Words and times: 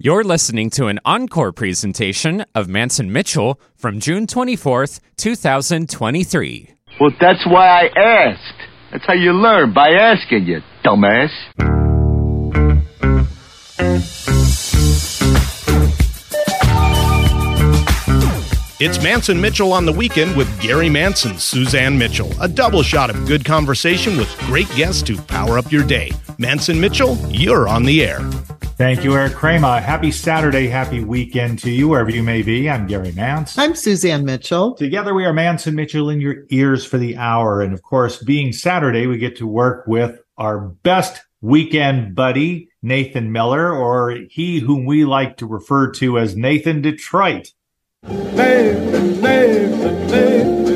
You're 0.00 0.24
listening 0.24 0.70
to 0.70 0.88
an 0.88 0.98
encore 1.04 1.52
presentation 1.52 2.44
of 2.52 2.66
Mantz 2.66 2.98
and 2.98 3.12
Mitchell 3.12 3.60
from 3.76 4.00
June 4.00 4.26
24th, 4.26 4.98
2023. 5.16 6.70
Well, 7.00 7.10
that's 7.20 7.46
why 7.46 7.86
I 7.86 7.88
asked. 7.96 8.60
That's 8.90 9.04
how 9.06 9.12
you 9.12 9.32
learn, 9.32 9.72
by 9.72 9.90
asking, 9.90 10.46
you 10.46 10.62
dumbass. 10.84 11.30
It's 18.80 18.98
Mantz 18.98 19.28
and 19.28 19.40
Mitchell 19.40 19.72
on 19.72 19.86
the 19.86 19.92
weekend 19.92 20.36
with 20.36 20.60
Gary 20.60 20.88
Mantz, 20.88 21.38
Suzanne 21.38 21.96
Mitchell. 21.96 22.32
A 22.42 22.48
double 22.48 22.82
shot 22.82 23.10
of 23.10 23.28
good 23.28 23.44
conversation 23.44 24.16
with 24.16 24.36
great 24.40 24.68
guests 24.74 25.02
to 25.04 25.16
power 25.16 25.56
up 25.56 25.70
your 25.70 25.84
day. 25.84 26.10
Mantz 26.40 26.68
and 26.68 26.80
Mitchell, 26.80 27.16
you're 27.30 27.68
on 27.68 27.84
the 27.84 28.04
air. 28.04 28.18
Thank 28.76 29.04
you, 29.04 29.14
Eric 29.14 29.34
Kramer. 29.34 29.80
Happy 29.80 30.10
Saturday, 30.10 30.66
happy 30.66 30.98
weekend 31.04 31.60
to 31.60 31.70
you, 31.70 31.86
wherever 31.86 32.10
you 32.10 32.24
may 32.24 32.42
be. 32.42 32.68
I'm 32.68 32.88
Gary 32.88 33.12
Mantz. 33.12 33.56
I'm 33.56 33.76
Suzanne 33.76 34.24
Mitchell. 34.24 34.74
Together, 34.74 35.14
we 35.14 35.24
are 35.24 35.32
Mantz 35.32 35.68
and 35.68 35.76
Mitchell 35.76 36.10
in 36.10 36.20
your 36.20 36.44
ears 36.50 36.84
for 36.84 36.98
the 36.98 37.16
hour. 37.16 37.62
And 37.62 37.72
of 37.72 37.82
course, 37.82 38.20
being 38.20 38.52
Saturday, 38.52 39.06
we 39.06 39.16
get 39.16 39.36
to 39.36 39.46
work 39.46 39.86
with 39.86 40.18
our 40.38 40.58
best 40.58 41.22
weekend 41.40 42.16
buddy, 42.16 42.68
Nathan 42.82 43.30
Miller, 43.30 43.72
or 43.72 44.18
he 44.28 44.58
whom 44.58 44.86
we 44.86 45.04
like 45.04 45.36
to 45.36 45.46
refer 45.46 45.92
to 45.92 46.18
as 46.18 46.34
Nathan 46.34 46.82
Detroit. 46.82 47.52
Nathan, 48.02 49.20
Nathan, 49.20 50.08
Nathan, 50.08 50.64
Detroit. 50.64 50.73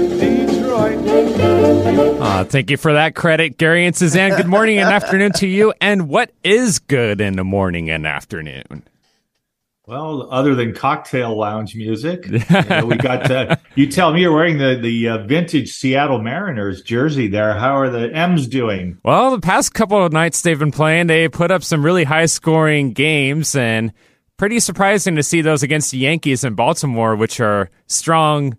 Uh, 1.41 2.45
thank 2.45 2.70
you 2.70 2.77
for 2.77 2.92
that 2.92 3.15
credit, 3.15 3.59
Gary 3.59 3.87
and 3.87 3.97
Suzanne. 3.97 4.37
Good 4.37 4.47
morning 4.47 4.78
and 4.78 4.88
afternoon 4.88 5.33
to 5.34 5.47
you. 5.47 5.73
And 5.80 6.09
what 6.09 6.33
is 6.45 6.78
good 6.78 7.20
in 7.20 7.37
the 7.37 7.45
morning 7.45 7.91
and 7.91 8.06
afternoon? 8.06 8.84
Well, 9.87 10.28
other 10.30 10.55
than 10.55 10.74
cocktail 10.74 11.34
lounge 11.34 11.74
music, 11.74 12.27
you 12.27 12.41
know, 12.69 12.84
we 12.84 12.97
got. 12.97 13.30
Uh, 13.30 13.56
you 13.75 13.91
tell 13.91 14.12
me 14.12 14.20
you're 14.20 14.34
wearing 14.34 14.58
the 14.58 14.78
the 14.80 15.08
uh, 15.08 15.27
vintage 15.27 15.70
Seattle 15.70 16.20
Mariners 16.20 16.83
jersey 16.83 17.27
there. 17.27 17.55
How 17.55 17.75
are 17.78 17.89
the 17.89 18.14
M's 18.14 18.47
doing? 18.47 18.98
Well, 19.02 19.30
the 19.30 19.41
past 19.41 19.73
couple 19.73 20.05
of 20.05 20.12
nights 20.12 20.42
they've 20.42 20.58
been 20.58 20.73
playing, 20.73 21.06
they 21.06 21.28
put 21.28 21.50
up 21.50 21.64
some 21.64 21.83
really 21.83 22.05
high 22.05 22.27
scoring 22.27 22.92
games 22.92 23.56
and 23.56 23.92
pretty 24.36 24.61
surprising 24.61 25.17
to 25.17 25.23
see 25.23 25.41
those 25.41 25.62
against 25.62 25.91
the 25.91 25.98
Yankees 25.98 26.45
and 26.45 26.55
Baltimore, 26.55 27.17
which 27.17 27.41
are 27.41 27.70
strong 27.86 28.58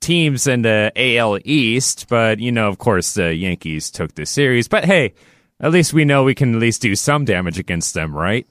teams 0.00 0.46
in 0.46 0.62
the 0.62 0.92
AL 0.96 1.38
East. 1.44 2.06
But, 2.08 2.40
you 2.40 2.52
know, 2.52 2.68
of 2.68 2.78
course, 2.78 3.14
the 3.14 3.34
Yankees 3.34 3.90
took 3.90 4.14
the 4.14 4.26
series. 4.26 4.68
But 4.68 4.84
hey, 4.84 5.14
at 5.60 5.72
least 5.72 5.92
we 5.92 6.04
know 6.04 6.24
we 6.24 6.34
can 6.34 6.54
at 6.54 6.60
least 6.60 6.82
do 6.82 6.94
some 6.94 7.24
damage 7.24 7.58
against 7.58 7.94
them, 7.94 8.16
right? 8.16 8.46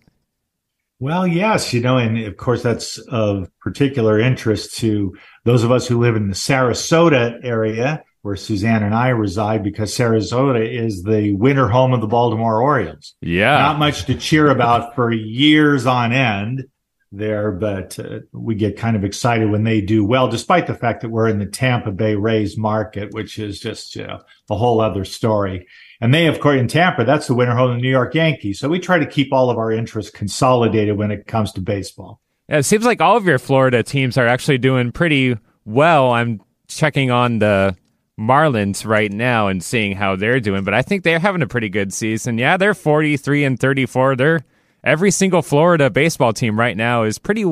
Well, 1.00 1.26
yes, 1.26 1.74
you 1.74 1.80
know, 1.80 1.98
and 1.98 2.18
of 2.26 2.36
course, 2.36 2.62
that's 2.62 2.98
of 2.98 3.50
particular 3.62 4.20
interest 4.20 4.78
to 4.80 5.16
those 5.46 5.64
of 5.64 5.72
us 5.72 5.88
who 5.88 6.00
live 6.00 6.18
in 6.18 6.28
the 6.28 6.36
Sarasota 6.36 7.40
area 7.42 8.04
where 8.22 8.36
Suzanne 8.36 8.84
and 8.84 8.94
I 8.94 9.10
reside 9.10 9.64
because 9.64 9.96
Sarasota 9.96 10.68
is 10.68 11.04
the 11.04 11.34
winter 11.36 11.70
home 11.70 11.94
of 11.94 12.02
the 12.02 12.08
Baltimore 12.08 12.62
Orioles. 12.62 13.16
Yeah. 13.22 13.58
Not 13.58 13.80
much 13.80 14.06
to 14.06 14.16
cheer 14.16 14.50
about 14.50 14.94
for 14.94 15.12
years 15.12 15.86
on 15.86 16.12
end 16.12 16.66
there, 17.12 17.52
but 17.52 17.98
uh, 18.00 18.20
we 18.32 18.56
get 18.56 18.78
kind 18.78 18.96
of 18.96 19.04
excited 19.04 19.50
when 19.50 19.64
they 19.64 19.82
do 19.82 20.06
well, 20.06 20.28
despite 20.28 20.68
the 20.68 20.76
fact 20.76 21.02
that 21.02 21.10
we're 21.10 21.28
in 21.28 21.40
the 21.40 21.46
Tampa 21.46 21.92
Bay 21.92 22.16
Rays 22.16 22.58
market, 22.58 23.14
which 23.14 23.40
is 23.40 23.60
just 23.60 23.96
you 23.96 24.06
know, 24.06 24.22
a 24.50 24.58
whole 24.58 24.80
other 24.80 25.06
story. 25.06 25.68
And 26.02 26.14
they, 26.14 26.28
of 26.28 26.40
course, 26.40 26.60
in 26.60 26.68
Tampa, 26.68 27.04
that's 27.04 27.28
the 27.28 27.36
winter 27.36 27.56
home 27.56 27.72
of 27.72 27.78
the 27.78 27.82
New 27.82 27.90
York 27.90 28.14
Yankees. 28.14 28.60
So 28.60 28.70
we 28.70 28.80
try 28.80 29.00
to 29.00 29.06
keep 29.06 29.34
all 29.34 29.50
of 29.50 29.58
our 29.58 29.72
interests 29.72 30.12
consolidated 30.12 30.98
when 30.98 31.12
it 31.12 31.28
comes 31.28 31.52
to 31.54 31.62
baseball. 31.62 32.22
It 32.48 32.64
seems 32.64 32.86
like 32.86 33.02
all 33.02 33.18
of 33.18 33.26
your 33.26 33.40
Florida 33.40 33.84
teams 33.84 34.18
are 34.18 34.28
actually 34.28 34.58
doing 34.58 34.92
pretty 34.92 35.38
well. 35.66 36.12
I'm 36.12 36.42
checking 36.68 37.12
on 37.12 37.40
the 37.40 37.76
Marlins 38.20 38.86
right 38.86 39.12
now 39.12 39.48
and 39.48 39.64
seeing 39.64 39.96
how 39.96 40.16
they're 40.16 40.40
doing, 40.40 40.64
but 40.64 40.74
I 40.74 40.82
think 40.82 41.04
they're 41.04 41.20
having 41.20 41.42
a 41.42 41.48
pretty 41.48 41.70
good 41.70 41.94
season. 41.94 42.38
Yeah, 42.38 42.58
they're 42.58 42.74
43 42.74 43.46
and 43.46 43.60
34. 43.60 44.16
They're 44.16 44.42
every 44.84 45.12
single 45.12 45.42
Florida 45.42 45.90
baseball 45.90 46.34
team 46.34 46.60
right 46.60 46.76
now 46.78 47.04
is 47.04 47.18
pretty 47.18 47.46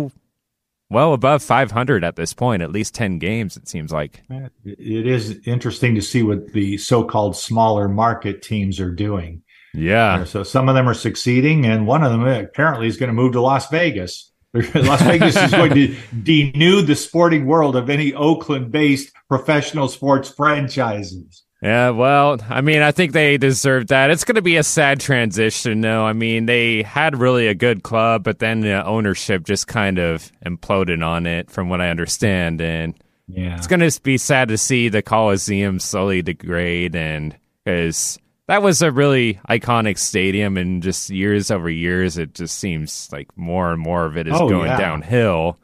well 0.90 1.14
above 1.14 1.44
500 1.44 2.04
at 2.04 2.16
this 2.16 2.34
point, 2.34 2.62
at 2.62 2.72
least 2.72 2.96
10 2.96 3.20
games, 3.20 3.58
it 3.58 3.68
seems 3.68 3.92
like. 3.92 4.24
It 4.66 5.08
is 5.08 5.40
interesting 5.46 5.96
to 5.96 6.02
see 6.02 6.24
what 6.24 6.54
the 6.54 6.78
so 6.78 7.04
called 7.04 7.36
smaller 7.36 7.88
market 7.88 8.42
teams 8.42 8.80
are 8.80 8.92
doing. 8.92 9.44
Yeah. 9.74 10.24
So 10.24 10.44
some 10.44 10.70
of 10.70 10.76
them 10.76 10.88
are 10.88 10.94
succeeding, 10.94 11.66
and 11.66 11.86
one 11.86 12.04
of 12.04 12.12
them 12.12 12.26
eh, 12.28 12.40
apparently 12.40 12.88
is 12.88 12.98
going 12.98 13.10
to 13.10 13.14
move 13.14 13.34
to 13.34 13.42
Las 13.42 13.70
Vegas. 13.70 14.32
Las 14.54 15.02
Vegas 15.02 15.36
is 15.36 15.52
going 15.52 15.74
to 15.74 15.96
denude 16.14 16.88
the 16.88 16.96
sporting 16.96 17.46
world 17.46 17.76
of 17.76 17.90
any 17.90 18.14
Oakland 18.14 18.72
based 18.72 19.12
professional 19.28 19.88
sports 19.88 20.30
franchises. 20.30 21.44
Yeah, 21.62 21.90
well, 21.90 22.38
I 22.50 22.62
mean, 22.62 22.84
I 22.84 22.91
think 22.91 23.13
they 23.13 23.38
deserve 23.38 23.88
that. 23.88 24.12
It's 24.12 24.23
going 24.23 24.35
to 24.35 24.44
be 24.44 24.57
a 24.57 24.63
sad 24.63 25.00
transition, 25.00 25.81
though. 25.81 26.03
I 26.06 26.13
mean, 26.13 26.45
they 26.45 26.84
had 26.84 27.18
really 27.18 27.47
a 27.47 27.56
good 27.56 27.81
club, 27.81 28.23
but 28.23 28.38
then 28.38 28.59
the 28.62 28.85
ownership 28.85 29.44
just 29.44 29.66
kind 29.67 29.97
of 29.97 30.31
imploded 30.46 31.03
on 31.03 31.25
it, 31.25 31.50
from 31.50 31.69
what 31.69 31.81
I 31.81 31.90
understand. 31.90 32.62
And 32.62 32.94
yeah. 33.28 33.57
it's 33.57 33.66
going 33.66 33.79
to 33.79 34.01
be 34.01 34.19
sad 34.19 34.50
to 34.50 34.57
see 34.57 34.90
the 34.90 35.01
Coliseum 35.01 35.79
slowly 35.79 36.22
degrade, 36.22 36.96
and 36.96 37.35
because 37.66 38.19
that 38.47 38.62
was 38.62 38.84
a 38.84 38.91
really 38.91 39.40
iconic 39.50 39.97
stadium, 39.97 40.57
and 40.57 40.84
just 40.84 41.09
years 41.09 41.50
over 41.50 41.72
years, 41.72 42.19
it 42.19 42.35
just 42.35 42.59
seems 42.59 43.09
like 43.12 43.35
more 43.35 43.73
and 43.73 43.81
more 43.81 44.06
of 44.06 44.16
it 44.16 44.28
is 44.28 44.35
Oh, 44.40 44.47
going 44.47 44.67
yeah. 44.67 44.78
downhill. 44.78 45.59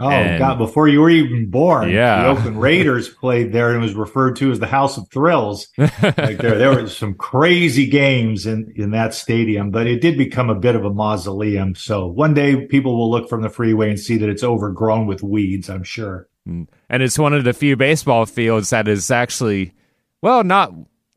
Oh 0.00 0.08
And- 0.10 0.38
God! 0.38 0.58
Before 0.58 0.86
you 0.86 1.00
were 1.00 1.10
even 1.10 1.50
born, 1.50 1.90
Yeah. 1.90 2.22
the 2.22 2.28
Oakland 2.28 2.60
Raiders 2.60 3.08
played 3.20 3.52
there 3.52 3.72
and 3.72 3.80
was 3.82 3.94
referred 3.94 4.36
to 4.36 4.50
as 4.52 4.60
the 4.60 4.66
House 4.66 4.96
of 4.96 5.08
Thrills. 5.10 5.66
like 5.76 6.38
there, 6.38 6.56
there 6.58 6.72
were 6.74 6.88
some 6.88 7.14
crazy 7.14 7.86
games 7.86 8.46
in 8.46 8.72
in 8.76 8.92
that 8.92 9.12
stadium, 9.14 9.70
but 9.70 9.86
it 9.88 10.00
did 10.00 10.16
become 10.16 10.50
a 10.50 10.54
bit 10.54 10.76
of 10.76 10.84
a 10.84 10.90
mausoleum. 10.90 11.74
So 11.74 12.06
one 12.06 12.32
day 12.34 12.66
people 12.66 12.96
will 12.96 13.10
look 13.10 13.28
from 13.28 13.42
the 13.42 13.48
freeway 13.50 13.90
and 13.90 13.98
see 13.98 14.16
that 14.18 14.28
it's 14.28 14.44
overgrown 14.44 15.06
with 15.06 15.22
weeds. 15.22 15.68
I'm 15.68 15.82
sure. 15.84 16.28
Mm. 16.48 16.66
and 16.88 17.02
it's 17.02 17.18
one 17.18 17.34
of 17.34 17.44
the 17.44 17.52
few 17.52 17.76
baseball 17.76 18.24
fields 18.24 18.70
that 18.70 18.88
is 18.88 19.10
actually, 19.10 19.74
well, 20.22 20.44
not. 20.44 20.72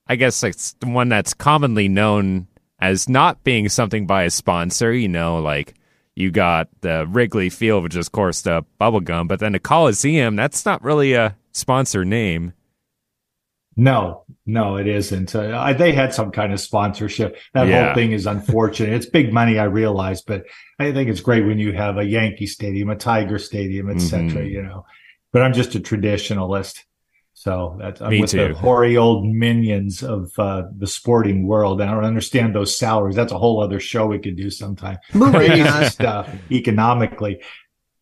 I 0.07 0.15
guess 0.17 0.43
it's 0.43 0.73
the 0.73 0.87
one 0.89 1.07
that's 1.07 1.33
commonly 1.33 1.87
known 1.87 2.47
as 2.79 3.07
not 3.07 3.43
being 3.45 3.69
something 3.69 4.05
by 4.07 4.23
a 4.23 4.29
sponsor. 4.29 4.91
You 4.91 5.07
know, 5.07 5.37
like 5.39 5.75
you 6.15 6.31
got 6.31 6.67
the 6.81 7.07
Wrigley 7.07 7.49
Field, 7.49 7.83
which 7.83 7.95
is 7.95 8.07
of 8.07 8.11
course 8.11 8.41
the 8.41 8.63
bubble 8.77 8.99
gum, 8.99 9.27
but 9.27 9.39
then 9.39 9.53
the 9.53 9.59
Coliseum, 9.59 10.35
that's 10.35 10.65
not 10.65 10.83
really 10.83 11.13
a 11.13 11.35
sponsor 11.51 12.03
name. 12.05 12.53
No, 13.77 14.25
no, 14.45 14.75
it 14.75 14.85
isn't. 14.87 15.33
Uh, 15.33 15.57
I, 15.57 15.71
they 15.73 15.93
had 15.93 16.13
some 16.13 16.29
kind 16.31 16.51
of 16.51 16.59
sponsorship. 16.59 17.37
That 17.53 17.67
Yeah. 17.67 17.85
whole 17.85 17.95
thing 17.95 18.11
is 18.11 18.25
unfortunate. 18.35 18.93
it's 18.93 19.05
big 19.05 19.31
money, 19.33 19.57
I 19.57 19.63
realize, 19.63 20.21
but 20.21 20.43
I 20.77 20.91
think 20.91 21.09
it's 21.09 21.21
great 21.21 21.45
when 21.45 21.57
you 21.57 21.71
have 21.71 21.97
a 21.97 22.03
Yankee 22.03 22.47
Stadium, 22.47 22.89
a 22.89 22.95
Tiger 22.95 23.39
Stadium, 23.39 23.89
etc. 23.89 24.41
Mhm. 24.43 24.51
You 24.51 24.63
know, 24.63 24.85
but 25.31 25.41
I'm 25.41 25.53
just 25.53 25.75
a 25.75 25.79
traditionalist, 25.79 26.83
so 27.41 27.75
that's 27.79 27.99
I'm 27.99 28.11
Me 28.11 28.21
with 28.21 28.29
too. 28.29 28.49
the 28.49 28.53
hoary 28.53 28.97
old 28.97 29.25
minions 29.25 30.03
of 30.03 30.31
uh, 30.37 30.65
the 30.77 30.85
sporting 30.85 31.47
world. 31.47 31.81
I 31.81 31.89
don't 31.89 32.05
understand 32.05 32.53
those 32.53 32.77
salaries. 32.77 33.15
That's 33.15 33.31
a 33.31 33.37
whole 33.39 33.63
other 33.63 33.79
show 33.79 34.05
we 34.05 34.19
could 34.19 34.35
do 34.35 34.51
sometime. 34.51 34.99
Crazy 35.11 35.89
stuff 35.89 36.29
economically. 36.51 37.41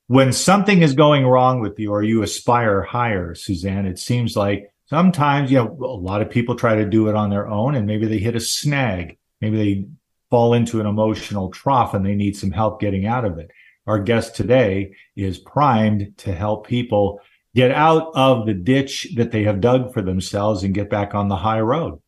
When 0.08 0.34
something 0.34 0.82
is 0.82 0.94
going 0.94 1.26
wrong 1.26 1.62
with 1.62 1.80
you 1.80 1.90
or 1.92 2.04
you 2.04 2.22
aspire 2.22 2.82
higher, 2.82 3.34
Suzanne, 3.34 3.86
it 3.86 3.98
seems 3.98 4.36
like 4.36 4.74
sometimes, 4.88 5.50
you 5.50 5.60
know, 5.60 5.78
a 5.86 5.88
lot 5.88 6.22
of 6.22 6.30
people 6.30 6.56
try 6.56 6.76
to 6.76 6.84
do 6.84 7.08
it 7.08 7.16
on 7.16 7.30
their 7.30 7.48
own 7.48 7.76
and 7.76 7.88
maybe 7.88 8.08
they 8.08 8.18
hit 8.18 8.36
a 8.36 8.42
snag. 8.42 9.18
Maybe 9.40 9.56
they 9.56 9.88
fall 10.30 10.54
into 10.54 10.82
an 10.82 10.86
emotional 10.86 11.50
trough 11.50 11.94
and 11.94 12.06
they 12.06 12.16
need 12.16 12.36
some 12.36 12.52
help 12.52 12.82
getting 12.82 13.06
out 13.06 13.24
of 13.24 13.38
it. 13.38 13.52
Our 13.88 14.00
guest 14.00 14.36
today 14.36 14.96
is 15.16 15.38
primed 15.38 16.18
to 16.18 16.36
help 16.36 16.68
people 16.68 17.22
get 17.60 17.72
out 17.72 18.10
of 18.16 18.46
the 18.46 18.54
ditch 18.54 19.06
that 19.18 19.32
they 19.32 19.44
have 19.44 19.60
dug 19.60 19.94
for 19.94 20.02
themselves 20.02 20.64
and 20.64 20.74
get 20.74 20.90
back 20.90 21.14
on 21.14 21.28
the 21.28 21.36
high 21.36 21.60
road. 21.60 22.00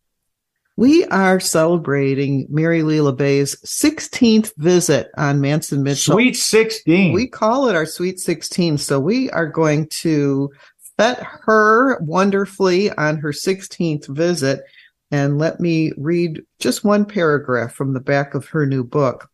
We 0.78 1.04
are 1.08 1.42
celebrating 1.42 2.48
Mary 2.50 2.84
Lee 2.84 3.00
LaBay's 3.00 3.58
16th 3.66 4.54
visit 4.56 5.12
on 5.18 5.42
Mantz 5.42 5.74
and 5.74 5.84
Mitchell. 5.84 6.14
Sweet 6.14 6.38
16. 6.38 7.12
We 7.12 7.28
call 7.28 7.68
it 7.68 7.76
our 7.76 7.86
Sweet 7.86 8.22
16. 8.22 8.78
So 8.78 8.98
we 8.98 9.30
are 9.32 9.46
going 9.46 9.88
to 9.88 10.50
fet 10.96 11.22
her 11.22 12.00
wonderfully 12.00 12.90
on 12.92 13.18
her 13.18 13.34
16th 13.34 14.08
visit. 14.08 14.62
And 15.12 15.38
let 15.38 15.60
me 15.60 15.92
read 15.98 16.44
just 16.60 16.86
one 16.86 17.04
paragraph 17.04 17.74
from 17.74 17.92
the 17.92 18.00
back 18.00 18.36
of 18.36 18.48
her 18.48 18.66
new 18.66 18.86
book. 18.86 19.30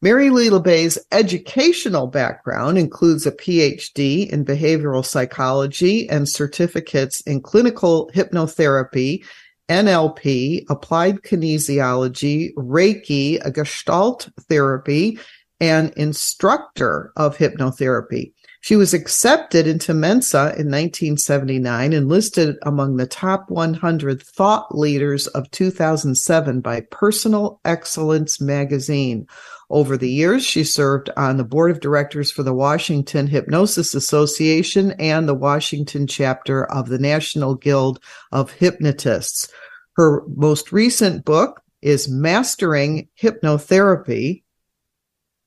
Mary 0.00 0.30
Lee 0.30 0.48
LaBay's 0.48 0.96
educational 1.10 2.06
background 2.06 2.78
includes 2.78 3.26
a 3.26 3.32
PhD 3.32 4.30
in 4.30 4.44
behavioral 4.44 5.04
psychology 5.04 6.08
and 6.08 6.28
certificates 6.28 7.20
in 7.22 7.40
clinical 7.40 8.08
hypnotherapy, 8.14 9.24
NLP, 9.68 10.64
applied 10.70 11.22
kinesiology, 11.22 12.54
Reiki, 12.54 13.44
a 13.44 13.50
Gestalt 13.50 14.28
therapy, 14.42 15.18
and 15.60 15.92
instructor 15.96 17.12
of 17.16 17.36
hypnotherapy. 17.36 18.32
She 18.60 18.76
was 18.76 18.94
accepted 18.94 19.66
into 19.66 19.94
Mensa 19.94 20.54
in 20.58 20.70
1979 20.70 21.92
and 21.92 22.08
listed 22.08 22.56
among 22.62 22.96
the 22.96 23.06
top 23.06 23.50
100 23.50 24.22
thought 24.22 24.76
leaders 24.76 25.26
of 25.28 25.50
2007 25.50 26.60
by 26.60 26.82
Personal 26.92 27.60
Excellence 27.64 28.40
magazine. 28.40 29.26
Over 29.70 29.98
the 29.98 30.10
years, 30.10 30.46
she 30.46 30.64
served 30.64 31.10
on 31.16 31.36
the 31.36 31.44
board 31.44 31.70
of 31.70 31.80
directors 31.80 32.30
for 32.30 32.42
the 32.42 32.54
Washington 32.54 33.26
Hypnosis 33.26 33.94
Association 33.94 34.92
and 34.92 35.28
the 35.28 35.34
Washington 35.34 36.06
chapter 36.06 36.64
of 36.64 36.88
the 36.88 36.98
National 36.98 37.54
Guild 37.54 38.02
of 38.32 38.52
Hypnotists. 38.52 39.48
Her 39.96 40.22
most 40.28 40.72
recent 40.72 41.24
book 41.26 41.60
is 41.82 42.08
Mastering 42.08 43.08
Hypnotherapy 43.20 44.42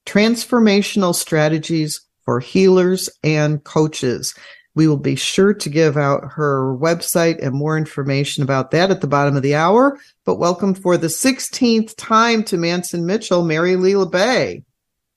Transformational 0.05 1.15
Strategies 1.15 2.01
for 2.23 2.39
Healers 2.39 3.09
and 3.23 3.63
Coaches. 3.63 4.35
We 4.73 4.87
will 4.87 4.97
be 4.97 5.15
sure 5.15 5.53
to 5.53 5.69
give 5.69 5.97
out 5.97 6.31
her 6.31 6.75
website 6.77 7.45
and 7.45 7.53
more 7.53 7.77
information 7.77 8.41
about 8.41 8.71
that 8.71 8.89
at 8.89 9.01
the 9.01 9.07
bottom 9.07 9.35
of 9.35 9.43
the 9.43 9.55
hour. 9.55 9.99
But 10.25 10.35
welcome 10.35 10.73
for 10.73 10.97
the 10.97 11.07
16th 11.07 11.93
time 11.97 12.43
to 12.45 12.57
Mantz 12.57 12.93
and 12.93 13.05
Mitchell, 13.05 13.43
Mary 13.43 13.75
Lee 13.75 13.93
LaBay. 13.93 14.63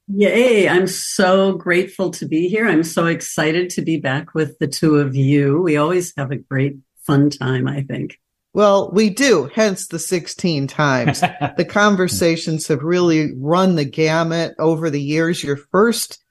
Yay, 0.08 0.68
I'm 0.68 0.86
so 0.86 1.52
grateful 1.52 2.10
to 2.10 2.26
be 2.26 2.48
here. 2.48 2.66
I'm 2.66 2.82
so 2.82 3.06
excited 3.06 3.70
to 3.70 3.82
be 3.82 3.96
back 3.96 4.34
with 4.34 4.58
the 4.58 4.66
two 4.66 4.96
of 4.96 5.14
you. 5.14 5.62
We 5.62 5.76
always 5.76 6.12
have 6.16 6.30
a 6.30 6.36
great 6.36 6.76
fun 7.06 7.30
time, 7.30 7.68
I 7.68 7.82
think. 7.82 8.18
Well, 8.52 8.92
we 8.92 9.10
do, 9.10 9.50
hence 9.52 9.88
the 9.88 9.98
16 9.98 10.66
times. 10.68 11.20
the 11.56 11.64
conversations 11.64 12.68
have 12.68 12.82
really 12.82 13.32
run 13.36 13.76
the 13.76 13.84
gamut 13.84 14.54
over 14.58 14.90
the 14.90 15.02
years. 15.02 15.42
Your 15.42 15.56
first 15.56 16.23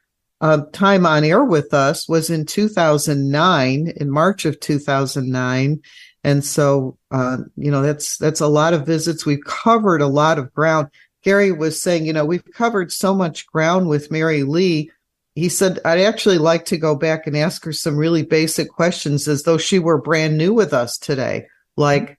uh, 0.44 0.66
time 0.74 1.06
on 1.06 1.24
air 1.24 1.44
with 1.44 1.74
us 1.74 2.08
was 2.08 2.30
in 2.30 2.46
2009, 2.46 3.94
in 3.96 4.10
March 4.10 4.46
of 4.46 4.60
2009. 4.60 5.82
And 6.24 6.46
so, 6.46 6.98
uh, 7.12 7.38
you 7.56 7.72
know, 7.72 7.82
that's, 7.82 8.18
that's 8.18 8.42
a 8.42 8.48
lot 8.48 8.74
of 8.74 8.86
visits. 8.86 9.26
We've 9.26 9.44
covered 9.44 10.02
a 10.02 10.08
lot 10.08 10.38
of 10.38 10.54
ground. 10.54 10.90
Gary 11.24 11.52
was 11.52 11.82
saying, 11.82 12.06
you 12.06 12.14
know, 12.14 12.26
we've 12.26 12.46
covered 12.54 12.92
so 12.92 13.16
much 13.16 13.48
ground 13.48 13.90
with 13.90 14.12
Mary 14.12 14.44
Lee. 14.44 14.92
He 15.34 15.50
said, 15.50 15.80
I'd 15.84 16.00
actually 16.00 16.38
like 16.38 16.66
to 16.66 16.78
go 16.78 16.96
back 16.96 17.26
and 17.26 17.36
ask 17.36 17.64
her 17.66 17.74
some 17.74 17.98
really 17.98 18.24
basic 18.24 18.70
questions 18.70 19.28
as 19.28 19.44
though 19.44 19.58
she 19.58 19.80
were 19.80 20.00
brand 20.00 20.38
new 20.38 20.54
with 20.54 20.74
us 20.74 20.98
today 20.98 21.48
like 21.78 22.18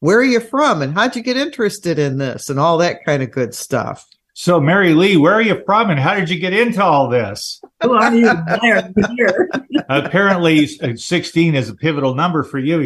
where 0.00 0.18
are 0.18 0.24
you 0.24 0.40
from 0.40 0.82
and 0.82 0.94
how'd 0.94 1.16
you 1.16 1.22
get 1.22 1.36
interested 1.36 1.98
in 1.98 2.18
this 2.18 2.48
and 2.48 2.58
all 2.58 2.78
that 2.78 3.04
kind 3.04 3.22
of 3.22 3.30
good 3.30 3.54
stuff. 3.54 4.06
So, 4.40 4.60
Mary 4.60 4.94
Lee, 4.94 5.16
where 5.16 5.34
are 5.34 5.42
you 5.42 5.60
from 5.66 5.90
and 5.90 5.98
how 5.98 6.14
did 6.14 6.30
you 6.30 6.38
get 6.38 6.52
into 6.52 6.80
all 6.80 7.08
this? 7.08 7.60
Who 7.82 7.94
are 7.94 8.14
you? 8.14 8.30
Apparently, 9.88 10.68
uh, 10.80 10.94
16 10.94 11.56
is 11.56 11.68
a 11.68 11.74
pivotal 11.74 12.14
number 12.14 12.44
for 12.44 12.60
you. 12.60 12.78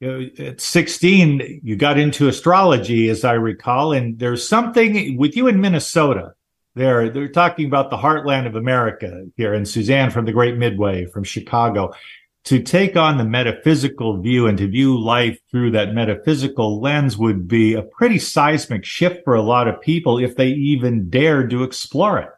you 0.00 0.30
at 0.38 0.60
16, 0.60 1.60
you 1.64 1.74
got 1.74 1.98
into 1.98 2.28
astrology, 2.28 3.08
as 3.08 3.24
I 3.24 3.32
recall, 3.32 3.92
and 3.92 4.16
there's 4.16 4.48
something 4.48 5.16
with 5.16 5.36
you 5.36 5.48
in 5.48 5.60
Minnesota. 5.60 6.34
There, 6.76 7.10
they're 7.10 7.26
talking 7.26 7.66
about 7.66 7.90
the 7.90 7.98
heartland 7.98 8.46
of 8.46 8.54
America 8.54 9.24
here, 9.36 9.54
and 9.54 9.66
Suzanne 9.66 10.10
from 10.10 10.24
the 10.24 10.32
Great 10.32 10.56
Midway 10.56 11.06
from 11.06 11.24
Chicago 11.24 11.92
to 12.44 12.60
take 12.60 12.96
on 12.96 13.18
the 13.18 13.24
metaphysical 13.24 14.20
view 14.20 14.46
and 14.46 14.58
to 14.58 14.68
view 14.68 14.98
life 14.98 15.38
through 15.50 15.70
that 15.70 15.94
metaphysical 15.94 16.80
lens 16.80 17.16
would 17.16 17.46
be 17.46 17.74
a 17.74 17.82
pretty 17.82 18.18
seismic 18.18 18.84
shift 18.84 19.22
for 19.24 19.34
a 19.34 19.42
lot 19.42 19.68
of 19.68 19.80
people 19.80 20.18
if 20.18 20.34
they 20.36 20.48
even 20.48 21.08
dared 21.08 21.50
to 21.50 21.62
explore 21.62 22.18
it. 22.18 22.30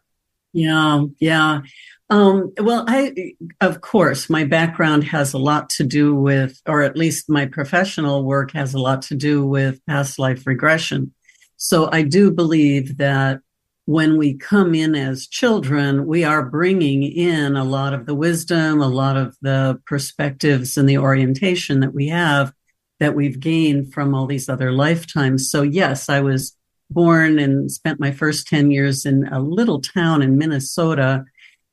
Yeah, 0.52 1.04
yeah. 1.18 1.62
Um, 2.10 2.52
well, 2.58 2.84
I, 2.86 3.34
of 3.60 3.80
course, 3.80 4.28
my 4.28 4.44
background 4.44 5.04
has 5.04 5.32
a 5.32 5.38
lot 5.38 5.70
to 5.70 5.84
do 5.84 6.14
with, 6.14 6.60
or 6.66 6.82
at 6.82 6.96
least 6.96 7.30
my 7.30 7.46
professional 7.46 8.24
work 8.24 8.52
has 8.52 8.74
a 8.74 8.78
lot 8.78 9.02
to 9.02 9.14
do 9.14 9.46
with 9.46 9.84
past 9.86 10.18
life 10.18 10.46
regression. 10.46 11.14
So 11.56 11.88
I 11.90 12.02
do 12.02 12.30
believe 12.30 12.98
that 12.98 13.40
when 13.86 14.16
we 14.16 14.34
come 14.34 14.74
in 14.74 14.94
as 14.94 15.26
children, 15.26 16.06
we 16.06 16.24
are 16.24 16.44
bringing 16.44 17.02
in 17.02 17.54
a 17.54 17.64
lot 17.64 17.92
of 17.92 18.06
the 18.06 18.14
wisdom, 18.14 18.80
a 18.80 18.88
lot 18.88 19.16
of 19.16 19.36
the 19.42 19.78
perspectives 19.86 20.76
and 20.76 20.88
the 20.88 20.98
orientation 20.98 21.80
that 21.80 21.92
we 21.92 22.08
have 22.08 22.52
that 23.00 23.14
we've 23.14 23.40
gained 23.40 23.92
from 23.92 24.14
all 24.14 24.26
these 24.26 24.48
other 24.48 24.72
lifetimes. 24.72 25.50
So, 25.50 25.62
yes, 25.62 26.08
I 26.08 26.20
was 26.20 26.56
born 26.90 27.38
and 27.38 27.70
spent 27.70 28.00
my 28.00 28.12
first 28.12 28.46
10 28.46 28.70
years 28.70 29.04
in 29.04 29.26
a 29.28 29.40
little 29.40 29.80
town 29.80 30.22
in 30.22 30.38
Minnesota. 30.38 31.24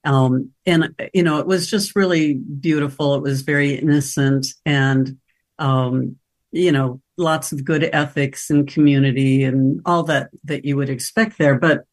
Um, 0.03 0.51
and, 0.65 0.93
you 1.13 1.23
know, 1.23 1.37
it 1.37 1.47
was 1.47 1.69
just 1.69 1.95
really 1.95 2.33
beautiful. 2.33 3.15
It 3.15 3.21
was 3.21 3.41
very 3.41 3.75
innocent 3.75 4.47
and, 4.65 5.17
um, 5.59 6.17
you 6.51 6.71
know, 6.71 7.01
lots 7.17 7.53
of 7.53 7.63
good 7.63 7.89
ethics 7.93 8.49
and 8.49 8.67
community 8.67 9.43
and 9.43 9.79
all 9.85 10.03
that 10.03 10.31
that 10.43 10.65
you 10.65 10.75
would 10.75 10.89
expect 10.89 11.37
there. 11.37 11.57
But 11.57 11.85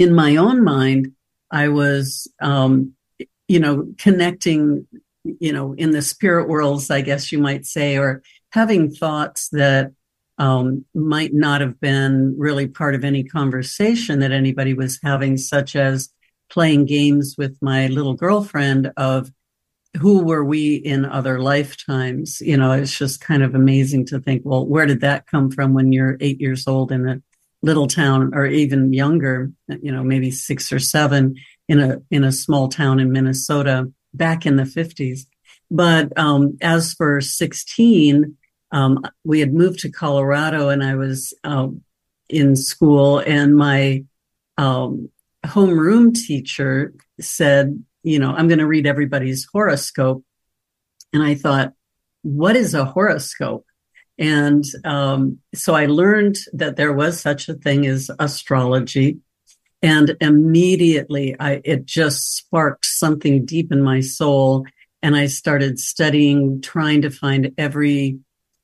in 0.00 0.14
my 0.14 0.36
own 0.36 0.64
mind, 0.64 1.12
I 1.50 1.68
was, 1.68 2.26
um, 2.40 2.94
you 3.48 3.60
know, 3.60 3.92
connecting, 3.98 4.86
you 5.24 5.52
know, 5.52 5.74
in 5.74 5.90
the 5.90 6.00
spirit 6.00 6.48
worlds, 6.48 6.90
I 6.90 7.02
guess 7.02 7.30
you 7.30 7.38
might 7.38 7.66
say, 7.66 7.98
or 7.98 8.22
having 8.50 8.90
thoughts 8.90 9.50
that 9.50 9.92
um, 10.38 10.86
might 10.94 11.34
not 11.34 11.60
have 11.60 11.78
been 11.80 12.34
really 12.38 12.66
part 12.66 12.94
of 12.94 13.04
any 13.04 13.24
conversation 13.24 14.20
that 14.20 14.32
anybody 14.32 14.72
was 14.72 14.98
having, 15.04 15.36
such 15.36 15.76
as 15.76 16.08
playing 16.48 16.86
games 16.86 17.34
with 17.36 17.58
my 17.60 17.88
little 17.88 18.14
girlfriend 18.14 18.90
of 18.96 19.30
who 19.98 20.24
were 20.24 20.44
we 20.44 20.76
in 20.76 21.04
other 21.04 21.40
lifetimes? 21.40 22.40
You 22.40 22.56
know, 22.56 22.72
it's 22.72 22.96
just 22.96 23.20
kind 23.20 23.42
of 23.42 23.54
amazing 23.54 24.06
to 24.06 24.18
think, 24.18 24.42
well, 24.46 24.64
where 24.64 24.86
did 24.86 25.02
that 25.02 25.26
come 25.26 25.50
from 25.50 25.74
when 25.74 25.92
you're 25.92 26.16
eight 26.20 26.40
years 26.40 26.66
old 26.66 26.90
in 26.90 27.06
a 27.06 27.20
little 27.62 27.86
town 27.86 28.32
or 28.34 28.46
even 28.46 28.92
younger, 28.92 29.52
you 29.68 29.92
know, 29.92 30.02
maybe 30.02 30.30
six 30.30 30.72
or 30.72 30.78
seven 30.78 31.36
in 31.68 31.80
a, 31.80 32.02
in 32.10 32.24
a 32.24 32.32
small 32.32 32.68
town 32.68 33.00
in 33.00 33.12
Minnesota 33.12 33.90
back 34.14 34.46
in 34.46 34.56
the 34.56 34.66
fifties. 34.66 35.26
But, 35.70 36.16
um, 36.18 36.58
as 36.60 36.94
for 36.94 37.20
16, 37.20 38.36
um, 38.72 39.04
we 39.24 39.40
had 39.40 39.52
moved 39.52 39.80
to 39.80 39.90
Colorado 39.90 40.68
and 40.68 40.82
I 40.82 40.96
was, 40.96 41.34
uh, 41.44 41.68
in 42.28 42.56
school 42.56 43.18
and 43.18 43.56
my, 43.56 44.04
um, 44.56 45.10
homeroom 45.44 46.14
teacher 46.14 46.94
said, 47.20 47.84
you 48.02 48.18
know, 48.18 48.32
I'm 48.32 48.48
going 48.48 48.58
to 48.58 48.66
read 48.66 48.86
everybody's 48.86 49.46
horoscope. 49.50 50.24
And 51.12 51.22
I 51.22 51.34
thought, 51.34 51.72
what 52.22 52.56
is 52.56 52.74
a 52.74 52.84
horoscope? 52.84 53.66
And 54.20 54.64
um, 54.84 55.38
so 55.54 55.74
I 55.74 55.86
learned 55.86 56.36
that 56.52 56.76
there 56.76 56.92
was 56.92 57.18
such 57.18 57.48
a 57.48 57.54
thing 57.54 57.86
as 57.86 58.10
astrology. 58.18 59.18
And 59.82 60.14
immediately 60.20 61.34
I, 61.40 61.62
it 61.64 61.86
just 61.86 62.36
sparked 62.36 62.84
something 62.84 63.46
deep 63.46 63.72
in 63.72 63.82
my 63.82 64.00
soul. 64.00 64.66
And 65.02 65.16
I 65.16 65.26
started 65.26 65.78
studying, 65.78 66.60
trying 66.60 67.00
to 67.00 67.10
find 67.10 67.52
every 67.56 68.18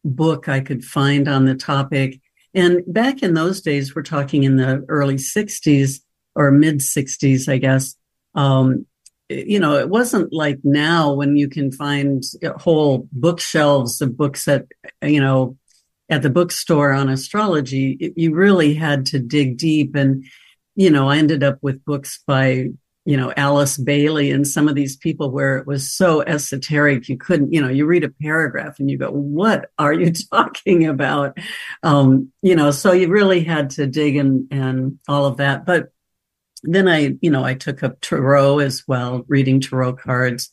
book 0.05 0.47
I 0.47 0.61
could 0.61 0.85
find 0.85 1.27
on 1.27 1.47
the 1.47 1.55
topic. 1.55 2.21
And 2.53 2.83
back 2.87 3.23
in 3.23 3.33
those 3.33 3.63
days, 3.63 3.95
we're 3.95 4.03
talking 4.03 4.45
in 4.45 4.57
the 4.57 4.85
early 4.89 5.17
60s 5.17 6.01
or 6.35 6.51
mid 6.51 6.81
60s, 6.81 7.51
I 7.51 7.57
guess. 7.57 7.97
Um, 8.35 8.85
you 9.29 9.59
know, 9.59 9.77
it 9.77 9.89
wasn't 9.89 10.33
like 10.33 10.59
now 10.63 11.13
when 11.13 11.37
you 11.37 11.49
can 11.49 11.73
find 11.73 12.23
whole 12.59 13.09
bookshelves 13.13 14.01
of 14.01 14.17
books 14.17 14.47
at, 14.47 14.67
you 15.03 15.21
know, 15.21 15.57
at 16.09 16.23
the 16.23 16.31
bookstore 16.31 16.93
on 16.93 17.09
astrology. 17.09 17.97
It, 18.01 18.13
you 18.17 18.35
really 18.35 18.75
had 18.75 19.07
to 19.07 19.19
dig 19.19 19.59
deep. 19.59 19.97
And, 19.97 20.25
you 20.77 20.91
know, 20.91 21.09
I 21.09 21.19
ended 21.19 21.43
up 21.43 21.59
with 21.61 21.85
books 21.85 22.23
by, 22.25 22.69
you 23.05 23.17
know, 23.17 23.33
Alice 23.37 23.77
Bailey 23.79 24.31
and 24.31 24.47
some 24.47 24.69
of 24.69 24.77
these 24.77 24.97
people 24.97 25.31
where 25.33 25.59
it 25.59 25.67
was 25.67 25.93
so 25.93 26.23
esoteric. 26.23 27.09
You 27.09 27.17
couldn't, 27.17 27.53
you 27.53 27.61
know, 27.61 27.69
you 27.69 27.87
read 27.87 28.05
a 28.05 28.11
paragraph 28.23 28.79
and 28.79 28.89
you 28.89 28.97
go, 28.97 29.11
what 29.11 29.71
are 29.77 29.93
you 29.93 30.13
talking 30.33 30.87
about? 30.87 31.37
Um, 31.83 32.31
you 32.43 32.55
know, 32.55 32.71
so 32.71 32.93
you 32.93 33.09
really 33.09 33.43
had 33.43 33.71
to 33.71 33.89
dig 33.89 34.17
and, 34.17 34.47
and 34.53 35.01
all 35.09 35.25
of 35.27 35.39
that. 35.39 35.67
But, 35.67 35.91
then 36.63 36.89
I, 36.89 37.17
you 37.21 37.31
know, 37.31 37.45
I 37.45 37.55
took 37.55 37.83
up 37.83 38.01
tarot 38.01 38.61
as 38.61 38.85
well, 38.87 39.25
reading 39.29 39.61
tarot 39.61 39.95
cards. 39.95 40.53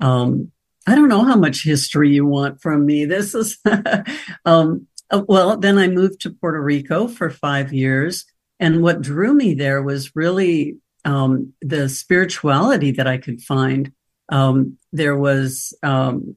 Um, 0.00 0.52
I 0.86 0.94
don't 0.94 1.08
know 1.08 1.24
how 1.24 1.36
much 1.36 1.64
history 1.64 2.10
you 2.10 2.26
want 2.26 2.60
from 2.60 2.86
me. 2.86 3.04
This 3.04 3.34
is, 3.34 3.58
um, 4.44 4.86
uh, 5.10 5.22
well, 5.26 5.56
then 5.56 5.78
I 5.78 5.88
moved 5.88 6.20
to 6.22 6.30
Puerto 6.30 6.60
Rico 6.60 7.08
for 7.08 7.30
five 7.30 7.72
years. 7.72 8.24
And 8.58 8.82
what 8.82 9.02
drew 9.02 9.32
me 9.32 9.54
there 9.54 9.82
was 9.82 10.14
really 10.14 10.76
um, 11.04 11.54
the 11.62 11.88
spirituality 11.88 12.92
that 12.92 13.06
I 13.06 13.18
could 13.18 13.40
find. 13.40 13.92
Um, 14.28 14.78
there 14.92 15.16
was 15.16 15.76
um, 15.82 16.36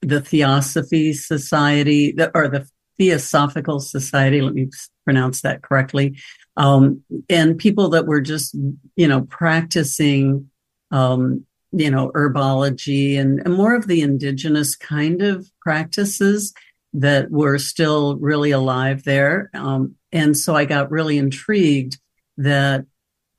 the 0.00 0.20
Theosophy 0.20 1.12
Society, 1.12 2.12
the, 2.12 2.30
or 2.34 2.48
the 2.48 2.66
Theosophical 2.98 3.80
Society, 3.80 4.40
let 4.40 4.54
me 4.54 4.68
pronounce 5.04 5.42
that 5.42 5.62
correctly, 5.62 6.18
Um, 6.56 7.02
and 7.28 7.58
people 7.58 7.88
that 7.90 8.06
were 8.06 8.20
just, 8.20 8.54
you 8.96 9.08
know, 9.08 9.22
practicing, 9.22 10.50
um, 10.90 11.46
you 11.72 11.90
know, 11.90 12.10
herbology 12.14 13.18
and, 13.18 13.40
and 13.40 13.54
more 13.54 13.74
of 13.74 13.86
the 13.86 14.02
indigenous 14.02 14.76
kind 14.76 15.22
of 15.22 15.50
practices 15.60 16.52
that 16.92 17.30
were 17.30 17.58
still 17.58 18.16
really 18.16 18.50
alive 18.50 19.04
there. 19.04 19.50
Um, 19.54 19.94
and 20.12 20.36
so 20.36 20.54
I 20.54 20.66
got 20.66 20.90
really 20.90 21.16
intrigued 21.16 21.98
that 22.36 22.84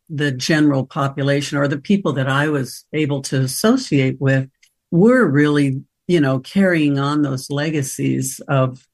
the 0.10 0.32
general 0.32 0.86
population 0.86 1.58
or 1.58 1.68
the 1.68 1.78
people 1.78 2.14
that 2.14 2.28
I 2.28 2.50
was 2.50 2.86
able 2.94 3.22
to 3.24 3.42
associate 3.42 4.20
with 4.20 4.50
were 4.92 5.26
really, 5.26 5.84
you 6.08 6.20
know, 6.20 6.40
carrying 6.40 7.00
on 7.00 7.22
those 7.22 7.50
legacies 7.50 8.40
of 8.48 8.88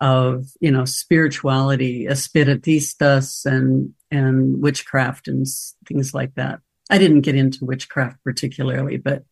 of 0.00 0.46
you 0.60 0.70
know 0.70 0.84
spirituality, 0.84 2.06
espiritistas, 2.06 3.44
and 3.44 3.94
and 4.10 4.62
witchcraft 4.62 5.28
and 5.28 5.46
things 5.86 6.14
like 6.14 6.34
that. 6.34 6.60
I 6.90 6.98
didn't 6.98 7.22
get 7.22 7.34
into 7.34 7.64
witchcraft 7.64 8.22
particularly, 8.24 8.96
but 8.96 9.24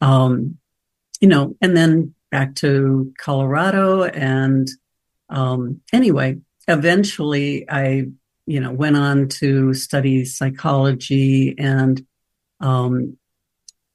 um, 0.00 0.58
you 1.20 1.28
know, 1.28 1.56
and 1.60 1.76
then 1.76 2.14
back 2.30 2.54
to 2.56 3.12
Colorado, 3.18 4.04
and 4.04 4.68
um, 5.28 5.80
anyway, 5.92 6.38
eventually 6.66 7.68
I 7.68 8.06
you 8.46 8.60
know 8.60 8.72
went 8.72 8.96
on 8.96 9.28
to 9.28 9.74
study 9.74 10.24
psychology 10.24 11.54
and 11.58 12.04
um, 12.60 13.16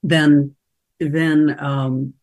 then 0.04 0.56
then 1.00 1.56
um, 1.60 2.14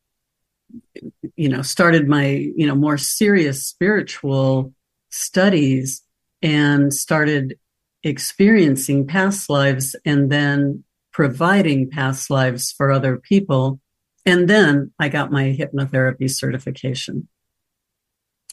you 1.36 1.48
know, 1.48 1.62
started 1.62 2.08
my, 2.08 2.26
you 2.26 2.66
know, 2.66 2.74
more 2.74 2.98
serious 2.98 3.66
spiritual 3.66 4.72
studies 5.10 6.02
and 6.42 6.92
started 6.92 7.58
experiencing 8.02 9.06
past 9.06 9.50
lives 9.50 9.94
and 10.04 10.30
then 10.30 10.84
providing 11.12 11.90
past 11.90 12.30
lives 12.30 12.72
for 12.72 12.90
other 12.90 13.16
people. 13.16 13.80
And 14.24 14.48
then 14.48 14.92
I 14.98 15.08
got 15.08 15.32
my 15.32 15.56
hypnotherapy 15.58 16.30
certification. 16.30 17.28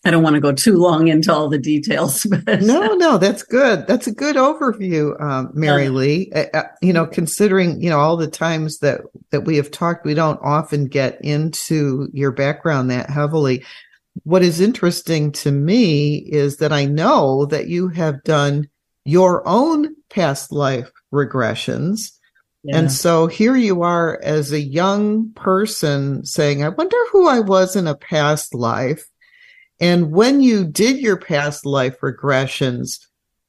I 0.07 0.11
don't 0.11 0.23
want 0.23 0.35
to 0.35 0.39
go 0.39 0.53
too 0.53 0.77
long 0.77 1.09
into 1.09 1.33
all 1.33 1.49
the 1.49 1.57
details. 1.57 2.25
But 2.45 2.61
no, 2.61 2.93
no, 2.93 3.17
that's 3.17 3.43
good. 3.43 3.87
That's 3.87 4.07
a 4.07 4.11
good 4.11 4.37
overview, 4.37 5.19
um, 5.21 5.51
Mary 5.53 5.89
Lee. 5.89 6.31
Uh, 6.33 6.45
uh, 6.53 6.63
you 6.81 6.93
know, 6.93 7.05
considering 7.05 7.81
you 7.81 7.89
know 7.89 7.99
all 7.99 8.15
the 8.15 8.27
times 8.27 8.79
that 8.79 9.01
that 9.31 9.41
we 9.41 9.57
have 9.57 9.69
talked, 9.69 10.05
we 10.05 10.13
don't 10.13 10.39
often 10.41 10.85
get 10.85 11.19
into 11.21 12.07
your 12.13 12.31
background 12.31 12.89
that 12.89 13.09
heavily. 13.09 13.65
What 14.23 14.43
is 14.43 14.61
interesting 14.61 15.31
to 15.33 15.51
me 15.51 16.17
is 16.17 16.57
that 16.57 16.71
I 16.71 16.85
know 16.85 17.45
that 17.47 17.67
you 17.67 17.89
have 17.89 18.23
done 18.23 18.69
your 19.03 19.45
own 19.47 19.95
past 20.09 20.51
life 20.51 20.89
regressions. 21.13 22.11
Yeah. 22.63 22.77
And 22.77 22.91
so 22.91 23.27
here 23.27 23.55
you 23.55 23.81
are 23.81 24.19
as 24.23 24.51
a 24.51 24.61
young 24.61 25.31
person 25.33 26.25
saying, 26.25 26.63
I 26.63 26.69
wonder 26.69 26.97
who 27.11 27.27
I 27.27 27.39
was 27.39 27.75
in 27.75 27.87
a 27.87 27.95
past 27.95 28.53
life 28.53 29.05
and 29.79 30.11
when 30.11 30.41
you 30.41 30.65
did 30.65 30.99
your 30.99 31.17
past 31.17 31.65
life 31.65 31.99
regressions, 32.01 33.05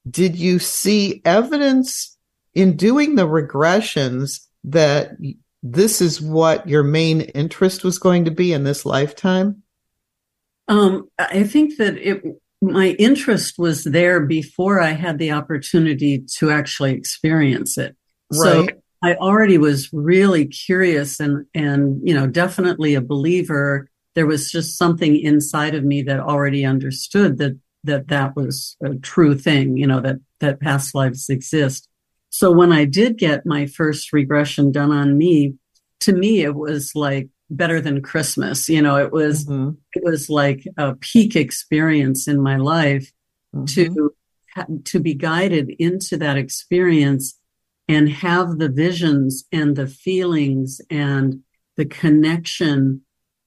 did 0.08 0.36
you 0.36 0.58
see 0.58 1.22
evidence 1.24 2.16
in 2.54 2.76
doing 2.76 3.14
the 3.14 3.26
regressions 3.26 4.46
that 4.64 5.12
this 5.62 6.00
is 6.00 6.20
what 6.20 6.68
your 6.68 6.82
main 6.82 7.20
interest 7.20 7.84
was 7.84 7.98
going 7.98 8.24
to 8.24 8.30
be 8.30 8.52
in 8.52 8.64
this 8.64 8.84
lifetime? 8.84 9.62
Um, 10.68 11.08
I 11.18 11.44
think 11.44 11.76
that 11.78 11.96
it 11.96 12.22
my 12.60 12.88
interest 12.98 13.58
was 13.58 13.84
there 13.84 14.20
before 14.20 14.80
I 14.80 14.90
had 14.90 15.18
the 15.18 15.30
opportunity 15.30 16.24
to 16.38 16.50
actually 16.50 16.92
experience 16.92 17.78
it. 17.78 17.96
Right. 18.32 18.40
So 18.40 18.66
I 19.02 19.14
already 19.14 19.58
was 19.58 19.92
really 19.92 20.46
curious 20.46 21.20
and 21.20 21.46
and 21.54 22.00
you 22.06 22.14
know 22.14 22.26
definitely 22.26 22.94
a 22.94 23.00
believer 23.00 23.88
there 24.18 24.26
was 24.26 24.50
just 24.50 24.76
something 24.76 25.14
inside 25.16 25.76
of 25.76 25.84
me 25.84 26.02
that 26.02 26.18
already 26.18 26.64
understood 26.64 27.38
that 27.38 27.56
that 27.84 28.08
that 28.08 28.34
was 28.34 28.76
a 28.82 28.96
true 28.96 29.38
thing 29.38 29.76
you 29.76 29.86
know 29.86 30.00
that 30.00 30.16
that 30.40 30.60
past 30.60 30.92
lives 30.92 31.28
exist 31.28 31.88
so 32.28 32.50
when 32.50 32.72
i 32.72 32.84
did 32.84 33.16
get 33.16 33.46
my 33.46 33.64
first 33.64 34.12
regression 34.12 34.72
done 34.72 34.90
on 34.90 35.16
me 35.16 35.54
to 36.00 36.12
me 36.12 36.40
it 36.40 36.56
was 36.56 36.90
like 36.96 37.28
better 37.48 37.80
than 37.80 38.02
christmas 38.02 38.68
you 38.68 38.82
know 38.82 38.96
it 38.96 39.12
was 39.12 39.46
mm-hmm. 39.46 39.70
it 39.92 40.02
was 40.02 40.28
like 40.28 40.64
a 40.76 40.96
peak 40.96 41.36
experience 41.36 42.26
in 42.26 42.42
my 42.42 42.56
life 42.56 43.12
mm-hmm. 43.54 43.66
to 43.66 44.12
to 44.84 44.98
be 44.98 45.14
guided 45.14 45.70
into 45.78 46.16
that 46.16 46.36
experience 46.36 47.38
and 47.86 48.08
have 48.08 48.58
the 48.58 48.68
visions 48.68 49.44
and 49.52 49.76
the 49.76 49.86
feelings 49.86 50.80
and 50.90 51.44
the 51.76 51.86
connection 51.86 53.02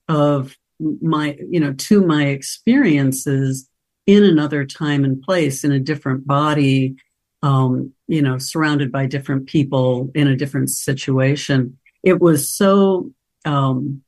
of 0.08 0.56
my 1.02 1.38
you 1.50 1.60
know 1.60 1.74
to 1.74 2.06
my 2.06 2.26
experiences 2.28 3.70
in 4.08 4.24
another 4.24 4.66
time 4.66 5.04
and 5.04 5.22
place 5.22 5.64
in 5.64 5.72
a 5.72 5.80
different 5.80 6.26
body 6.26 6.96
um 7.44 7.94
you 8.08 8.22
know 8.22 8.38
surrounded 8.38 8.92
by 8.92 9.06
different 9.06 9.48
people 9.48 10.12
in 10.16 10.28
a 10.28 10.36
different 10.36 10.70
situation. 10.70 11.78
It 12.04 12.20
was 12.20 12.50
so 12.50 13.12
um 13.46 14.02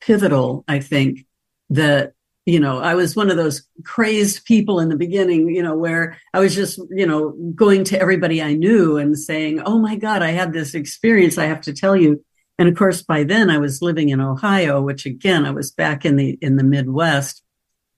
pivotal 0.00 0.64
i 0.68 0.78
think 0.78 1.24
that 1.70 2.12
you 2.44 2.60
know 2.60 2.78
i 2.78 2.94
was 2.94 3.16
one 3.16 3.30
of 3.30 3.36
those 3.36 3.66
crazed 3.84 4.44
people 4.44 4.78
in 4.78 4.90
the 4.90 4.96
beginning 4.96 5.48
you 5.48 5.62
know 5.62 5.74
where 5.74 6.18
i 6.34 6.38
was 6.38 6.54
just 6.54 6.78
you 6.90 7.06
know 7.06 7.30
going 7.54 7.84
to 7.84 7.98
everybody 7.98 8.42
i 8.42 8.52
knew 8.52 8.98
and 8.98 9.18
saying 9.18 9.60
oh 9.64 9.78
my 9.78 9.96
god 9.96 10.22
i 10.22 10.30
had 10.30 10.52
this 10.52 10.74
experience. 10.74 11.38
I 11.38 11.46
have 11.46 11.62
to 11.62 11.72
tell 11.72 11.96
you 11.96 12.22
and 12.58 12.68
of 12.68 12.76
course, 12.76 13.02
by 13.02 13.24
then 13.24 13.50
I 13.50 13.58
was 13.58 13.82
living 13.82 14.10
in 14.10 14.20
Ohio, 14.20 14.80
which 14.80 15.06
again, 15.06 15.44
I 15.44 15.50
was 15.50 15.70
back 15.70 16.04
in 16.04 16.16
the, 16.16 16.38
in 16.40 16.56
the 16.56 16.64
Midwest 16.64 17.42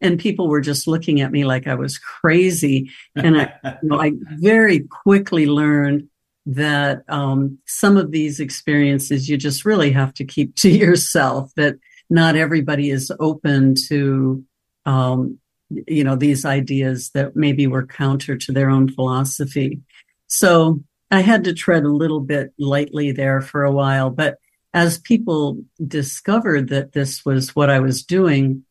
and 0.00 0.18
people 0.18 0.48
were 0.48 0.60
just 0.60 0.86
looking 0.86 1.20
at 1.20 1.32
me 1.32 1.44
like 1.44 1.66
I 1.66 1.75
was 1.75 1.98
crazy. 1.98 2.90
And 3.14 3.40
I, 3.40 3.54
you 3.82 3.88
know, 3.88 4.00
I 4.00 4.12
very 4.38 4.80
quickly 4.80 5.46
learned 5.46 6.08
that 6.46 7.02
um, 7.08 7.58
some 7.66 7.96
of 7.96 8.12
these 8.12 8.38
experiences 8.38 9.28
you 9.28 9.36
just 9.36 9.64
really 9.64 9.90
have 9.92 10.14
to 10.14 10.25
keep 10.25 10.54
to 10.56 10.70
yourself. 10.70 11.50
That 11.56 11.76
not 12.08 12.36
everybody 12.36 12.90
is 12.90 13.10
open 13.18 13.75
to, 13.88 14.44
um, 14.84 15.38
you 15.70 16.04
know, 16.04 16.14
these 16.14 16.44
ideas 16.44 17.10
that 17.14 17.34
maybe 17.34 17.66
were 17.66 17.86
counter 17.86 18.36
to 18.36 18.52
their 18.52 18.70
own 18.70 18.88
philosophy. 18.88 19.80
So 20.28 20.80
I 21.10 21.20
had 21.20 21.44
to 21.44 21.54
tread 21.54 21.84
a 21.84 21.88
little 21.88 22.20
bit 22.20 22.52
lightly 22.58 23.12
there 23.12 23.40
for 23.40 23.64
a 23.64 23.72
while, 23.72 24.10
but 24.10 24.38
as 24.76 24.99
people 24.99 25.59
discovered 25.87 26.68
that 26.68 26.92
this 26.92 27.25
was 27.25 27.56
what 27.56 27.71
I 27.71 27.80
was 27.80 28.02
doing, 28.04 28.62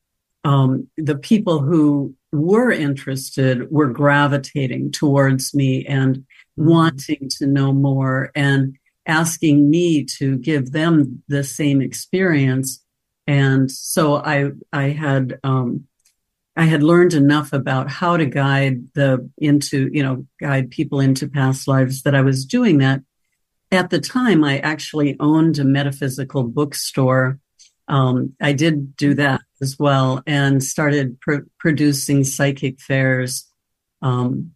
um, 0.43 0.87
the 0.97 1.17
people 1.17 1.61
who 1.61 2.13
were 2.31 2.71
interested 2.71 3.71
were 3.71 3.87
gravitating 3.87 4.91
towards 4.91 5.55
me 5.55 5.83
and 5.87 6.17
mm-hmm. 6.17 6.69
wanting 6.69 7.27
to 7.39 7.47
know 7.47 7.73
more 7.73 8.29
and 8.35 8.75
asking 9.07 9.67
me 9.67 10.03
to 10.19 10.37
give 10.37 10.73
them 10.73 11.23
the 11.27 11.43
same 11.43 11.81
experience. 11.81 12.83
And 13.25 13.71
so 13.71 14.17
I, 14.17 14.51
I 14.71 14.89
had, 14.89 15.39
um, 15.43 15.85
I 16.55 16.65
had 16.65 16.83
learned 16.83 17.15
enough 17.15 17.51
about 17.51 17.89
how 17.89 18.15
to 18.15 18.27
guide 18.27 18.93
the 18.93 19.27
into, 19.39 19.89
you 19.91 20.03
know, 20.03 20.27
guide 20.39 20.69
people 20.69 20.99
into 20.99 21.27
past 21.27 21.67
lives 21.67 22.03
that 22.03 22.13
I 22.13 22.21
was 22.21 22.45
doing 22.45 22.77
that 22.77 23.01
at 23.71 23.89
the 23.89 23.99
time, 23.99 24.43
I 24.43 24.59
actually 24.59 25.17
owned 25.19 25.59
a 25.59 25.63
metaphysical 25.63 26.43
bookstore. 26.43 27.39
Um, 27.87 28.33
I 28.41 28.53
did 28.53 28.95
do 28.95 29.13
that 29.15 29.41
as 29.61 29.77
well 29.77 30.23
and 30.25 30.63
started 30.63 31.19
pr- 31.21 31.47
producing 31.59 32.23
psychic 32.23 32.79
fairs. 32.79 33.47
Um, 34.01 34.51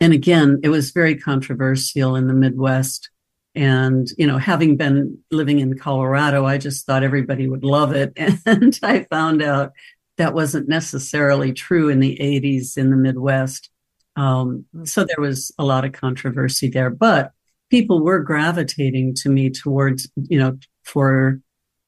and 0.00 0.12
again, 0.12 0.60
it 0.62 0.68
was 0.68 0.90
very 0.90 1.16
controversial 1.16 2.16
in 2.16 2.26
the 2.28 2.34
Midwest. 2.34 3.10
And, 3.54 4.06
you 4.18 4.26
know, 4.26 4.36
having 4.36 4.76
been 4.76 5.18
living 5.30 5.60
in 5.60 5.78
Colorado, 5.78 6.44
I 6.44 6.58
just 6.58 6.84
thought 6.84 7.02
everybody 7.02 7.48
would 7.48 7.64
love 7.64 7.92
it. 7.92 8.12
And 8.46 8.78
I 8.82 9.04
found 9.04 9.42
out 9.42 9.72
that 10.18 10.34
wasn't 10.34 10.68
necessarily 10.68 11.52
true 11.52 11.88
in 11.88 12.00
the 12.00 12.18
80s 12.20 12.76
in 12.76 12.90
the 12.90 12.96
Midwest. 12.96 13.70
Um, 14.16 14.66
so 14.84 15.04
there 15.04 15.20
was 15.20 15.52
a 15.58 15.64
lot 15.64 15.84
of 15.84 15.92
controversy 15.92 16.68
there. 16.68 16.90
But 16.90 17.32
people 17.70 18.02
were 18.02 18.20
gravitating 18.20 19.14
to 19.14 19.28
me 19.28 19.50
towards, 19.50 20.08
you 20.16 20.38
know, 20.38 20.58
for, 20.84 21.40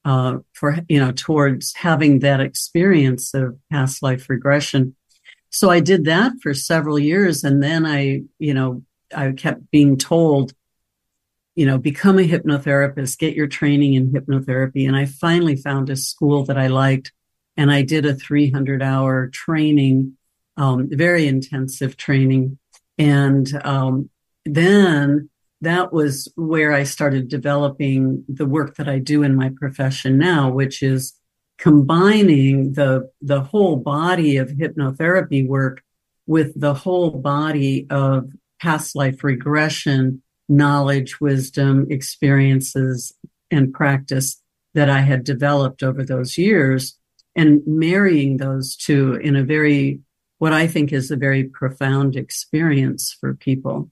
uh, 0.05 0.39
for, 0.53 0.79
you 0.89 0.99
know, 0.99 1.13
towards 1.13 1.75
having 1.75 2.21
that 2.21 2.41
experience 2.41 3.35
of 3.35 3.59
past 3.71 4.03
life 4.03 4.29
regression. 4.29 4.95
So 5.51 5.71
I 5.71 5.81
did 5.81 6.05
that 6.05 6.33
for 6.43 6.53
several 6.55 6.99
years. 6.99 7.45
And 7.45 7.63
then 7.63 7.87
I, 7.87 8.23
you 8.39 8.55
know, 8.55 8.83
I 9.15 9.33
kept 9.33 9.71
being 9.71 9.97
told, 9.97 10.53
you 11.55 11.67
know, 11.67 11.79
become 11.79 12.19
a 12.19 12.29
hypnotherapist, 12.29 13.19
get 13.19 13.35
your 13.35 13.47
training 13.47 13.95
in 13.95 14.13
hypnotherapy. 14.13 14.87
And 14.87 14.97
I 14.97 15.07
finally 15.07 15.57
found 15.57 15.91
a 15.91 15.97
school 15.97 16.45
that 16.45 16.59
I 16.59 16.67
liked 16.67 17.13
and 17.57 17.73
I 17.73 17.83
did 17.83 18.07
a 18.07 18.15
300 18.15 18.83
hour 18.83 19.29
training, 19.29 20.17
um, 20.57 20.89
very 20.91 21.27
intensive 21.27 21.97
training 21.97 22.59
And 22.99 23.49
um, 23.65 24.11
then 24.45 25.31
that 25.61 25.93
was 25.93 26.33
where 26.37 26.73
I 26.73 26.85
started 26.85 27.29
developing 27.29 28.25
the 28.29 28.47
work 28.47 28.77
that 28.77 28.89
I 28.89 28.99
do 28.99 29.23
in 29.23 29.35
my 29.35 29.51
profession 29.57 30.17
now, 30.19 30.51
which 30.51 30.83
is 30.83 31.15
combining 31.59 32.75
the 32.75 33.11
the 33.21 33.41
whole 33.41 33.77
body 33.77 34.37
of 34.37 34.51
hypnotherapy 34.51 35.47
work 35.47 35.83
with 36.27 36.59
the 36.59 36.75
whole 36.75 37.11
body 37.11 37.87
of 37.91 38.31
past 38.61 38.95
life 38.95 39.25
regression 39.25 40.23
knowledge, 40.49 41.21
wisdom, 41.21 41.87
experiences, 41.91 43.15
and 43.51 43.73
practice 43.73 44.41
that 44.75 44.89
I 44.89 45.01
had 45.01 45.25
developed 45.25 45.83
over 45.83 46.05
those 46.05 46.39
years 46.39 46.99
and 47.37 47.61
marrying 47.67 48.39
those 48.39 48.77
two 48.77 49.15
in 49.15 49.37
a 49.37 49.45
very, 49.45 50.01
what 50.39 50.53
I 50.53 50.67
think 50.67 50.93
is 50.93 51.11
a 51.11 51.17
very 51.17 51.45
profound 51.45 52.17
experience 52.17 53.17
for 53.19 53.35
people. 53.35 53.91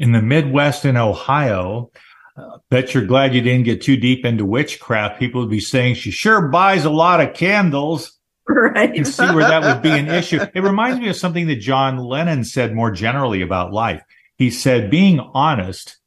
In 0.00 0.12
the 0.12 0.22
Midwest 0.22 0.86
in 0.86 0.96
Ohio, 0.96 1.90
uh, 2.34 2.56
bet 2.70 2.94
you're 2.94 3.04
glad 3.04 3.34
you 3.34 3.42
didn't 3.42 3.66
get 3.66 3.82
too 3.82 3.98
deep 3.98 4.24
into 4.24 4.46
witchcraft. 4.46 5.20
People 5.20 5.42
would 5.42 5.50
be 5.50 5.60
saying 5.60 5.96
she 5.96 6.10
sure 6.10 6.48
buys 6.48 6.86
a 6.86 6.90
lot 6.90 7.20
of 7.20 7.34
candles. 7.34 8.16
Right. 8.52 8.96
and 8.96 9.06
see 9.06 9.26
where 9.26 9.46
that 9.46 9.62
would 9.62 9.80
be 9.80 9.90
an 9.90 10.08
issue. 10.20 10.40
It 10.40 10.62
reminds 10.64 10.98
me 10.98 11.08
of 11.08 11.14
something 11.14 11.46
that 11.46 11.60
John 11.60 11.98
Lennon 11.98 12.42
said 12.42 12.74
more 12.74 12.90
generally 12.90 13.42
about 13.42 13.72
life. 13.72 14.02
He 14.38 14.50
said, 14.50 14.90
being 14.90 15.20
honest 15.20 15.98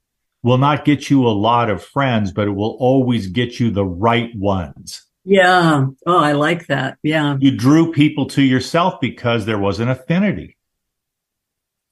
will 0.42 0.58
not 0.58 0.84
get 0.84 1.10
you 1.10 1.26
a 1.26 1.30
lot 1.30 1.70
of 1.70 1.82
friends, 1.82 2.34
but 2.34 2.48
it 2.50 2.52
will 2.52 2.76
always 2.82 3.28
get 3.28 3.62
you 3.62 3.72
the 3.72 3.86
right 3.86 4.36
ones. 4.36 5.06
Yeah. 5.24 5.86
Oh, 6.06 6.18
I 6.18 6.34
like 6.34 6.68
that. 6.68 6.98
Yeah. 7.02 7.38
You 7.40 7.56
drew 7.56 7.94
people 7.94 8.26
to 8.32 8.42
yourself 8.42 9.00
because 9.00 9.46
there 9.46 9.60
was 9.60 9.80
an 9.80 9.88
affinity. 9.88 10.58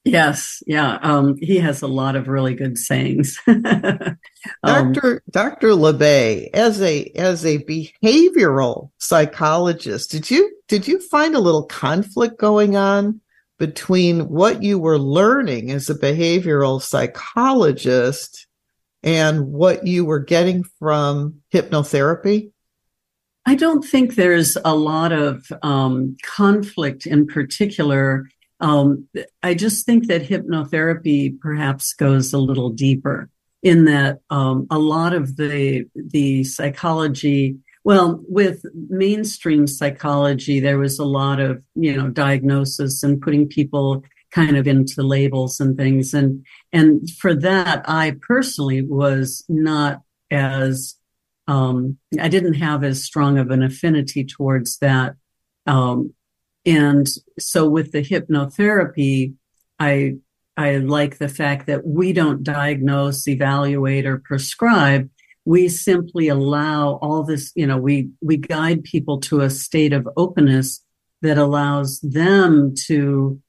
Yes, 0.04 0.62
yeah. 0.66 0.98
Um, 1.02 1.36
he 1.40 1.58
has 1.58 1.80
a 1.80 1.86
lot 1.86 2.16
of 2.16 2.26
really 2.26 2.54
good 2.54 2.76
sayings. 2.76 3.38
um, 3.46 4.16
Dr. 4.64 5.22
Dr. 5.30 5.68
LaBay, 5.68 6.50
as 6.52 6.82
a 6.82 7.04
as 7.14 7.46
a 7.46 7.58
behavioral 7.58 8.90
psychologist, 8.98 10.10
did 10.10 10.28
you 10.28 10.50
did 10.66 10.88
you 10.88 10.98
find 10.98 11.36
a 11.36 11.40
little 11.40 11.64
conflict 11.64 12.38
going 12.40 12.76
on 12.76 13.20
between 13.58 14.28
what 14.28 14.64
you 14.64 14.76
were 14.76 14.98
learning 14.98 15.70
as 15.70 15.88
a 15.88 15.94
behavioral 15.94 16.82
psychologist 16.82 18.48
and 19.04 19.52
what 19.52 19.86
you 19.86 20.04
were 20.04 20.18
getting 20.18 20.64
from 20.80 21.42
hypnotherapy? 21.52 22.50
I 23.46 23.54
don't 23.54 23.82
think 23.82 24.16
there's 24.16 24.56
a 24.64 24.74
lot 24.74 25.12
of 25.12 25.46
um, 25.62 26.16
conflict 26.24 27.06
in 27.06 27.26
particular 27.26 28.26
um, 28.62 29.08
I 29.42 29.54
just 29.54 29.84
think 29.84 30.06
that 30.06 30.22
hypnotherapy 30.22 31.38
perhaps 31.40 31.92
goes 31.92 32.32
a 32.32 32.38
little 32.38 32.70
deeper 32.70 33.28
in 33.60 33.84
that 33.86 34.20
um, 34.30 34.68
a 34.70 34.78
lot 34.78 35.12
of 35.12 35.36
the 35.36 35.84
the 35.94 36.44
psychology. 36.44 37.56
Well, 37.84 38.22
with 38.28 38.62
mainstream 38.88 39.66
psychology, 39.66 40.60
there 40.60 40.78
was 40.78 41.00
a 41.00 41.04
lot 41.04 41.40
of 41.40 41.60
you 41.74 41.96
know 41.96 42.08
diagnosis 42.08 43.02
and 43.02 43.20
putting 43.20 43.48
people 43.48 44.04
kind 44.30 44.56
of 44.56 44.68
into 44.68 45.02
labels 45.02 45.58
and 45.58 45.76
things, 45.76 46.14
and 46.14 46.46
and 46.72 47.10
for 47.10 47.34
that, 47.34 47.82
I 47.88 48.14
personally 48.26 48.82
was 48.82 49.44
not 49.48 50.02
as 50.30 50.94
um, 51.48 51.98
I 52.20 52.28
didn't 52.28 52.54
have 52.54 52.84
as 52.84 53.02
strong 53.02 53.38
of 53.38 53.50
an 53.50 53.64
affinity 53.64 54.24
towards 54.24 54.78
that. 54.78 55.16
Um, 55.66 56.14
and 56.64 57.06
so 57.38 57.68
with 57.68 57.92
the 57.92 58.02
hypnotherapy, 58.02 59.34
I 59.78 60.16
I 60.56 60.76
like 60.76 61.18
the 61.18 61.28
fact 61.28 61.66
that 61.66 61.86
we 61.86 62.12
don't 62.12 62.42
diagnose, 62.42 63.26
evaluate, 63.26 64.06
or 64.06 64.18
prescribe. 64.18 65.08
We 65.44 65.68
simply 65.68 66.28
allow 66.28 66.98
all 67.02 67.24
this, 67.24 67.52
you 67.56 67.66
know, 67.66 67.78
we 67.78 68.10
we 68.20 68.36
guide 68.36 68.84
people 68.84 69.20
to 69.22 69.40
a 69.40 69.50
state 69.50 69.92
of 69.92 70.08
openness 70.16 70.84
that 71.22 71.38
allows 71.38 72.00
them 72.00 72.74
to 72.86 73.40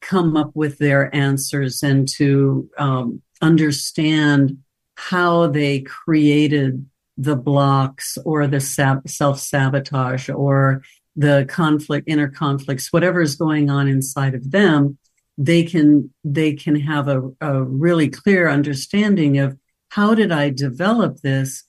come 0.00 0.36
up 0.36 0.50
with 0.54 0.78
their 0.78 1.14
answers 1.14 1.82
and 1.82 2.06
to 2.16 2.68
um, 2.76 3.22
understand 3.40 4.58
how 4.96 5.46
they 5.46 5.80
created 5.80 6.86
the 7.16 7.36
blocks 7.36 8.18
or 8.24 8.46
the 8.46 8.60
self 8.60 9.38
sabotage 9.38 10.28
or 10.28 10.82
the 11.16 11.46
conflict, 11.48 12.08
inner 12.08 12.28
conflicts, 12.28 12.92
whatever 12.92 13.20
is 13.20 13.36
going 13.36 13.70
on 13.70 13.88
inside 13.88 14.34
of 14.34 14.50
them, 14.50 14.98
they 15.36 15.62
can 15.64 16.12
they 16.22 16.52
can 16.52 16.78
have 16.80 17.08
a, 17.08 17.22
a 17.40 17.62
really 17.62 18.08
clear 18.08 18.48
understanding 18.48 19.38
of 19.38 19.58
how 19.90 20.14
did 20.14 20.32
I 20.32 20.50
develop 20.50 21.20
this? 21.20 21.64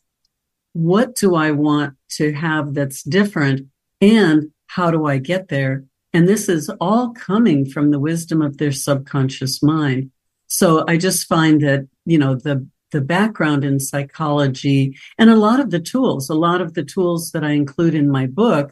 What 0.74 1.16
do 1.16 1.36
I 1.36 1.52
want 1.52 1.96
to 2.12 2.34
have 2.34 2.74
that's 2.74 3.04
different? 3.04 3.68
And 4.02 4.52
how 4.68 4.92
do 4.92 5.06
I 5.06 5.18
get 5.18 5.48
there? 5.48 5.86
And 6.14 6.28
this 6.28 6.50
is 6.50 6.70
all 6.82 7.14
coming 7.14 7.66
from 7.70 7.92
the 7.92 8.00
wisdom 8.00 8.42
of 8.42 8.58
their 8.58 8.72
subconscious 8.72 9.62
mind. 9.62 10.12
So 10.48 10.86
I 10.88 10.98
just 10.98 11.28
find 11.28 11.62
that, 11.62 11.88
you 12.06 12.18
know, 12.18 12.36
the 12.36 12.68
the 12.92 13.02
background 13.02 13.66
in 13.66 13.80
psychology 13.80 14.98
and 15.18 15.30
a 15.30 15.36
lot 15.36 15.60
of 15.60 15.70
the 15.70 15.82
tools, 15.82 16.30
a 16.30 16.36
lot 16.36 16.62
of 16.62 16.76
the 16.76 16.84
tools 16.84 17.32
that 17.32 17.44
I 17.44 17.52
include 17.52 17.94
in 17.94 18.10
my 18.10 18.26
book 18.26 18.72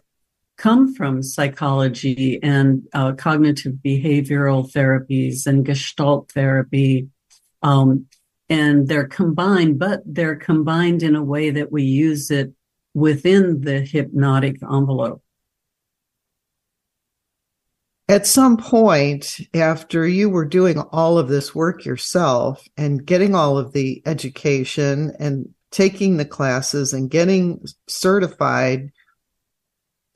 come 0.58 0.94
from 0.94 1.24
psychology 1.24 2.40
and 2.42 2.84
uh, 2.94 3.14
cognitive 3.14 3.74
behavioral 3.84 4.72
therapies 4.72 5.48
and 5.48 5.66
gestalt 5.66 6.32
therapy. 6.32 7.08
Um, 7.62 8.08
and 8.50 8.88
they're 8.88 9.08
combined, 9.08 9.80
but 9.80 10.02
they're 10.06 10.36
combined 10.36 11.02
in 11.02 11.16
a 11.16 11.24
way 11.24 11.50
that 11.50 11.72
we 11.72 11.84
use 11.84 12.30
it 12.30 12.54
within 12.94 13.62
the 13.62 13.82
hypnotic 13.82 14.58
envelope. 14.62 15.22
At 18.10 18.28
some 18.28 18.58
point, 18.58 19.40
after 19.54 20.06
you 20.06 20.30
were 20.30 20.46
doing 20.46 20.78
all 20.92 21.18
of 21.18 21.30
this 21.30 21.56
work 21.56 21.86
yourself 21.86 22.68
and 22.76 23.06
getting 23.06 23.34
all 23.34 23.58
of 23.58 23.72
the 23.72 24.04
education 24.06 25.14
and 25.20 25.50
taking 25.72 26.18
the 26.18 26.26
classes 26.26 26.94
and 26.94 27.10
getting 27.10 27.66
certified, 27.88 28.92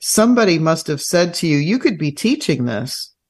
somebody 0.00 0.58
must 0.58 0.86
have 0.86 1.00
said 1.00 1.34
to 1.34 1.46
you, 1.46 1.56
you 1.56 1.78
could 1.78 1.98
be 1.98 2.12
teaching 2.12 2.64
this. 2.64 3.14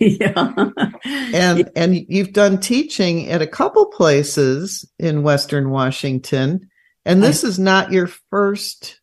Yeah. 0.00 0.70
and 1.04 1.70
and 1.76 2.06
you've 2.08 2.32
done 2.32 2.58
teaching 2.58 3.28
at 3.28 3.42
a 3.42 3.46
couple 3.46 3.84
places 3.84 4.90
in 4.98 5.22
Western 5.22 5.68
Washington. 5.68 6.70
And 7.04 7.22
this 7.22 7.44
I, 7.44 7.48
is 7.48 7.58
not 7.58 7.92
your 7.92 8.06
first 8.30 8.98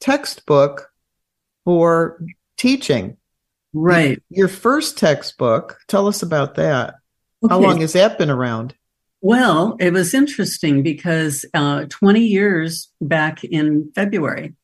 textbook 0.00 0.90
for 1.64 2.20
teaching. 2.56 3.16
Right. 3.72 4.20
Your 4.28 4.48
first 4.48 4.98
textbook, 4.98 5.78
tell 5.86 6.08
us 6.08 6.22
about 6.22 6.56
that. 6.56 6.94
Okay. 7.44 7.54
How 7.54 7.60
long 7.60 7.80
has 7.80 7.92
that 7.92 8.18
been 8.18 8.30
around? 8.30 8.74
Well, 9.20 9.76
it 9.80 9.92
was 9.92 10.14
interesting 10.14 10.82
because 10.82 11.44
uh, 11.52 11.86
20 11.88 12.20
years 12.20 12.90
back 13.00 13.42
in 13.44 13.90
February, 13.94 14.54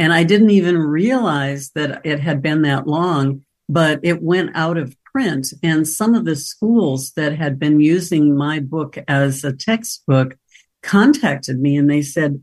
and 0.00 0.14
I 0.14 0.24
didn't 0.24 0.50
even 0.50 0.78
realize 0.78 1.72
that 1.74 2.00
it 2.06 2.20
had 2.20 2.40
been 2.40 2.62
that 2.62 2.86
long, 2.86 3.44
but 3.68 4.00
it 4.02 4.22
went 4.22 4.52
out 4.54 4.78
of 4.78 4.96
print. 5.04 5.48
And 5.62 5.86
some 5.86 6.14
of 6.14 6.24
the 6.24 6.36
schools 6.36 7.12
that 7.16 7.36
had 7.36 7.58
been 7.58 7.80
using 7.80 8.34
my 8.34 8.60
book 8.60 8.96
as 9.06 9.44
a 9.44 9.52
textbook 9.52 10.38
contacted 10.82 11.60
me 11.60 11.76
and 11.76 11.90
they 11.90 12.00
said, 12.00 12.42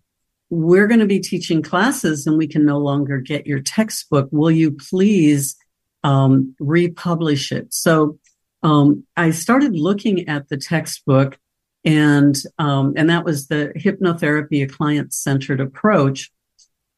We're 0.51 0.85
going 0.85 0.99
to 0.99 1.07
be 1.07 1.19
teaching 1.19 1.63
classes 1.63 2.27
and 2.27 2.37
we 2.37 2.47
can 2.47 2.63
no 2.63 2.77
longer 2.77 3.17
get 3.17 3.47
your 3.47 3.61
textbook. 3.61 4.29
Will 4.31 4.51
you 4.51 4.77
please 4.91 5.55
um, 6.03 6.53
republish 6.59 7.51
it? 7.51 7.73
So 7.73 8.19
um, 8.61 9.03
I 9.15 9.31
started 9.31 9.73
looking 9.75 10.29
at 10.29 10.47
the 10.49 10.57
textbook 10.57 11.39
and 11.83 12.35
um, 12.59 12.93
and 12.95 13.09
that 13.09 13.25
was 13.25 13.47
the 13.47 13.71
hypnotherapy 13.75 14.61
a 14.61 14.67
client 14.67 15.11
centered 15.11 15.59
approach 15.59 16.31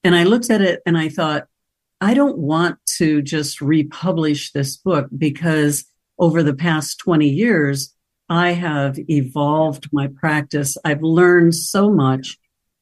and 0.03 0.15
I 0.15 0.23
looked 0.23 0.49
at 0.49 0.61
it 0.61 0.81
and 0.85 0.97
I 0.97 1.09
thought, 1.09 1.47
I 2.01 2.13
don't 2.13 2.37
want 2.37 2.77
to 2.97 3.21
just 3.21 3.61
republish 3.61 4.51
this 4.51 4.77
book 4.77 5.07
because 5.17 5.85
over 6.17 6.43
the 6.43 6.53
past 6.53 6.99
20 6.99 7.27
years, 7.27 7.93
I 8.29 8.51
have 8.51 8.97
evolved 9.09 9.89
my 9.91 10.07
practice. 10.07 10.77
I've 10.85 11.01
learned 11.01 11.55
so 11.55 11.89
much. 11.91 12.37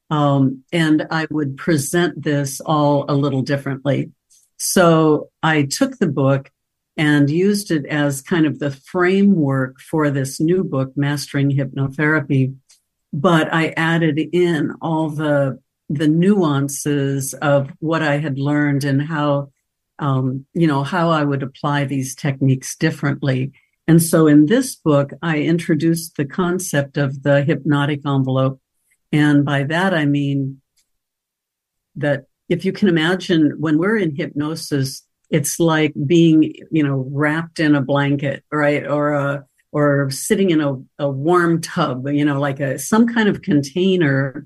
Um, 0.09 0.63
and 0.71 1.05
I 1.09 1.27
would 1.31 1.57
present 1.57 2.23
this 2.23 2.61
all 2.61 3.05
a 3.09 3.15
little 3.15 3.41
differently. 3.41 4.11
So 4.57 5.29
I 5.43 5.63
took 5.63 5.97
the 5.97 6.07
book 6.07 6.51
and 6.95 7.29
used 7.29 7.71
it 7.71 7.85
as 7.85 8.21
kind 8.21 8.45
of 8.45 8.59
the 8.59 8.71
framework 8.71 9.79
for 9.79 10.09
this 10.09 10.39
new 10.39 10.63
book, 10.63 10.93
Mastering 10.95 11.51
Hypnotherapy. 11.51 12.55
But 13.13 13.53
I 13.53 13.73
added 13.77 14.19
in 14.19 14.73
all 14.81 15.09
the 15.09 15.59
the 15.89 16.07
nuances 16.07 17.33
of 17.33 17.71
what 17.79 18.03
I 18.03 18.17
had 18.17 18.37
learned 18.37 18.83
and 18.83 19.01
how, 19.01 19.51
um, 19.99 20.45
you 20.53 20.67
know, 20.67 20.83
how 20.83 21.09
I 21.09 21.23
would 21.23 21.43
apply 21.43 21.85
these 21.85 22.15
techniques 22.15 22.75
differently. 22.75 23.53
And 23.87 24.03
so 24.03 24.27
in 24.27 24.47
this 24.47 24.75
book, 24.75 25.11
I 25.21 25.39
introduced 25.39 26.17
the 26.17 26.25
concept 26.25 26.97
of 26.97 27.23
the 27.23 27.41
hypnotic 27.41 28.01
envelope. 28.05 28.59
And 29.13 29.45
by 29.45 29.63
that, 29.63 29.93
I 29.93 30.05
mean 30.05 30.61
that 31.95 32.25
if 32.49 32.65
you 32.65 32.73
can 32.73 32.89
imagine 32.89 33.53
when 33.57 33.77
we're 33.77 33.97
in 33.97 34.15
hypnosis, 34.15 35.03
it's 35.29 35.59
like 35.59 35.93
being, 36.05 36.53
you 36.71 36.83
know, 36.83 37.07
wrapped 37.11 37.59
in 37.59 37.75
a 37.75 37.81
blanket, 37.81 38.43
right? 38.51 38.85
Or 38.85 39.13
a, 39.13 39.45
or 39.71 40.09
sitting 40.09 40.49
in 40.49 40.61
a, 40.61 40.75
a 40.99 41.09
warm 41.09 41.61
tub, 41.61 42.07
you 42.07 42.25
know, 42.25 42.39
like 42.39 42.59
a, 42.59 42.79
some 42.79 43.07
kind 43.07 43.29
of 43.29 43.41
container. 43.41 44.45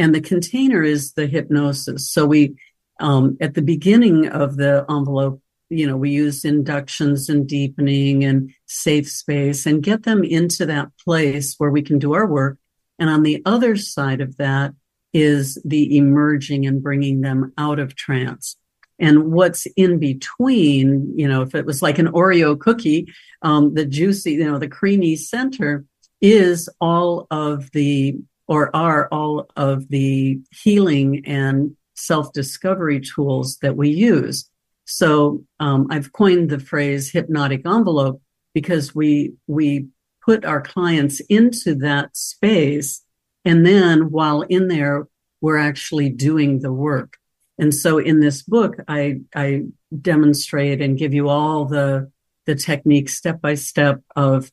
And 0.00 0.14
the 0.14 0.22
container 0.22 0.82
is 0.82 1.12
the 1.12 1.26
hypnosis. 1.26 2.10
So 2.10 2.24
we, 2.24 2.56
um, 3.00 3.36
at 3.38 3.52
the 3.52 3.60
beginning 3.60 4.28
of 4.28 4.56
the 4.56 4.86
envelope, 4.88 5.42
you 5.68 5.86
know, 5.86 5.98
we 5.98 6.08
use 6.08 6.42
inductions 6.42 7.28
and 7.28 7.46
deepening 7.46 8.24
and 8.24 8.50
safe 8.64 9.06
space 9.10 9.66
and 9.66 9.82
get 9.82 10.04
them 10.04 10.24
into 10.24 10.64
that 10.64 10.88
place 11.04 11.56
where 11.58 11.70
we 11.70 11.82
can 11.82 11.98
do 11.98 12.14
our 12.14 12.26
work. 12.26 12.56
And 12.98 13.10
on 13.10 13.24
the 13.24 13.42
other 13.44 13.76
side 13.76 14.22
of 14.22 14.38
that 14.38 14.72
is 15.12 15.60
the 15.66 15.94
emerging 15.98 16.66
and 16.66 16.82
bringing 16.82 17.20
them 17.20 17.52
out 17.58 17.78
of 17.78 17.94
trance. 17.94 18.56
And 18.98 19.30
what's 19.30 19.66
in 19.76 19.98
between, 19.98 21.12
you 21.14 21.28
know, 21.28 21.42
if 21.42 21.54
it 21.54 21.66
was 21.66 21.82
like 21.82 21.98
an 21.98 22.08
Oreo 22.08 22.58
cookie, 22.58 23.12
um, 23.42 23.74
the 23.74 23.84
juicy, 23.84 24.32
you 24.32 24.50
know, 24.50 24.58
the 24.58 24.66
creamy 24.66 25.16
center 25.16 25.84
is 26.22 26.70
all 26.80 27.26
of 27.30 27.70
the, 27.72 28.16
or 28.50 28.74
are 28.74 29.08
all 29.12 29.48
of 29.56 29.88
the 29.88 30.40
healing 30.50 31.22
and 31.24 31.76
self 31.94 32.32
discovery 32.32 33.00
tools 33.00 33.58
that 33.62 33.76
we 33.76 33.88
use. 33.88 34.50
So 34.86 35.44
um, 35.60 35.86
I've 35.88 36.12
coined 36.12 36.50
the 36.50 36.58
phrase 36.58 37.12
hypnotic 37.12 37.64
envelope 37.64 38.20
because 38.52 38.92
we 38.92 39.34
we 39.46 39.86
put 40.22 40.44
our 40.44 40.60
clients 40.60 41.20
into 41.20 41.76
that 41.76 42.16
space, 42.16 43.02
and 43.44 43.64
then 43.64 44.10
while 44.10 44.42
in 44.42 44.66
there, 44.66 45.06
we're 45.40 45.56
actually 45.56 46.10
doing 46.10 46.58
the 46.58 46.72
work. 46.72 47.16
And 47.56 47.72
so 47.72 47.98
in 47.98 48.18
this 48.18 48.42
book, 48.42 48.74
I 48.88 49.20
I 49.32 49.66
demonstrate 50.02 50.82
and 50.82 50.98
give 50.98 51.14
you 51.14 51.28
all 51.28 51.66
the 51.66 52.10
the 52.46 52.56
techniques 52.56 53.16
step 53.16 53.40
by 53.40 53.54
step 53.54 54.00
of 54.16 54.50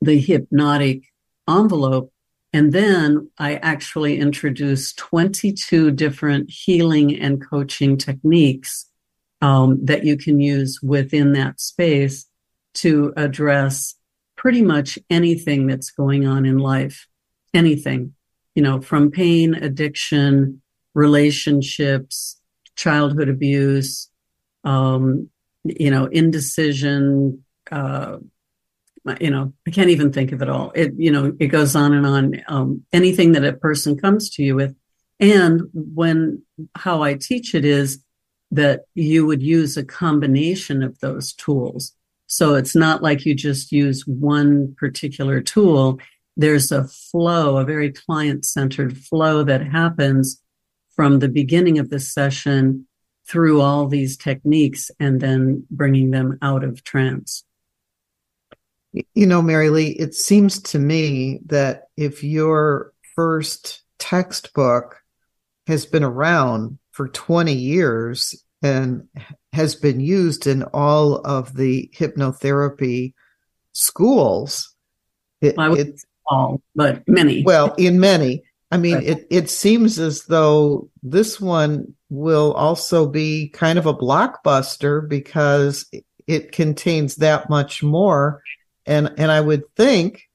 the 0.00 0.18
hypnotic 0.18 1.02
envelope. 1.46 2.10
And 2.52 2.72
then 2.72 3.30
I 3.38 3.56
actually 3.56 4.18
introduce 4.18 4.92
22 4.94 5.90
different 5.92 6.50
healing 6.50 7.18
and 7.18 7.44
coaching 7.44 7.96
techniques 7.96 8.86
um, 9.40 9.84
that 9.84 10.04
you 10.04 10.16
can 10.16 10.38
use 10.38 10.80
within 10.82 11.32
that 11.32 11.60
space 11.60 12.26
to 12.74 13.12
address 13.16 13.94
pretty 14.36 14.62
much 14.62 14.98
anything 15.08 15.66
that's 15.66 15.90
going 15.90 16.26
on 16.26 16.44
in 16.44 16.58
life. 16.58 17.06
Anything, 17.54 18.14
you 18.54 18.62
know, 18.62 18.80
from 18.80 19.10
pain, 19.10 19.54
addiction, 19.54 20.62
relationships, 20.94 22.40
childhood 22.76 23.28
abuse, 23.28 24.08
um, 24.64 25.28
you 25.64 25.90
know, 25.90 26.06
indecision, 26.06 27.44
uh, 27.70 28.16
you 29.20 29.30
know, 29.30 29.52
I 29.66 29.70
can't 29.70 29.90
even 29.90 30.12
think 30.12 30.32
of 30.32 30.42
it 30.42 30.48
all. 30.48 30.72
It, 30.74 30.92
you 30.96 31.10
know, 31.10 31.32
it 31.40 31.48
goes 31.48 31.74
on 31.74 31.92
and 31.92 32.06
on. 32.06 32.42
Um, 32.48 32.84
anything 32.92 33.32
that 33.32 33.44
a 33.44 33.52
person 33.52 33.98
comes 33.98 34.30
to 34.30 34.42
you 34.42 34.54
with. 34.54 34.76
And 35.18 35.62
when, 35.72 36.42
how 36.74 37.02
I 37.02 37.14
teach 37.14 37.54
it 37.54 37.64
is 37.64 38.02
that 38.50 38.82
you 38.94 39.26
would 39.26 39.42
use 39.42 39.76
a 39.76 39.84
combination 39.84 40.82
of 40.82 40.98
those 41.00 41.32
tools. 41.32 41.92
So 42.26 42.54
it's 42.54 42.74
not 42.74 43.02
like 43.02 43.26
you 43.26 43.34
just 43.34 43.72
use 43.72 44.06
one 44.06 44.74
particular 44.78 45.40
tool. 45.40 45.98
There's 46.36 46.72
a 46.72 46.84
flow, 46.84 47.58
a 47.58 47.64
very 47.64 47.92
client 47.92 48.44
centered 48.44 48.96
flow 48.96 49.42
that 49.44 49.66
happens 49.66 50.40
from 50.94 51.18
the 51.18 51.28
beginning 51.28 51.78
of 51.78 51.90
the 51.90 52.00
session 52.00 52.86
through 53.26 53.60
all 53.60 53.86
these 53.86 54.16
techniques 54.16 54.90
and 54.98 55.20
then 55.20 55.66
bringing 55.70 56.10
them 56.10 56.38
out 56.42 56.64
of 56.64 56.84
trance. 56.84 57.44
You 58.92 59.26
know, 59.26 59.40
Mary 59.40 59.70
Lee, 59.70 59.90
it 59.90 60.14
seems 60.14 60.60
to 60.62 60.78
me 60.78 61.40
that 61.46 61.84
if 61.96 62.22
your 62.22 62.92
first 63.14 63.82
textbook 63.98 64.98
has 65.66 65.86
been 65.86 66.04
around 66.04 66.78
for 66.90 67.08
20 67.08 67.52
years 67.52 68.44
and 68.62 69.08
has 69.52 69.74
been 69.74 70.00
used 70.00 70.46
in 70.46 70.62
all 70.62 71.16
of 71.26 71.54
the 71.54 71.90
hypnotherapy 71.96 73.14
schools. 73.72 74.74
It, 75.40 75.56
well, 75.56 75.74
it, 75.74 76.00
all, 76.26 76.62
but 76.74 77.02
many. 77.08 77.42
Well, 77.44 77.74
in 77.76 77.98
many. 77.98 78.42
I 78.70 78.78
mean, 78.78 78.94
right. 78.94 79.06
it, 79.06 79.26
it 79.30 79.50
seems 79.50 79.98
as 79.98 80.24
though 80.24 80.88
this 81.02 81.40
one 81.40 81.94
will 82.08 82.52
also 82.54 83.06
be 83.06 83.48
kind 83.48 83.78
of 83.78 83.86
a 83.86 83.94
blockbuster 83.94 85.06
because 85.06 85.90
it 86.26 86.52
contains 86.52 87.16
that 87.16 87.50
much 87.50 87.82
more. 87.82 88.42
And, 88.86 89.12
and 89.16 89.30
I 89.30 89.40
would 89.40 89.62
think 89.76 90.28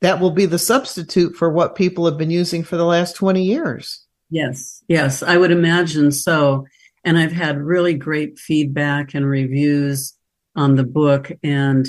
that 0.00 0.20
will 0.20 0.32
be 0.32 0.46
the 0.46 0.58
substitute 0.58 1.36
for 1.36 1.50
what 1.50 1.76
people 1.76 2.04
have 2.06 2.18
been 2.18 2.30
using 2.30 2.64
for 2.64 2.76
the 2.76 2.84
last 2.84 3.14
20 3.16 3.42
years. 3.42 4.04
Yes, 4.30 4.82
yes, 4.88 5.22
I 5.22 5.36
would 5.36 5.50
imagine 5.50 6.10
so. 6.10 6.66
And 7.04 7.18
I've 7.18 7.32
had 7.32 7.58
really 7.58 7.94
great 7.94 8.38
feedback 8.38 9.14
and 9.14 9.26
reviews 9.28 10.14
on 10.56 10.76
the 10.76 10.84
book. 10.84 11.30
And 11.42 11.88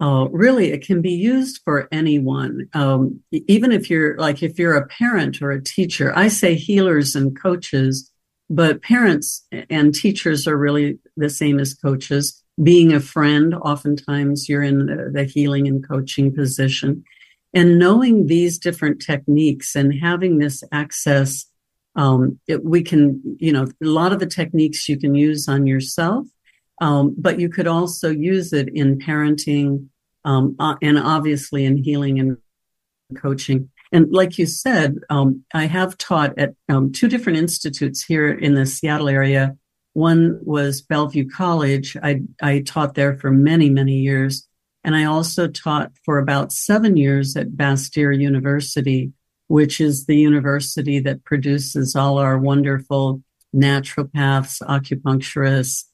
uh, 0.00 0.26
really, 0.30 0.72
it 0.72 0.84
can 0.84 1.00
be 1.00 1.12
used 1.12 1.60
for 1.64 1.88
anyone. 1.92 2.68
Um, 2.74 3.20
even 3.30 3.70
if 3.70 3.88
you're 3.88 4.16
like, 4.18 4.42
if 4.42 4.58
you're 4.58 4.76
a 4.76 4.86
parent 4.88 5.40
or 5.40 5.52
a 5.52 5.62
teacher, 5.62 6.12
I 6.16 6.28
say 6.28 6.54
healers 6.54 7.14
and 7.14 7.40
coaches, 7.40 8.10
but 8.50 8.82
parents 8.82 9.46
and 9.70 9.94
teachers 9.94 10.48
are 10.48 10.56
really 10.56 10.98
the 11.16 11.30
same 11.30 11.60
as 11.60 11.74
coaches. 11.74 12.41
Being 12.62 12.92
a 12.92 13.00
friend, 13.00 13.54
oftentimes 13.54 14.48
you're 14.48 14.62
in 14.62 14.86
the, 14.86 15.10
the 15.12 15.24
healing 15.24 15.68
and 15.68 15.86
coaching 15.86 16.34
position. 16.34 17.04
And 17.54 17.78
knowing 17.78 18.26
these 18.26 18.58
different 18.58 19.00
techniques 19.00 19.74
and 19.74 19.92
having 20.00 20.38
this 20.38 20.64
access 20.72 21.46
um, 21.94 22.38
it, 22.46 22.64
we 22.64 22.82
can, 22.82 23.20
you 23.38 23.52
know, 23.52 23.64
a 23.64 23.86
lot 23.86 24.12
of 24.12 24.18
the 24.18 24.26
techniques 24.26 24.88
you 24.88 24.98
can 24.98 25.14
use 25.14 25.48
on 25.48 25.66
yourself, 25.66 26.26
um, 26.80 27.14
but 27.18 27.38
you 27.38 27.48
could 27.48 27.66
also 27.66 28.10
use 28.10 28.52
it 28.52 28.68
in 28.74 28.98
parenting 28.98 29.88
um, 30.24 30.56
and 30.80 30.98
obviously 30.98 31.64
in 31.64 31.76
healing 31.76 32.18
and 32.18 32.38
coaching. 33.16 33.68
And 33.92 34.10
like 34.10 34.38
you 34.38 34.46
said, 34.46 34.96
um, 35.10 35.44
I 35.52 35.66
have 35.66 35.98
taught 35.98 36.38
at 36.38 36.54
um, 36.70 36.92
two 36.92 37.08
different 37.08 37.38
institutes 37.38 38.02
here 38.02 38.30
in 38.30 38.54
the 38.54 38.64
Seattle 38.64 39.08
area. 39.08 39.56
One 39.94 40.40
was 40.42 40.82
Bellevue 40.82 41.28
College. 41.28 41.96
I, 42.02 42.22
I 42.40 42.60
taught 42.60 42.94
there 42.94 43.16
for 43.18 43.30
many, 43.30 43.68
many 43.70 43.96
years. 43.96 44.46
And 44.84 44.96
I 44.96 45.04
also 45.04 45.46
taught 45.48 45.92
for 46.04 46.18
about 46.18 46.52
seven 46.52 46.96
years 46.96 47.36
at 47.36 47.50
Bastyr 47.50 48.18
University 48.18 49.12
which 49.52 49.82
is 49.82 50.06
the 50.06 50.16
university 50.16 50.98
that 50.98 51.24
produces 51.24 51.94
all 51.94 52.16
our 52.16 52.38
wonderful 52.38 53.22
naturopaths, 53.54 54.62
acupuncturists, 54.62 55.84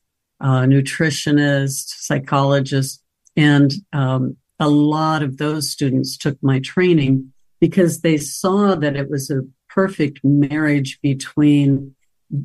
uh, 0.41 0.61
nutritionists, 0.61 1.89
psychologists. 1.99 3.03
And 3.37 3.73
um, 3.93 4.37
a 4.61 4.69
lot 4.69 5.25
of 5.25 5.39
those 5.39 5.73
students 5.73 6.17
took 6.17 6.39
my 6.41 6.61
training 6.61 7.33
because 7.59 8.03
they 8.03 8.17
saw 8.17 8.77
that 8.77 8.95
it 8.95 9.11
was 9.11 9.29
a 9.29 9.43
perfect 9.69 10.21
marriage 10.23 11.01
between, 11.03 11.97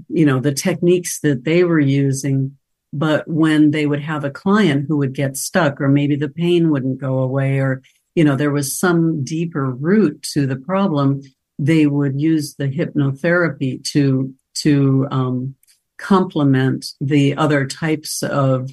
you 0.07 0.25
know, 0.25 0.39
the 0.39 0.53
techniques 0.53 1.19
that 1.21 1.43
they 1.43 1.63
were 1.63 1.79
using. 1.79 2.57
But 2.91 3.27
when 3.27 3.71
they 3.71 3.87
would 3.87 4.01
have 4.01 4.23
a 4.23 4.29
client 4.29 4.85
who 4.87 4.97
would 4.97 5.13
get 5.13 5.35
stuck, 5.35 5.81
or 5.81 5.87
maybe 5.87 6.15
the 6.15 6.29
pain 6.29 6.69
wouldn't 6.69 6.99
go 6.99 7.19
away, 7.19 7.59
or 7.59 7.81
you 8.15 8.23
know, 8.23 8.35
there 8.35 8.51
was 8.51 8.77
some 8.77 9.23
deeper 9.23 9.71
root 9.71 10.21
to 10.33 10.45
the 10.45 10.55
problem, 10.55 11.21
they 11.57 11.87
would 11.87 12.19
use 12.19 12.55
the 12.55 12.69
hypnotherapy 12.69 13.83
to 13.91 14.33
to 14.55 15.07
um, 15.09 15.55
complement 15.97 16.85
the 17.01 17.35
other 17.35 17.65
types 17.65 18.21
of 18.23 18.69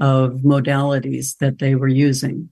of 0.00 0.40
modalities 0.44 1.38
that 1.38 1.58
they 1.58 1.74
were 1.74 1.88
using. 1.88 2.50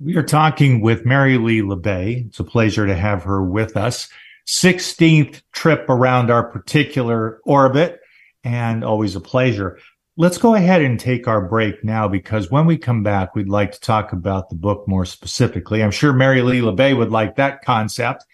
We 0.00 0.16
are 0.16 0.22
talking 0.22 0.80
with 0.80 1.04
Mary 1.04 1.38
Lee 1.38 1.60
LaBay. 1.60 2.26
It's 2.26 2.40
a 2.40 2.44
pleasure 2.44 2.86
to 2.86 2.96
have 2.96 3.22
her 3.22 3.42
with 3.42 3.76
us. 3.76 4.08
16th 4.48 5.42
trip 5.52 5.88
around 5.88 6.30
our 6.30 6.44
particular 6.44 7.40
orbit 7.44 8.00
and 8.44 8.84
always 8.84 9.16
a 9.16 9.20
pleasure. 9.20 9.78
Let's 10.16 10.38
go 10.38 10.54
ahead 10.54 10.82
and 10.82 11.00
take 11.00 11.26
our 11.26 11.48
break 11.48 11.82
now 11.82 12.06
because 12.06 12.50
when 12.50 12.66
we 12.66 12.76
come 12.76 13.02
back, 13.02 13.34
we'd 13.34 13.48
like 13.48 13.72
to 13.72 13.80
talk 13.80 14.12
about 14.12 14.50
the 14.50 14.56
book 14.56 14.86
more 14.86 15.06
specifically. 15.06 15.82
I'm 15.82 15.90
sure 15.90 16.12
Mary 16.12 16.42
Lee 16.42 16.60
LaBay 16.60 16.96
would 16.96 17.10
like 17.10 17.36
that 17.36 17.64
concept 17.64 18.24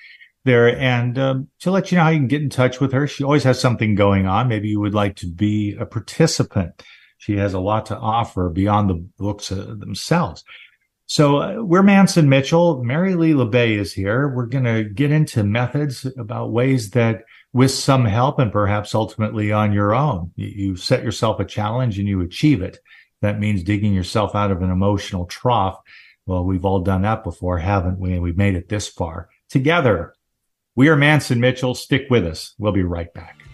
there. 0.44 0.76
And 0.76 1.18
um, 1.18 1.48
to 1.60 1.70
let 1.70 1.92
you 1.92 1.98
know 1.98 2.04
how 2.04 2.10
you 2.10 2.18
can 2.18 2.26
get 2.26 2.42
in 2.42 2.50
touch 2.50 2.80
with 2.80 2.92
her, 2.92 3.06
she 3.06 3.22
always 3.22 3.44
has 3.44 3.60
something 3.60 3.94
going 3.94 4.26
on. 4.26 4.48
Maybe 4.48 4.68
you 4.68 4.80
would 4.80 4.94
like 4.94 5.14
to 5.16 5.26
be 5.26 5.76
a 5.78 5.86
participant. 5.86 6.82
She 7.18 7.36
has 7.36 7.54
a 7.54 7.60
lot 7.60 7.86
to 7.86 7.96
offer 7.96 8.48
beyond 8.48 8.90
the 8.90 8.94
books 8.94 9.52
uh, 9.52 9.74
themselves. 9.78 10.42
So 11.08 11.38
uh, 11.38 11.62
we're 11.62 11.82
Mantz 11.82 12.18
and 12.18 12.28
Mitchell. 12.28 12.84
Mary 12.84 13.14
Lee 13.14 13.32
LaBay 13.32 13.78
is 13.78 13.94
here. 13.94 14.28
We're 14.28 14.44
going 14.44 14.64
to 14.64 14.84
get 14.84 15.10
into 15.10 15.42
methods 15.42 16.04
about 16.18 16.52
ways 16.52 16.90
that 16.90 17.24
with 17.54 17.70
some 17.70 18.04
help 18.04 18.38
and 18.38 18.52
perhaps 18.52 18.94
ultimately 18.94 19.50
on 19.50 19.72
your 19.72 19.94
own, 19.94 20.32
you, 20.36 20.48
you 20.48 20.76
set 20.76 21.02
yourself 21.02 21.40
a 21.40 21.46
challenge 21.46 21.98
and 21.98 22.06
you 22.06 22.20
achieve 22.20 22.60
it. 22.60 22.78
That 23.22 23.40
means 23.40 23.62
digging 23.62 23.94
yourself 23.94 24.34
out 24.34 24.50
of 24.50 24.60
an 24.60 24.70
emotional 24.70 25.24
trough. 25.24 25.80
Well, 26.26 26.44
we've 26.44 26.66
all 26.66 26.80
done 26.80 27.02
that 27.02 27.24
before, 27.24 27.56
haven't 27.56 27.98
we? 27.98 28.12
And 28.12 28.22
we've 28.22 28.36
made 28.36 28.54
it 28.54 28.68
this 28.68 28.86
far 28.86 29.30
together. 29.48 30.14
We 30.76 30.88
are 30.88 30.96
Mantz 30.96 31.30
and 31.30 31.40
Mitchell. 31.40 31.74
Stick 31.74 32.08
with 32.10 32.26
us. 32.26 32.54
We'll 32.58 32.72
be 32.72 32.82
right 32.82 33.12
back. 33.14 33.47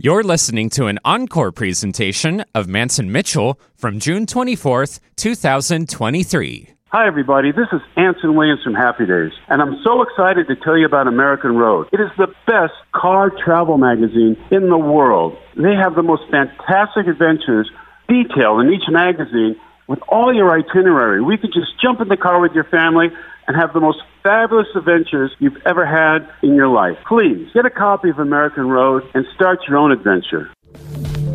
You're 0.00 0.22
listening 0.22 0.70
to 0.78 0.86
an 0.86 1.00
encore 1.04 1.50
presentation 1.50 2.44
of 2.54 2.68
Mantz 2.68 3.00
and 3.00 3.12
Mitchell 3.12 3.58
from 3.74 3.98
June 3.98 4.26
24th, 4.26 5.00
2023. 5.16 6.68
Hi, 6.92 7.08
everybody. 7.08 7.50
This 7.50 7.66
is 7.72 7.80
Anson 7.96 8.36
Williams 8.36 8.62
from 8.62 8.74
Happy 8.74 9.06
Days, 9.06 9.32
and 9.48 9.60
I'm 9.60 9.74
so 9.82 10.02
excited 10.02 10.46
to 10.46 10.54
tell 10.54 10.78
you 10.78 10.86
about 10.86 11.08
American 11.08 11.56
Road. 11.56 11.88
It 11.92 11.98
is 11.98 12.10
the 12.16 12.28
best 12.46 12.74
car 12.94 13.32
travel 13.44 13.76
magazine 13.76 14.36
in 14.52 14.68
the 14.68 14.78
world. 14.78 15.36
They 15.56 15.74
have 15.74 15.96
the 15.96 16.04
most 16.04 16.22
fantastic 16.30 17.08
adventures 17.08 17.68
detailed 18.06 18.60
in 18.60 18.72
each 18.72 18.86
magazine 18.88 19.56
with 19.88 19.98
all 20.06 20.32
your 20.32 20.56
itinerary. 20.56 21.20
We 21.22 21.38
could 21.38 21.52
just 21.52 21.74
jump 21.82 22.00
in 22.00 22.06
the 22.06 22.16
car 22.16 22.40
with 22.40 22.52
your 22.52 22.70
family 22.70 23.08
and 23.48 23.56
have 23.56 23.72
the 23.72 23.80
most 23.80 23.98
fabulous 24.22 24.68
adventures 24.76 25.32
you've 25.40 25.56
ever 25.66 25.84
had 25.84 26.28
in 26.42 26.54
your 26.54 26.68
life. 26.68 26.98
Please 27.08 27.50
get 27.54 27.64
a 27.64 27.70
copy 27.70 28.10
of 28.10 28.18
American 28.18 28.68
Road 28.68 29.02
and 29.14 29.26
start 29.34 29.60
your 29.66 29.78
own 29.78 29.90
adventure. 29.90 30.52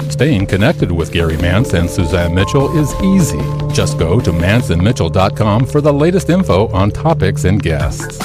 Staying 0.09 0.45
connected 0.45 0.91
with 0.91 1.11
Gary 1.11 1.37
Mantz 1.37 1.73
and 1.73 1.89
Suzanne 1.89 2.35
Mitchell 2.35 2.77
is 2.77 2.93
easy. 3.01 3.41
Just 3.73 3.97
go 3.97 4.19
to 4.19 4.31
mansonmitchell.com 4.31 5.65
for 5.65 5.81
the 5.81 5.91
latest 5.91 6.29
info 6.29 6.67
on 6.67 6.91
topics 6.91 7.45
and 7.45 7.61
guests. 7.61 8.19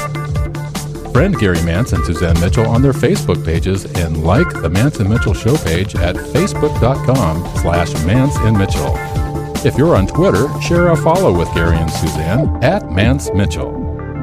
Friend 1.13 1.37
Gary 1.39 1.57
Mantz 1.59 1.95
and 1.95 2.05
Suzanne 2.05 2.39
Mitchell 2.41 2.67
on 2.67 2.83
their 2.83 2.93
Facebook 2.93 3.43
pages 3.43 3.87
and 3.97 4.23
like 4.23 4.49
the 4.61 4.69
Mantz 4.69 5.01
and 5.01 5.09
Mitchell 5.09 5.33
show 5.35 5.57
page 5.57 5.97
at 5.97 6.15
facebook.com 6.15 7.43
slash 7.57 7.91
Mantz 8.05 8.37
and 8.47 8.57
Mitchell. 8.57 8.95
If 9.67 9.77
you're 9.79 9.97
on 9.97 10.07
Twitter, 10.07 10.47
share 10.61 10.89
a 10.89 10.97
follow 10.97 11.37
with 11.37 11.53
Gary 11.55 11.77
and 11.77 11.91
Suzanne 11.91 12.63
at 12.63 12.83
Mantz 12.83 13.35
Mitchell. 13.35 13.78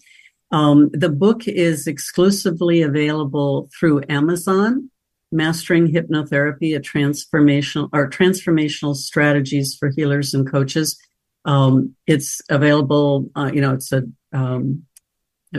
Um, 0.50 0.90
the 0.92 1.08
book 1.08 1.46
is 1.46 1.86
exclusively 1.86 2.82
available 2.82 3.68
through 3.78 4.02
Amazon, 4.08 4.90
Mastering 5.30 5.86
Hypnotherapy, 5.86 6.76
a 6.76 6.80
transformational 6.80 7.88
or 7.92 8.10
transformational 8.10 8.96
strategies 8.96 9.76
for 9.76 9.90
healers 9.90 10.34
and 10.34 10.50
coaches. 10.50 10.98
Um, 11.44 11.94
it's 12.06 12.42
available, 12.50 13.30
uh, 13.36 13.50
you 13.52 13.60
know, 13.60 13.74
it's 13.74 13.92
a, 13.92 14.02
um, 14.32 14.86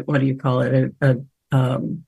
what 0.06 0.20
do 0.20 0.26
you 0.26 0.36
call 0.36 0.62
it? 0.62 0.94
A, 1.02 1.08
a 1.10 1.56
um, 1.58 2.06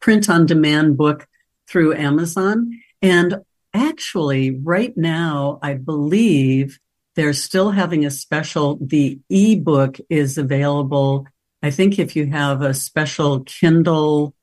print 0.00 0.30
on 0.30 0.46
demand 0.46 0.96
book 0.96 1.26
through 1.68 1.94
Amazon. 1.94 2.70
And 3.02 3.42
actually, 3.74 4.58
right 4.58 4.96
now, 4.96 5.58
I 5.62 5.74
believe 5.74 6.78
they're 7.16 7.32
still 7.32 7.70
having 7.70 8.04
a 8.04 8.10
special. 8.10 8.78
The 8.80 9.18
ebook 9.28 9.98
is 10.08 10.38
available. 10.38 11.26
I 11.66 11.70
think 11.70 11.98
if 11.98 12.14
you 12.14 12.26
have 12.30 12.62
a 12.62 12.72
special 12.72 13.40
Kindle 13.40 14.34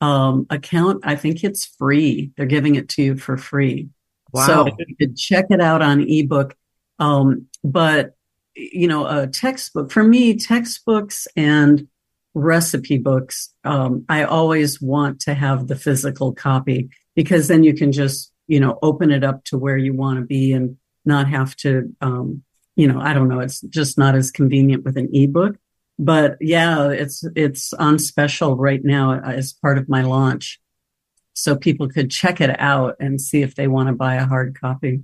um, 0.00 0.46
account, 0.48 1.02
I 1.04 1.14
think 1.14 1.44
it's 1.44 1.66
free. 1.66 2.32
They're 2.36 2.46
giving 2.46 2.76
it 2.76 2.88
to 2.90 3.02
you 3.02 3.16
for 3.16 3.36
free. 3.36 3.90
Wow. 4.32 4.46
So 4.46 4.76
you 4.88 4.96
could 4.96 5.16
check 5.16 5.46
it 5.50 5.60
out 5.60 5.82
on 5.82 6.00
ebook. 6.00 6.56
Um, 6.98 7.48
but, 7.62 8.14
you 8.54 8.88
know, 8.88 9.06
a 9.06 9.26
textbook 9.26 9.92
for 9.92 10.02
me, 10.02 10.36
textbooks 10.36 11.28
and 11.36 11.86
recipe 12.32 12.96
books, 12.96 13.52
um, 13.64 14.04
I 14.08 14.24
always 14.24 14.80
want 14.80 15.20
to 15.22 15.34
have 15.34 15.66
the 15.66 15.76
physical 15.76 16.32
copy 16.32 16.88
because 17.14 17.48
then 17.48 17.62
you 17.62 17.74
can 17.74 17.92
just, 17.92 18.32
you 18.46 18.60
know, 18.60 18.78
open 18.80 19.10
it 19.10 19.22
up 19.22 19.44
to 19.44 19.58
where 19.58 19.76
you 19.76 19.92
want 19.92 20.18
to 20.18 20.24
be 20.24 20.52
and 20.52 20.78
not 21.04 21.28
have 21.28 21.56
to, 21.56 21.94
um, 22.00 22.42
you 22.76 22.88
know, 22.88 23.00
I 23.00 23.12
don't 23.12 23.28
know. 23.28 23.40
It's 23.40 23.60
just 23.60 23.98
not 23.98 24.14
as 24.14 24.30
convenient 24.30 24.84
with 24.84 24.96
an 24.96 25.10
ebook. 25.12 25.56
But 26.02 26.38
yeah, 26.40 26.88
it's 26.88 27.24
it's 27.36 27.74
on 27.74 27.98
special 27.98 28.56
right 28.56 28.82
now 28.82 29.20
as 29.20 29.52
part 29.52 29.76
of 29.76 29.86
my 29.86 30.00
launch, 30.00 30.58
so 31.34 31.56
people 31.56 31.90
could 31.90 32.10
check 32.10 32.40
it 32.40 32.58
out 32.58 32.96
and 33.00 33.20
see 33.20 33.42
if 33.42 33.54
they 33.54 33.68
want 33.68 33.90
to 33.90 33.94
buy 33.94 34.14
a 34.14 34.24
hard 34.24 34.58
copy. 34.58 35.02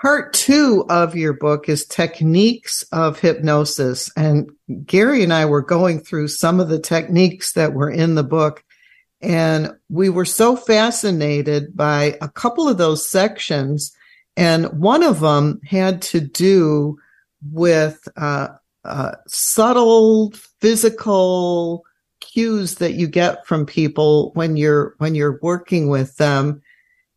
Part 0.00 0.32
two 0.32 0.86
of 0.88 1.16
your 1.16 1.34
book 1.34 1.68
is 1.68 1.84
techniques 1.84 2.82
of 2.92 3.20
hypnosis. 3.20 4.10
And 4.16 4.50
Gary 4.86 5.22
and 5.22 5.34
I 5.34 5.44
were 5.44 5.62
going 5.62 6.00
through 6.00 6.28
some 6.28 6.58
of 6.58 6.70
the 6.70 6.80
techniques 6.80 7.52
that 7.52 7.74
were 7.74 7.90
in 7.90 8.14
the 8.14 8.24
book. 8.24 8.64
And 9.20 9.72
we 9.90 10.08
were 10.08 10.24
so 10.24 10.56
fascinated 10.56 11.76
by 11.76 12.16
a 12.22 12.28
couple 12.28 12.70
of 12.70 12.78
those 12.78 13.06
sections. 13.06 13.92
And 14.34 14.80
one 14.80 15.02
of 15.02 15.20
them 15.20 15.60
had 15.66 16.00
to 16.02 16.20
do 16.20 16.98
with 17.50 18.06
uh, 18.16 18.48
uh, 18.84 19.12
subtle 19.26 20.32
physical 20.60 21.84
cues 22.20 22.76
that 22.76 22.94
you 22.94 23.06
get 23.06 23.46
from 23.46 23.66
people 23.66 24.30
when 24.34 24.56
you're 24.56 24.94
when 24.98 25.14
you're 25.14 25.38
working 25.42 25.88
with 25.88 26.16
them 26.16 26.62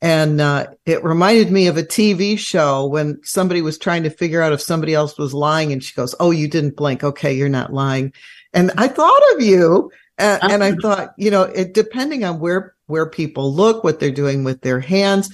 and 0.04 0.42
uh, 0.42 0.68
it 0.86 1.02
reminded 1.02 1.50
me 1.50 1.68
of 1.68 1.78
a 1.78 1.84
TV 1.84 2.38
show 2.38 2.86
when 2.86 3.24
somebody 3.24 3.62
was 3.62 3.78
trying 3.78 4.04
to 4.04 4.10
figure 4.10 4.42
out 4.42 4.52
if 4.52 4.62
somebody 4.62 4.94
else 4.94 5.18
was 5.18 5.34
lying, 5.34 5.72
and 5.72 5.82
she 5.82 5.96
goes, 5.96 6.14
"Oh, 6.20 6.32
you 6.32 6.50
didn't 6.50 6.76
blink. 6.76 7.06
Okay, 7.06 7.34
you're 7.34 7.48
not 7.48 7.72
lying." 7.72 8.12
And 8.52 8.72
I 8.78 8.90
thought 8.90 9.22
of 9.34 9.42
you, 9.42 9.90
uh, 10.20 10.40
and 10.42 10.62
I 10.62 10.74
thought, 10.74 11.14
you 11.18 11.32
know, 11.32 11.44
it 11.44 11.74
depending 11.74 12.26
on 12.26 12.42
where 12.42 12.76
where 12.88 13.10
people 13.10 13.54
look, 13.54 13.86
what 13.86 14.02
they're 14.02 14.12
doing 14.12 14.44
with 14.44 14.60
their 14.60 14.82
hands, 14.82 15.34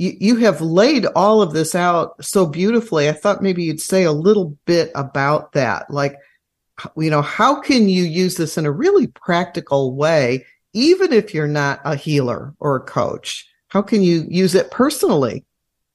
you 0.00 0.16
you 0.20 0.36
have 0.36 0.60
laid 0.60 1.06
all 1.14 1.42
of 1.42 1.52
this 1.52 1.74
out 1.74 2.24
so 2.24 2.46
beautifully. 2.46 3.08
I 3.08 3.12
thought 3.12 3.42
maybe 3.42 3.62
you'd 3.64 3.80
say 3.80 4.04
a 4.04 4.12
little 4.12 4.56
bit 4.66 4.90
about 4.94 5.52
that, 5.52 5.90
like, 5.90 6.16
you 6.96 7.10
know, 7.10 7.22
how 7.22 7.60
can 7.60 7.88
you 7.88 8.04
use 8.04 8.36
this 8.36 8.58
in 8.58 8.66
a 8.66 8.72
really 8.72 9.06
practical 9.06 9.94
way, 9.94 10.46
even 10.72 11.12
if 11.12 11.34
you're 11.34 11.46
not 11.46 11.80
a 11.84 11.94
healer 11.94 12.54
or 12.58 12.76
a 12.76 12.80
coach? 12.80 13.46
how 13.70 13.82
can 13.82 14.02
you 14.02 14.26
use 14.28 14.54
it 14.54 14.70
personally? 14.70 15.44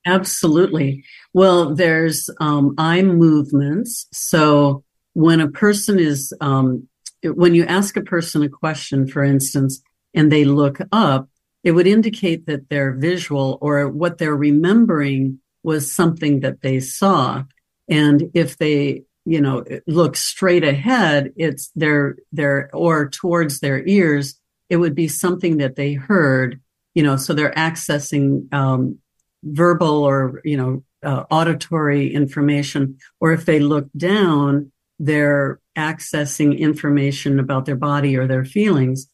Absolutely. 0.05 1.03
Well, 1.33 1.75
there's 1.75 2.29
um, 2.39 2.73
eye 2.77 3.01
movements. 3.01 4.07
So 4.11 4.83
when 5.13 5.41
a 5.41 5.49
person 5.49 5.99
is, 5.99 6.33
um, 6.41 6.87
when 7.23 7.53
you 7.53 7.65
ask 7.65 7.97
a 7.97 8.01
person 8.01 8.43
a 8.43 8.49
question, 8.49 9.07
for 9.07 9.23
instance, 9.23 9.81
and 10.13 10.31
they 10.31 10.45
look 10.45 10.79
up, 10.91 11.27
it 11.65 11.71
would 11.71 11.87
indicate 11.87 12.45
that 12.45 12.69
they're 12.69 12.93
visual 12.93 13.57
or 13.59 13.89
what 13.89 14.17
they're 14.17 14.35
remembering 14.35 15.39
was 15.63 15.91
something 15.91 16.39
that 16.39 16.61
they 16.61 16.79
saw. 16.79 17.43
And 17.89 18.31
if 18.33 18.57
they, 18.57 19.03
you 19.25 19.41
know, 19.41 19.65
look 19.85 20.15
straight 20.15 20.63
ahead, 20.63 21.33
it's 21.35 21.71
their, 21.75 22.15
their, 22.31 22.69
or 22.73 23.09
towards 23.09 23.59
their 23.59 23.85
ears, 23.85 24.39
it 24.69 24.77
would 24.77 24.95
be 24.95 25.09
something 25.09 25.57
that 25.57 25.75
they 25.75 25.93
heard 25.93 26.61
you 26.95 27.03
know, 27.03 27.17
so 27.17 27.33
they're 27.33 27.51
accessing 27.51 28.51
um, 28.53 28.97
verbal 29.43 30.03
or, 30.03 30.41
you 30.43 30.57
know, 30.57 30.83
uh, 31.03 31.25
auditory 31.29 32.11
information. 32.11 32.97
Or 33.19 33.33
if 33.33 33.45
they 33.45 33.59
look 33.59 33.87
down, 33.95 34.71
they're 34.97 35.59
accessing 35.77 36.57
information 36.57 37.37
about 37.37 37.65
their 37.65 37.75
body 37.75 38.17
or 38.17 38.27
their 38.27 38.45
feelings. 38.45 39.07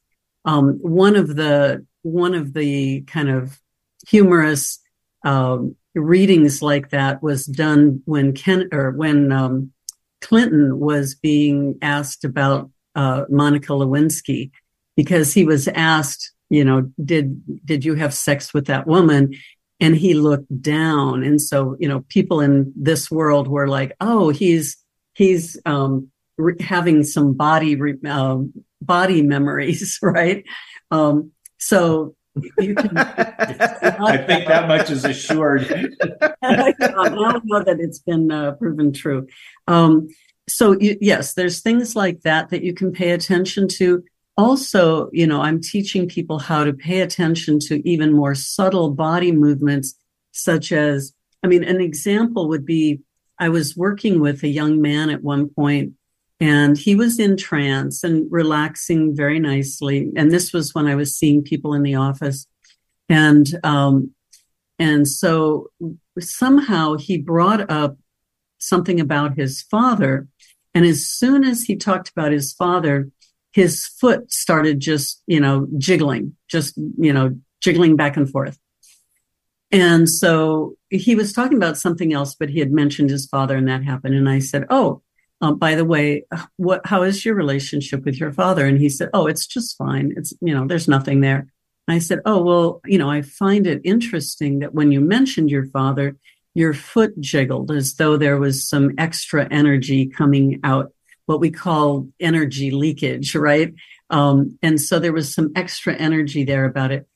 Um, 0.46 0.78
one 0.82 1.16
of 1.16 1.36
the 1.36 1.86
one 2.02 2.34
of 2.34 2.54
the 2.54 3.02
kind 3.02 3.30
of 3.30 3.60
humorous 4.08 4.80
um, 5.24 5.76
readings 5.94 6.62
like 6.62 6.90
that 6.90 7.22
was 7.22 7.46
done 7.46 8.02
when 8.06 8.34
Ken 8.34 8.70
or 8.72 8.92
when 8.92 9.32
um, 9.32 9.72
Clinton 10.22 10.80
was 10.80 11.16
being 11.16 11.78
asked 11.82 12.24
about 12.24 12.70
uh, 12.96 13.26
Monica 13.30 13.74
Lewinsky 13.74 14.52
because 14.96 15.34
he 15.34 15.46
was 15.46 15.68
asked 15.68 16.34
you 16.52 16.66
know, 16.66 16.92
did, 17.04 17.66
did 17.66 17.86
you 17.86 17.96
have 17.96 18.14
sex 18.14 18.54
with 18.54 18.68
that 18.68 18.86
woman? 18.86 19.34
And 19.80 19.96
he 19.96 20.14
looked 20.14 20.62
down. 20.62 21.24
And 21.24 21.42
so, 21.42 21.78
you 21.80 21.88
know, 21.88 22.02
people 22.10 22.42
in 22.42 22.74
this 22.76 23.10
world 23.10 23.48
were 23.48 23.70
like, 23.70 23.94
oh, 24.02 24.30
he's, 24.30 24.76
he's, 25.14 25.58
um, 25.66 26.12
re- 26.38 26.62
having 26.62 27.06
some 27.06 27.34
body, 27.34 27.78
re- 27.78 27.98
um, 28.06 28.54
body 28.82 29.22
memories, 29.22 29.98
right? 30.04 30.44
Um, 30.92 31.32
so 31.62 32.16
you 32.60 32.76
can. 32.76 32.98
I 32.98 34.18
think 34.18 34.48
that 34.48 34.68
much 34.68 34.90
is 34.90 35.06
assured. 35.06 35.70
now 35.70 36.34
I 36.42 37.10
know 37.10 37.64
that 37.64 37.78
it's 37.80 38.00
been 38.00 38.32
uh, 38.32 38.54
proven 38.54 38.94
true. 38.94 39.28
Um, 39.68 40.10
so 40.50 40.74
you, 40.80 40.98
yes, 41.00 41.34
there's 41.34 41.62
things 41.62 41.96
like 41.96 42.22
that 42.22 42.50
that 42.50 42.64
you 42.64 42.74
can 42.74 42.92
pay 42.92 43.12
attention 43.12 43.68
to 43.70 44.04
also, 44.38 45.10
you 45.12 45.28
know, 45.28 45.42
I'm 45.42 45.62
teaching 45.62 46.08
people 46.08 46.40
how 46.40 46.64
to 46.64 46.74
pay 46.74 47.02
attention 47.02 47.60
to 47.60 47.88
even 47.88 48.14
more 48.14 48.34
subtle 48.34 48.92
body 48.92 49.32
movements, 49.32 49.94
such 50.32 50.72
as, 50.72 51.14
I 51.44 51.48
mean, 51.48 51.64
an 51.64 51.80
example 51.80 52.48
would 52.50 52.66
be 52.66 53.02
I 53.38 53.50
was 53.50 53.78
working 53.78 54.20
with 54.20 54.44
a 54.44 54.48
young 54.48 54.82
man 54.82 55.10
at 55.10 55.22
one 55.24 55.50
point 55.50 55.94
and 56.42 56.76
he 56.76 56.96
was 56.96 57.20
in 57.20 57.38
trance 57.38 58.04
and 58.04 58.28
relaxing 58.32 59.16
very 59.16 59.40
nicely. 59.40 60.12
And 60.16 60.32
this 60.32 60.52
was 60.52 60.74
when 60.74 60.88
I 60.88 60.96
was 60.96 61.16
seeing 61.16 61.44
people 61.44 61.76
in 61.76 61.84
the 61.84 61.94
office. 61.94 62.48
And, 63.08 63.46
um, 63.64 64.16
and 64.80 65.08
so 65.08 65.68
somehow 66.20 66.96
he 66.96 67.20
brought 67.20 67.70
up 67.70 67.96
something 68.58 69.00
about 69.00 69.38
his 69.38 69.62
father. 69.62 70.28
And 70.74 70.84
as 70.84 71.06
soon 71.06 71.44
as 71.44 71.62
he 71.62 71.76
talked 71.76 72.10
about 72.10 72.32
his 72.32 72.54
father, 72.54 73.12
his 73.52 73.86
foot 73.86 74.32
started 74.32 74.80
just, 74.80 75.22
you 75.28 75.40
know, 75.40 75.68
jiggling, 75.78 76.36
just, 76.50 76.76
you 76.98 77.14
know, 77.14 77.38
jiggling 77.60 77.96
back 77.96 78.18
and 78.18 78.28
forth. 78.28 78.58
And 79.72 80.10
so 80.10 80.76
he 80.90 81.14
was 81.14 81.34
talking 81.34 81.58
about 81.58 81.78
something 81.78 82.14
else, 82.14 82.34
but 82.34 82.50
he 82.50 82.60
had 82.60 82.72
mentioned 82.72 83.12
his 83.12 83.28
father 83.28 83.56
and 83.56 83.68
that 83.68 83.84
happened. 83.84 84.16
And 84.16 84.28
I 84.28 84.40
said, 84.40 84.66
Oh, 84.72 85.04
uh, 85.42 85.54
by 85.54 85.76
the 85.76 85.86
way, 85.86 86.26
what, 86.58 86.86
how 86.86 87.04
is 87.04 87.26
your 87.26 87.36
relationship 87.36 88.06
with 88.06 88.20
your 88.20 88.32
father? 88.32 88.66
And 88.66 88.78
he 88.78 88.90
said, 88.90 89.10
Oh, 89.14 89.28
it's 89.28 89.48
just 89.48 89.78
fine. 89.78 90.14
It's, 90.16 90.34
you 90.42 90.54
know, 90.54 90.68
there's 90.68 90.88
nothing 90.88 91.22
there. 91.22 91.48
I 91.88 92.00
said, 92.00 92.20
Oh, 92.26 92.42
well, 92.42 92.82
you 92.86 92.98
know, 92.98 93.10
I 93.10 93.22
find 93.22 93.68
it 93.68 93.82
interesting 93.84 94.60
that 94.60 94.74
when 94.74 94.92
you 94.92 95.02
mentioned 95.02 95.50
your 95.50 95.66
father, 95.66 96.16
your 96.54 96.74
foot 96.74 97.20
jiggled 97.20 97.72
as 97.72 97.96
though 97.96 98.18
there 98.18 98.38
was 98.38 98.68
some 98.68 98.92
extra 98.98 99.48
energy 99.50 100.06
coming 100.06 100.60
out 100.64 100.94
what 101.26 101.40
we 101.40 101.50
call 101.50 102.08
energy 102.20 102.72
leakage, 102.72 103.36
right? 103.36 103.74
Um, 104.10 104.58
and 104.62 104.80
so 104.80 105.00
there 105.00 105.14
was 105.14 105.34
some 105.34 105.52
extra 105.56 105.96
energy 105.96 106.44
there 106.44 106.66
about 106.66 106.92
it. 106.92 107.08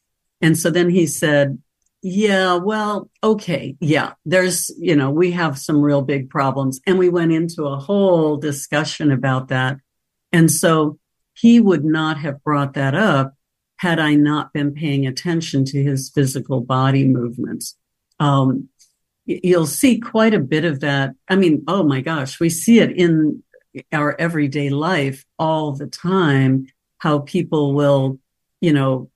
And 0.41 0.57
so 0.57 0.69
then 0.69 0.89
he 0.89 1.05
said, 1.05 1.61
Yeah, 2.07 2.57
well, 2.57 3.09
okay. 3.23 3.75
Yeah, 3.79 4.13
there's, 4.27 4.69
you 4.77 4.95
know, 4.95 5.09
we 5.09 5.31
have 5.31 5.57
some 5.57 5.81
real 5.81 6.03
big 6.03 6.29
problems. 6.29 6.79
And 6.85 6.99
we 6.99 7.09
went 7.09 7.31
into 7.31 7.63
a 7.63 7.79
whole 7.79 8.37
discussion 8.37 9.11
about 9.11 9.47
that. 9.47 9.77
And 10.31 10.51
so 10.51 10.99
he 11.33 11.59
would 11.59 11.83
not 11.83 12.19
have 12.19 12.43
brought 12.43 12.75
that 12.75 12.93
up 12.93 13.33
had 13.77 13.97
I 13.97 14.13
not 14.13 14.53
been 14.53 14.71
paying 14.71 15.07
attention 15.07 15.65
to 15.65 15.81
his 15.81 16.11
physical 16.13 16.61
body 16.61 17.07
movements. 17.07 17.75
Um, 18.19 18.69
you'll 19.25 19.65
see 19.65 19.99
quite 19.99 20.35
a 20.35 20.39
bit 20.39 20.63
of 20.63 20.81
that. 20.81 21.15
I 21.27 21.35
mean, 21.35 21.63
oh 21.67 21.81
my 21.81 22.01
gosh, 22.01 22.39
we 22.39 22.51
see 22.51 22.81
it 22.81 22.91
in 22.91 23.41
our 23.91 24.15
everyday 24.21 24.69
life 24.69 25.25
all 25.39 25.71
the 25.71 25.87
time, 25.87 26.67
how 26.99 27.17
people 27.17 27.73
will, 27.73 28.19
you 28.61 28.73
know, 28.73 29.09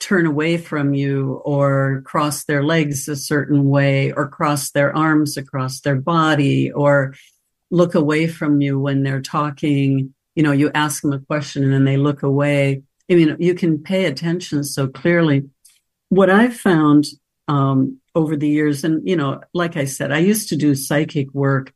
turn 0.00 0.26
away 0.26 0.56
from 0.56 0.94
you 0.94 1.40
or 1.44 2.02
cross 2.04 2.44
their 2.44 2.62
legs 2.62 3.08
a 3.08 3.16
certain 3.16 3.68
way 3.68 4.12
or 4.12 4.28
cross 4.28 4.70
their 4.70 4.96
arms 4.96 5.36
across 5.36 5.80
their 5.80 5.96
body 5.96 6.70
or 6.70 7.14
look 7.70 7.94
away 7.94 8.26
from 8.26 8.60
you 8.60 8.78
when 8.78 9.02
they're 9.02 9.20
talking. 9.20 10.14
You 10.36 10.42
know, 10.44 10.52
you 10.52 10.70
ask 10.74 11.02
them 11.02 11.12
a 11.12 11.18
question 11.18 11.64
and 11.64 11.72
then 11.72 11.84
they 11.84 11.96
look 11.96 12.22
away. 12.22 12.82
I 13.10 13.14
mean, 13.14 13.36
you 13.40 13.54
can 13.54 13.82
pay 13.82 14.04
attention 14.04 14.62
so 14.62 14.86
clearly. 14.86 15.48
What 16.10 16.30
I've 16.30 16.56
found 16.56 17.06
um, 17.48 17.98
over 18.14 18.36
the 18.36 18.48
years, 18.48 18.84
and, 18.84 19.06
you 19.06 19.16
know, 19.16 19.40
like 19.52 19.76
I 19.76 19.84
said, 19.84 20.12
I 20.12 20.18
used 20.18 20.48
to 20.50 20.56
do 20.56 20.74
psychic 20.74 21.32
work. 21.34 21.72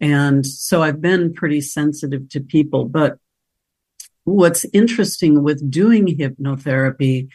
And 0.00 0.46
so 0.46 0.82
I've 0.82 1.00
been 1.00 1.34
pretty 1.34 1.60
sensitive 1.60 2.28
to 2.30 2.40
people. 2.40 2.86
But 2.86 3.18
what's 4.24 4.64
interesting 4.72 5.42
with 5.42 5.70
doing 5.70 6.06
hypnotherapy 6.06 7.28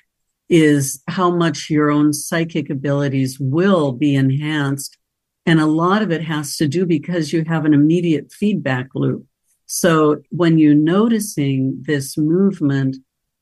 is 0.50 1.02
how 1.08 1.32
much 1.32 1.70
your 1.70 1.90
own 1.90 2.14
psychic 2.14 2.70
abilities 2.70 3.40
will 3.40 3.92
be 3.92 4.16
enhanced. 4.16 4.98
And 5.46 5.60
a 5.60 5.66
lot 5.66 6.02
of 6.02 6.12
it 6.12 6.24
has 6.24 6.58
to 6.58 6.68
do 6.68 6.86
because 6.86 7.34
you 7.34 7.44
have 7.46 7.66
an 7.66 7.74
immediate 7.74 8.32
feedback 8.32 8.90
loop. 8.96 9.26
So 9.66 10.22
when 10.30 10.58
you're 10.58 10.76
noticing 10.76 11.84
this 11.86 12.18
movement 12.18 12.98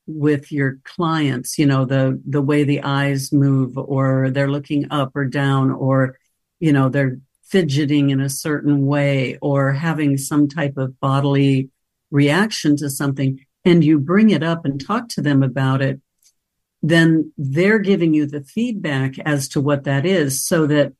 with 0.05 0.51
your 0.51 0.79
clients, 0.83 1.57
you 1.57 1.65
know, 1.65 1.85
the, 1.85 2.21
the 2.25 2.41
way 2.41 2.63
the 2.63 2.81
eyes 2.83 3.31
move 3.31 3.77
or 3.77 4.29
they're 4.29 4.51
looking 4.51 4.87
up 4.91 5.11
or 5.15 5.25
down 5.25 5.71
or, 5.71 6.17
you 6.59 6.71
know, 6.71 6.89
they're 6.89 7.19
fidgeting 7.43 8.09
in 8.09 8.19
a 8.19 8.29
certain 8.29 8.85
way 8.85 9.37
or 9.41 9.73
having 9.73 10.17
some 10.17 10.47
type 10.47 10.77
of 10.77 10.99
bodily 10.99 11.69
reaction 12.09 12.75
to 12.77 12.89
something 12.89 13.39
and 13.65 13.83
you 13.83 13.99
bring 13.99 14.29
it 14.29 14.43
up 14.43 14.65
and 14.65 14.85
talk 14.85 15.07
to 15.09 15.21
them 15.21 15.41
about 15.41 15.81
it, 15.81 16.01
then 16.83 17.31
they're 17.37 17.79
giving 17.79 18.13
you 18.13 18.27
the 18.27 18.43
feedback 18.43 19.17
as 19.19 19.47
to 19.47 19.61
what 19.61 19.85
that 19.85 20.05
is 20.05 20.45
so 20.45 20.67
that 20.67 20.91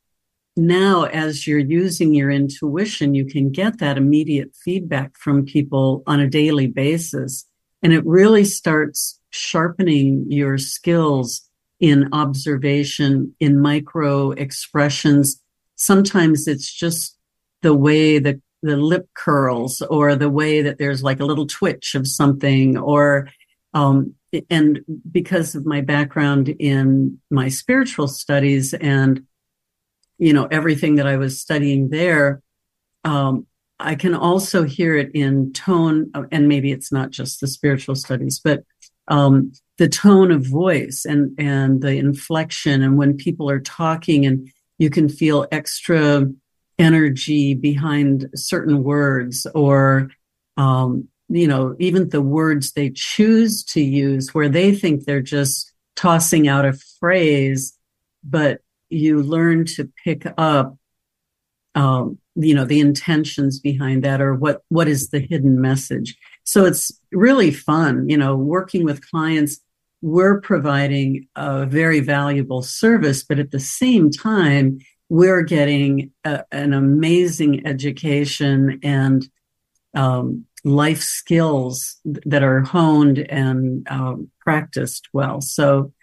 now 0.55 1.03
as 1.03 1.45
you're 1.45 1.59
using 1.59 2.13
your 2.13 2.31
intuition, 2.31 3.13
you 3.13 3.25
can 3.25 3.51
get 3.51 3.79
that 3.79 3.97
immediate 3.97 4.55
feedback 4.55 5.17
from 5.17 5.45
people 5.45 6.01
on 6.07 6.21
a 6.21 6.29
daily 6.29 6.67
basis. 6.67 7.45
And 7.81 7.91
it 7.91 8.05
really 8.05 8.45
starts 8.45 9.19
sharpening 9.31 10.25
your 10.29 10.57
skills 10.57 11.49
in 11.81 12.07
observation, 12.13 13.35
in 13.41 13.59
micro 13.59 14.31
expressions. 14.31 15.41
Sometimes 15.75 16.47
it's 16.47 16.71
just 16.71 17.17
the 17.61 17.73
way 17.73 18.19
the, 18.19 18.39
the 18.61 18.77
lip 18.77 19.09
curls 19.15 19.81
or 19.81 20.15
the 20.15 20.29
way 20.29 20.61
that 20.61 20.77
there's 20.77 21.03
like 21.03 21.19
a 21.19 21.25
little 21.25 21.47
twitch 21.47 21.93
of 21.95 22.07
something 22.07 22.77
or 22.77 23.27
um, 23.73 24.13
and 24.49 24.81
because 25.11 25.55
of 25.55 25.65
my 25.65 25.81
background 25.81 26.49
in 26.49 27.19
my 27.29 27.49
spiritual 27.49 28.07
studies 28.07 28.73
and 28.73 29.25
you 30.17 30.33
know 30.33 30.45
everything 30.45 30.95
that 30.95 31.07
I 31.07 31.17
was 31.17 31.39
studying 31.39 31.89
there, 31.89 32.41
um, 33.03 33.45
I 33.79 33.95
can 33.95 34.15
also 34.15 34.63
hear 34.63 34.95
it 34.95 35.11
in 35.13 35.53
tone, 35.53 36.11
and 36.31 36.47
maybe 36.47 36.71
it's 36.71 36.91
not 36.91 37.11
just 37.11 37.41
the 37.41 37.47
spiritual 37.47 37.95
studies, 37.95 38.39
but 38.43 38.63
um, 39.07 39.51
the 39.77 39.89
tone 39.89 40.31
of 40.31 40.45
voice 40.45 41.05
and 41.05 41.35
and 41.37 41.81
the 41.81 41.97
inflection, 41.97 42.81
and 42.81 42.97
when 42.97 43.17
people 43.17 43.49
are 43.49 43.59
talking, 43.59 44.25
and 44.25 44.49
you 44.77 44.89
can 44.89 45.09
feel 45.09 45.47
extra 45.51 46.27
energy 46.79 47.53
behind 47.53 48.29
certain 48.35 48.83
words, 48.83 49.45
or 49.53 50.09
um, 50.57 51.07
you 51.33 51.47
know, 51.47 51.75
even 51.79 52.09
the 52.09 52.21
words 52.21 52.73
they 52.73 52.91
choose 52.91 53.63
to 53.63 53.81
use 53.81 54.35
where 54.35 54.49
they 54.49 54.71
think 54.71 55.05
they're 55.05 55.19
just 55.19 55.73
tossing 55.95 56.47
out 56.47 56.63
a 56.63 56.73
phrase, 56.99 57.75
but 58.23 58.61
you 58.89 59.19
learn 59.19 59.65
to 59.65 59.91
pick 60.03 60.31
up, 60.37 60.77
um, 61.73 62.19
you 62.35 62.53
know, 62.53 62.65
the 62.65 62.79
intentions 62.79 63.59
behind 63.59 64.03
that 64.03 64.21
or 64.21 64.35
what, 64.35 64.61
what 64.69 64.87
is 64.87 65.09
the 65.09 65.19
hidden 65.19 65.59
message. 65.59 66.15
So 66.43 66.65
it's 66.65 66.91
really 67.11 67.49
fun, 67.49 68.07
you 68.07 68.17
know, 68.17 68.35
working 68.35 68.83
with 68.85 69.09
clients. 69.09 69.59
We're 70.03 70.39
providing 70.39 71.27
a 71.35 71.65
very 71.65 71.99
valuable 71.99 72.61
service, 72.61 73.23
but 73.23 73.39
at 73.39 73.49
the 73.49 73.59
same 73.59 74.11
time, 74.11 74.79
we're 75.09 75.41
getting 75.41 76.11
a, 76.23 76.43
an 76.51 76.73
amazing 76.73 77.65
education 77.65 78.79
and 78.83 79.27
um, 79.95 80.45
life 80.63 81.01
skills 81.01 81.97
that 82.05 82.43
are 82.43 82.61
honed 82.61 83.19
and 83.19 83.87
um, 83.89 84.29
practiced 84.39 85.09
well. 85.13 85.41
So 85.41 85.93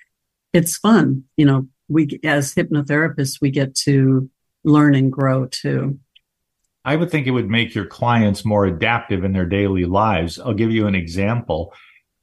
it's 0.52 0.76
fun. 0.76 1.24
You 1.36 1.46
know, 1.46 1.68
we, 1.88 2.20
as 2.24 2.54
hypnotherapists, 2.54 3.40
we 3.40 3.50
get 3.50 3.74
to 3.76 4.28
learn 4.64 4.94
and 4.94 5.10
grow 5.10 5.46
too. 5.46 5.98
I 6.84 6.96
would 6.96 7.10
think 7.10 7.26
it 7.26 7.32
would 7.32 7.50
make 7.50 7.74
your 7.74 7.86
clients 7.86 8.44
more 8.44 8.64
adaptive 8.64 9.24
in 9.24 9.32
their 9.32 9.46
daily 9.46 9.84
lives. 9.84 10.38
I'll 10.38 10.54
give 10.54 10.70
you 10.70 10.86
an 10.86 10.94
example. 10.94 11.74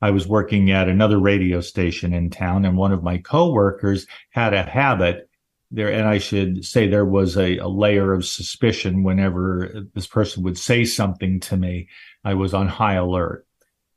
I 0.02 0.12
was 0.12 0.28
working 0.28 0.72
at 0.72 0.90
another 0.90 1.20
radio 1.20 1.62
station 1.62 2.14
in 2.14 2.30
town 2.30 2.66
and 2.66 2.78
one 2.78 2.92
of 2.92 3.04
my 3.04 3.18
coworkers 3.18 4.08
had 4.32 4.54
a 4.54 4.64
habit 4.64 5.30
there. 5.72 5.92
And 5.92 6.08
I 6.08 6.18
should 6.18 6.66
say 6.66 6.88
there 6.88 7.06
was 7.06 7.38
a, 7.38 7.58
a 7.58 7.68
layer 7.68 8.14
of 8.14 8.26
suspicion 8.26 9.04
whenever 9.04 9.86
this 9.94 10.08
person 10.08 10.44
would 10.44 10.58
say 10.58 10.86
something 10.86 11.40
to 11.42 11.58
me. 11.58 11.88
I 12.28 12.34
was 12.34 12.54
on 12.54 12.68
high 12.68 12.96
alert. 12.96 13.48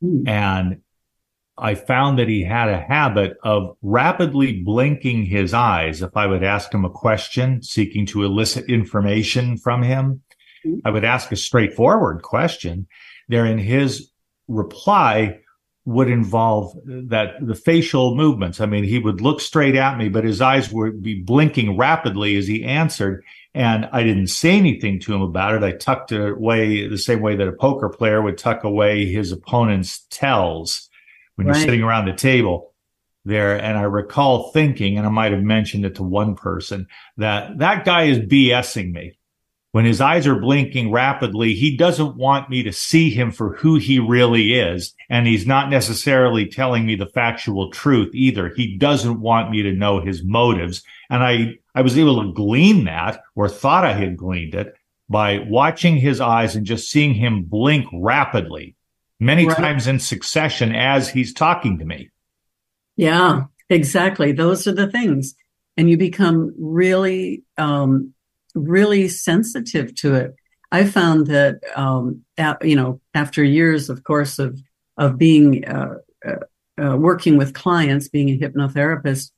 Mm. 0.01 0.25
And 0.25 0.81
I 1.57 1.75
found 1.75 2.17
that 2.17 2.29
he 2.29 2.43
had 2.43 2.69
a 2.69 2.79
habit 2.79 3.35
of 3.43 3.75
rapidly 3.81 4.61
blinking 4.61 5.25
his 5.25 5.53
eyes. 5.53 6.01
If 6.01 6.15
I 6.15 6.27
would 6.27 6.41
ask 6.41 6.73
him 6.73 6.85
a 6.85 6.89
question 6.89 7.61
seeking 7.61 8.05
to 8.07 8.23
elicit 8.23 8.69
information 8.69 9.57
from 9.57 9.83
him, 9.83 10.21
mm. 10.65 10.79
I 10.85 10.91
would 10.91 11.03
ask 11.03 11.29
a 11.33 11.35
straightforward 11.35 12.21
question. 12.21 12.87
There 13.27 13.45
in 13.45 13.57
his 13.57 14.11
reply 14.47 15.39
would 15.83 16.09
involve 16.09 16.73
that 16.85 17.33
the 17.41 17.55
facial 17.55 18.15
movements. 18.15 18.61
I 18.61 18.65
mean, 18.65 18.85
he 18.85 18.97
would 18.99 19.19
look 19.19 19.41
straight 19.41 19.75
at 19.75 19.97
me, 19.97 20.07
but 20.07 20.23
his 20.23 20.39
eyes 20.39 20.71
would 20.71 21.01
be 21.01 21.21
blinking 21.21 21.75
rapidly 21.77 22.37
as 22.37 22.47
he 22.47 22.63
answered. 22.63 23.25
And 23.53 23.89
I 23.91 24.03
didn't 24.03 24.27
say 24.27 24.51
anything 24.51 24.99
to 25.01 25.13
him 25.13 25.21
about 25.21 25.55
it. 25.55 25.63
I 25.63 25.73
tucked 25.73 26.13
it 26.13 26.31
away 26.31 26.87
the 26.87 26.97
same 26.97 27.19
way 27.19 27.35
that 27.35 27.47
a 27.47 27.53
poker 27.53 27.89
player 27.89 28.21
would 28.21 28.37
tuck 28.37 28.63
away 28.63 29.05
his 29.05 29.31
opponent's 29.31 30.05
tells 30.09 30.89
when 31.35 31.47
right. 31.47 31.55
you're 31.55 31.65
sitting 31.65 31.83
around 31.83 32.05
the 32.05 32.13
table 32.13 32.73
there. 33.25 33.61
And 33.61 33.77
I 33.77 33.83
recall 33.83 34.51
thinking, 34.51 34.97
and 34.97 35.05
I 35.05 35.09
might 35.09 35.33
have 35.33 35.43
mentioned 35.43 35.85
it 35.85 35.95
to 35.95 36.03
one 36.03 36.35
person, 36.35 36.87
that 37.17 37.57
that 37.59 37.83
guy 37.83 38.03
is 38.03 38.19
BSing 38.19 38.93
me. 38.93 39.17
When 39.73 39.85
his 39.85 40.01
eyes 40.01 40.27
are 40.27 40.39
blinking 40.39 40.91
rapidly, 40.91 41.53
he 41.53 41.77
doesn't 41.77 42.17
want 42.17 42.49
me 42.49 42.63
to 42.63 42.73
see 42.73 43.09
him 43.09 43.31
for 43.31 43.55
who 43.55 43.77
he 43.77 43.99
really 43.99 44.53
is. 44.53 44.93
And 45.09 45.25
he's 45.25 45.47
not 45.47 45.69
necessarily 45.69 46.45
telling 46.45 46.85
me 46.85 46.95
the 46.95 47.05
factual 47.05 47.71
truth 47.71 48.11
either. 48.13 48.53
He 48.53 48.75
doesn't 48.77 49.21
want 49.21 49.49
me 49.49 49.61
to 49.63 49.71
know 49.71 50.01
his 50.01 50.25
motives. 50.25 50.83
And 51.09 51.23
I 51.23 51.59
I 51.73 51.81
was 51.81 51.97
able 51.97 52.21
to 52.23 52.33
glean 52.33 52.85
that 52.85 53.21
or 53.35 53.47
thought 53.47 53.85
I 53.85 53.93
had 53.93 54.17
gleaned 54.17 54.55
it 54.55 54.73
by 55.09 55.39
watching 55.39 55.97
his 55.97 56.21
eyes 56.21 56.55
and 56.55 56.65
just 56.65 56.89
seeing 56.89 57.13
him 57.13 57.43
blink 57.43 57.85
rapidly 57.93 58.75
many 59.19 59.45
right. 59.45 59.57
times 59.57 59.87
in 59.87 59.99
succession 59.99 60.73
as 60.73 61.09
he's 61.09 61.33
talking 61.33 61.77
to 61.79 61.85
me. 61.85 62.09
Yeah, 62.95 63.43
exactly. 63.69 64.31
Those 64.31 64.67
are 64.67 64.73
the 64.73 64.89
things. 64.89 65.35
And 65.77 65.89
you 65.89 65.97
become 65.97 66.53
really, 66.57 67.43
um, 67.57 68.13
really 68.55 69.07
sensitive 69.07 69.95
to 69.95 70.15
it. 70.15 70.35
I 70.71 70.85
found 70.85 71.27
that, 71.27 71.59
um, 71.75 72.23
at, 72.37 72.65
you 72.65 72.75
know, 72.75 73.01
after 73.13 73.43
years, 73.43 73.89
of 73.89 74.03
course, 74.03 74.39
of, 74.39 74.59
of 74.97 75.17
being, 75.17 75.65
uh, 75.65 75.95
uh, 76.25 76.81
uh 76.81 76.97
working 76.97 77.37
with 77.37 77.53
clients, 77.53 78.09
being 78.09 78.29
a 78.29 78.37
hypnotherapist, 78.37 79.31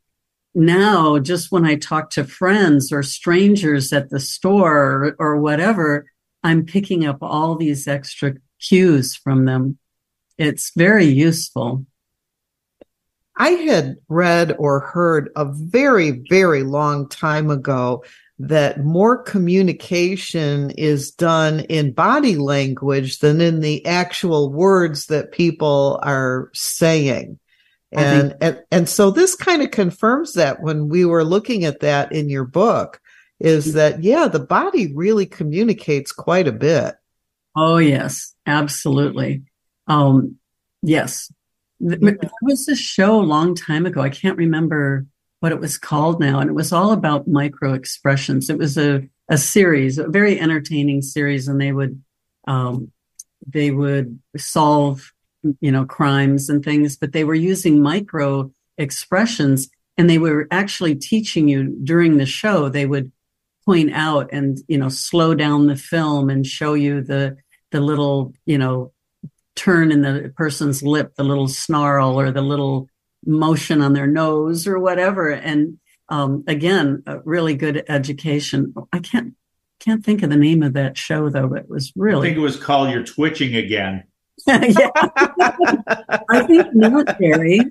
now 0.55 1.19
just 1.19 1.51
when 1.51 1.65
I 1.65 1.75
talk 1.75 2.09
to 2.11 2.23
friends 2.23 2.91
or 2.91 3.03
strangers 3.03 3.91
at 3.91 4.09
the 4.09 4.19
store 4.19 4.77
or, 4.77 5.15
or 5.19 5.37
whatever, 5.41 6.05
I'm 6.43 6.65
picking 6.65 7.05
up 7.05 7.17
all 7.21 7.55
these 7.55 7.87
extra 7.87 8.35
cues 8.59 9.15
from 9.15 9.45
them. 9.45 9.77
It's 10.37 10.71
very 10.75 11.05
useful. 11.05 11.85
I 13.35 13.49
had 13.49 13.97
read 14.09 14.55
or 14.59 14.79
heard 14.79 15.31
a 15.35 15.45
very, 15.45 16.23
very 16.29 16.63
long 16.63 17.09
time 17.09 17.49
ago 17.49 18.03
that 18.39 18.83
more 18.83 19.17
communication 19.17 20.71
is 20.71 21.11
done 21.11 21.61
in 21.61 21.93
body 21.93 22.35
language 22.35 23.19
than 23.19 23.41
in 23.41 23.61
the 23.61 23.85
actual 23.85 24.51
words 24.51 25.07
that 25.07 25.31
people 25.31 25.99
are 26.03 26.49
saying. 26.53 27.39
And, 27.95 28.29
think- 28.29 28.37
and, 28.41 28.63
and 28.71 28.89
so 28.89 29.11
this 29.11 29.35
kind 29.35 29.61
of 29.61 29.71
confirms 29.71 30.33
that 30.33 30.61
when 30.61 30.89
we 30.89 31.05
were 31.05 31.23
looking 31.23 31.65
at 31.65 31.81
that 31.81 32.11
in 32.11 32.29
your 32.29 32.45
book 32.45 32.99
is 33.39 33.73
that, 33.73 34.03
yeah, 34.03 34.27
the 34.27 34.39
body 34.39 34.93
really 34.93 35.25
communicates 35.25 36.11
quite 36.11 36.47
a 36.47 36.51
bit. 36.51 36.95
Oh, 37.55 37.77
yes, 37.77 38.33
absolutely. 38.45 39.43
Um, 39.87 40.37
yes. 40.81 41.31
There 41.79 42.17
was 42.41 42.65
this 42.65 42.79
show 42.79 43.19
a 43.19 43.21
long 43.21 43.55
time 43.55 43.85
ago. 43.85 44.01
I 44.01 44.09
can't 44.09 44.37
remember 44.37 45.05
what 45.41 45.51
it 45.51 45.59
was 45.59 45.77
called 45.77 46.21
now, 46.21 46.39
and 46.39 46.49
it 46.49 46.53
was 46.53 46.71
all 46.71 46.93
about 46.93 47.27
micro 47.27 47.73
expressions. 47.73 48.49
It 48.49 48.57
was 48.57 48.77
a, 48.77 49.03
a 49.27 49.37
series, 49.37 49.97
a 49.97 50.07
very 50.07 50.39
entertaining 50.39 51.01
series, 51.01 51.49
and 51.49 51.59
they 51.59 51.73
would 51.73 52.01
um, 52.47 52.91
they 53.45 53.71
would 53.71 54.19
solve 54.37 55.12
you 55.59 55.71
know 55.71 55.85
crimes 55.85 56.49
and 56.49 56.63
things, 56.63 56.97
but 56.97 57.13
they 57.13 57.23
were 57.23 57.35
using 57.35 57.81
micro 57.81 58.51
expressions, 58.77 59.69
and 59.97 60.09
they 60.09 60.17
were 60.17 60.47
actually 60.51 60.95
teaching 60.95 61.47
you 61.47 61.75
during 61.83 62.17
the 62.17 62.25
show. 62.25 62.69
They 62.69 62.85
would 62.85 63.11
point 63.65 63.91
out 63.93 64.29
and 64.31 64.59
you 64.67 64.77
know 64.77 64.89
slow 64.89 65.33
down 65.33 65.67
the 65.67 65.75
film 65.75 66.29
and 66.29 66.45
show 66.45 66.73
you 66.73 67.01
the 67.01 67.37
the 67.71 67.79
little 67.79 68.33
you 68.45 68.57
know 68.57 68.91
turn 69.55 69.91
in 69.91 70.01
the 70.01 70.33
person's 70.35 70.83
lip 70.83 71.15
the 71.15 71.23
little 71.23 71.47
snarl 71.47 72.19
or 72.19 72.31
the 72.31 72.41
little 72.41 72.87
motion 73.25 73.81
on 73.81 73.93
their 73.93 74.07
nose 74.07 74.67
or 74.67 74.79
whatever 74.79 75.29
and 75.29 75.77
um, 76.09 76.43
again 76.47 77.01
a 77.05 77.19
really 77.19 77.55
good 77.55 77.83
education 77.87 78.73
i 78.91 78.99
can't 78.99 79.33
can't 79.79 80.03
think 80.03 80.23
of 80.23 80.29
the 80.29 80.35
name 80.35 80.63
of 80.63 80.73
that 80.73 80.97
show 80.97 81.29
though 81.29 81.47
but 81.47 81.59
it 81.59 81.69
was 81.69 81.93
really 81.95 82.27
i 82.27 82.29
think 82.29 82.37
it 82.37 82.41
was 82.41 82.57
called 82.57 82.89
you're 82.89 83.03
twitching 83.03 83.55
again 83.55 84.03
yeah 84.47 84.89
i 86.29 86.43
think 86.45 86.67
not 86.73 87.19
Gary. 87.19 87.61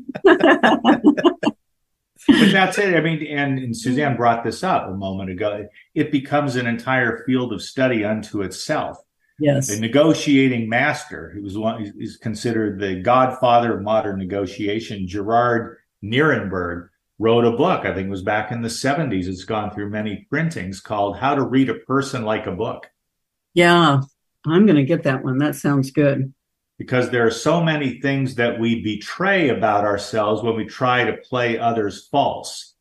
but 2.29 2.53
that's 2.53 2.79
it. 2.79 2.95
I 2.95 3.01
mean, 3.01 3.27
and, 3.27 3.59
and, 3.59 3.77
Suzanne 3.77 4.17
brought 4.17 4.45
this 4.45 4.63
up 4.63 4.89
a 4.89 4.95
moment 4.95 5.31
ago. 5.31 5.69
It 5.95 6.13
becomes 6.13 6.57
an 6.57 6.67
entire 6.67 7.25
field 7.25 7.53
of 7.53 7.63
study 7.63 8.05
unto 8.05 8.43
itself. 8.43 8.99
Yes. 9.39 9.69
The 9.69 9.81
negotiating 9.81 10.69
master, 10.69 11.33
who 11.35 11.43
was 11.43 11.59
one, 11.59 11.93
is 11.99 12.17
considered 12.17 12.79
the 12.79 13.01
godfather 13.01 13.77
of 13.77 13.83
modern 13.83 14.19
negotiation, 14.19 15.09
Gerard 15.09 15.79
Nierenberg, 16.05 16.89
wrote 17.19 17.45
a 17.45 17.57
book. 17.57 17.85
I 17.85 17.95
think 17.95 18.07
it 18.07 18.11
was 18.11 18.23
back 18.23 18.53
in 18.53 18.63
the 18.63 18.69
70s. 18.69 19.27
It's 19.27 19.45
gone 19.45 19.73
through 19.73 19.91
many 19.91 20.27
printings 20.31 20.81
called 20.81 21.17
How 21.17 21.35
to 21.35 21.43
Read 21.43 21.71
a 21.71 21.75
Person 21.75 22.25
Like 22.25 22.47
a 22.47 22.53
Book. 22.53 22.89
Yeah, 23.55 24.01
I'm 24.47 24.67
going 24.67 24.77
to 24.77 24.85
get 24.85 25.05
that 25.05 25.25
one. 25.25 25.39
That 25.39 25.57
sounds 25.57 25.91
good 25.91 26.33
because 26.79 27.11
there 27.11 27.27
are 27.27 27.31
so 27.31 27.63
many 27.63 28.01
things 28.01 28.35
that 28.37 28.59
we 28.59 28.83
betray 28.83 29.51
about 29.51 29.85
ourselves 29.85 30.43
when 30.43 30.57
we 30.57 30.65
try 30.65 31.05
to 31.05 31.17
play 31.19 31.59
others 31.59 32.09
false. 32.09 32.73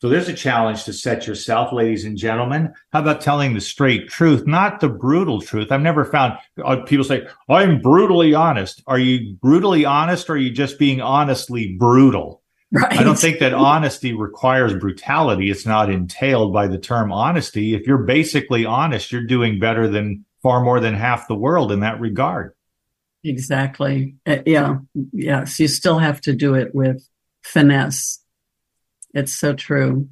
So 0.00 0.10
there's 0.10 0.28
a 0.28 0.34
challenge 0.34 0.84
to 0.84 0.92
set 0.92 1.26
yourself, 1.26 1.72
ladies 1.72 2.04
and 2.04 2.18
gentlemen. 2.18 2.74
How 2.92 3.00
about 3.00 3.22
telling 3.22 3.54
the 3.54 3.62
straight 3.62 4.08
truth, 4.08 4.46
not 4.46 4.80
the 4.80 4.90
brutal 4.90 5.40
truth? 5.40 5.72
I've 5.72 5.80
never 5.80 6.04
found 6.04 6.38
uh, 6.62 6.82
people 6.82 7.04
say, 7.04 7.26
I'm 7.48 7.80
brutally 7.80 8.34
honest. 8.34 8.82
Are 8.86 8.98
you 8.98 9.36
brutally 9.36 9.86
honest 9.86 10.28
or 10.28 10.34
are 10.34 10.36
you 10.36 10.50
just 10.50 10.78
being 10.78 11.00
honestly 11.00 11.76
brutal? 11.78 12.42
Right. 12.72 12.92
I 12.92 13.04
don't 13.04 13.18
think 13.18 13.38
that 13.38 13.54
honesty 13.54 14.12
requires 14.12 14.74
brutality. 14.74 15.50
It's 15.50 15.64
not 15.64 15.90
entailed 15.90 16.52
by 16.52 16.66
the 16.66 16.78
term 16.78 17.10
honesty. 17.10 17.74
If 17.74 17.86
you're 17.86 17.98
basically 17.98 18.66
honest, 18.66 19.12
you're 19.12 19.22
doing 19.22 19.58
better 19.58 19.88
than 19.88 20.26
far 20.42 20.62
more 20.62 20.80
than 20.80 20.94
half 20.94 21.28
the 21.28 21.34
world 21.34 21.72
in 21.72 21.80
that 21.80 22.00
regard. 22.00 22.52
Exactly. 23.24 24.16
Uh, 24.26 24.38
yeah. 24.46 24.76
Yes. 25.12 25.58
You 25.58 25.68
still 25.68 25.98
have 25.98 26.20
to 26.22 26.32
do 26.32 26.54
it 26.54 26.74
with 26.74 27.06
finesse. 27.42 28.22
It's 29.14 29.32
so 29.32 29.54
true. 29.54 30.08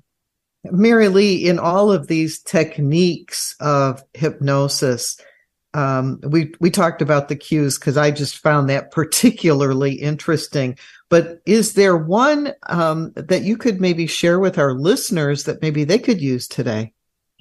Mary 0.64 1.08
Lee, 1.08 1.46
in 1.46 1.58
all 1.58 1.92
of 1.92 2.06
these 2.06 2.40
techniques 2.40 3.54
of 3.60 4.02
hypnosis, 4.14 5.20
um, 5.74 6.20
we 6.22 6.54
we 6.60 6.70
talked 6.70 7.02
about 7.02 7.28
the 7.28 7.36
cues 7.36 7.78
because 7.78 7.96
I 7.96 8.10
just 8.10 8.38
found 8.38 8.70
that 8.70 8.90
particularly 8.90 9.92
interesting. 9.94 10.78
But 11.10 11.42
is 11.46 11.74
there 11.74 11.96
one 11.96 12.54
um, 12.68 13.12
that 13.16 13.42
you 13.42 13.56
could 13.56 13.80
maybe 13.80 14.06
share 14.06 14.38
with 14.40 14.56
our 14.56 14.72
listeners 14.72 15.44
that 15.44 15.60
maybe 15.60 15.84
they 15.84 15.98
could 15.98 16.20
use 16.20 16.48
today? 16.48 16.92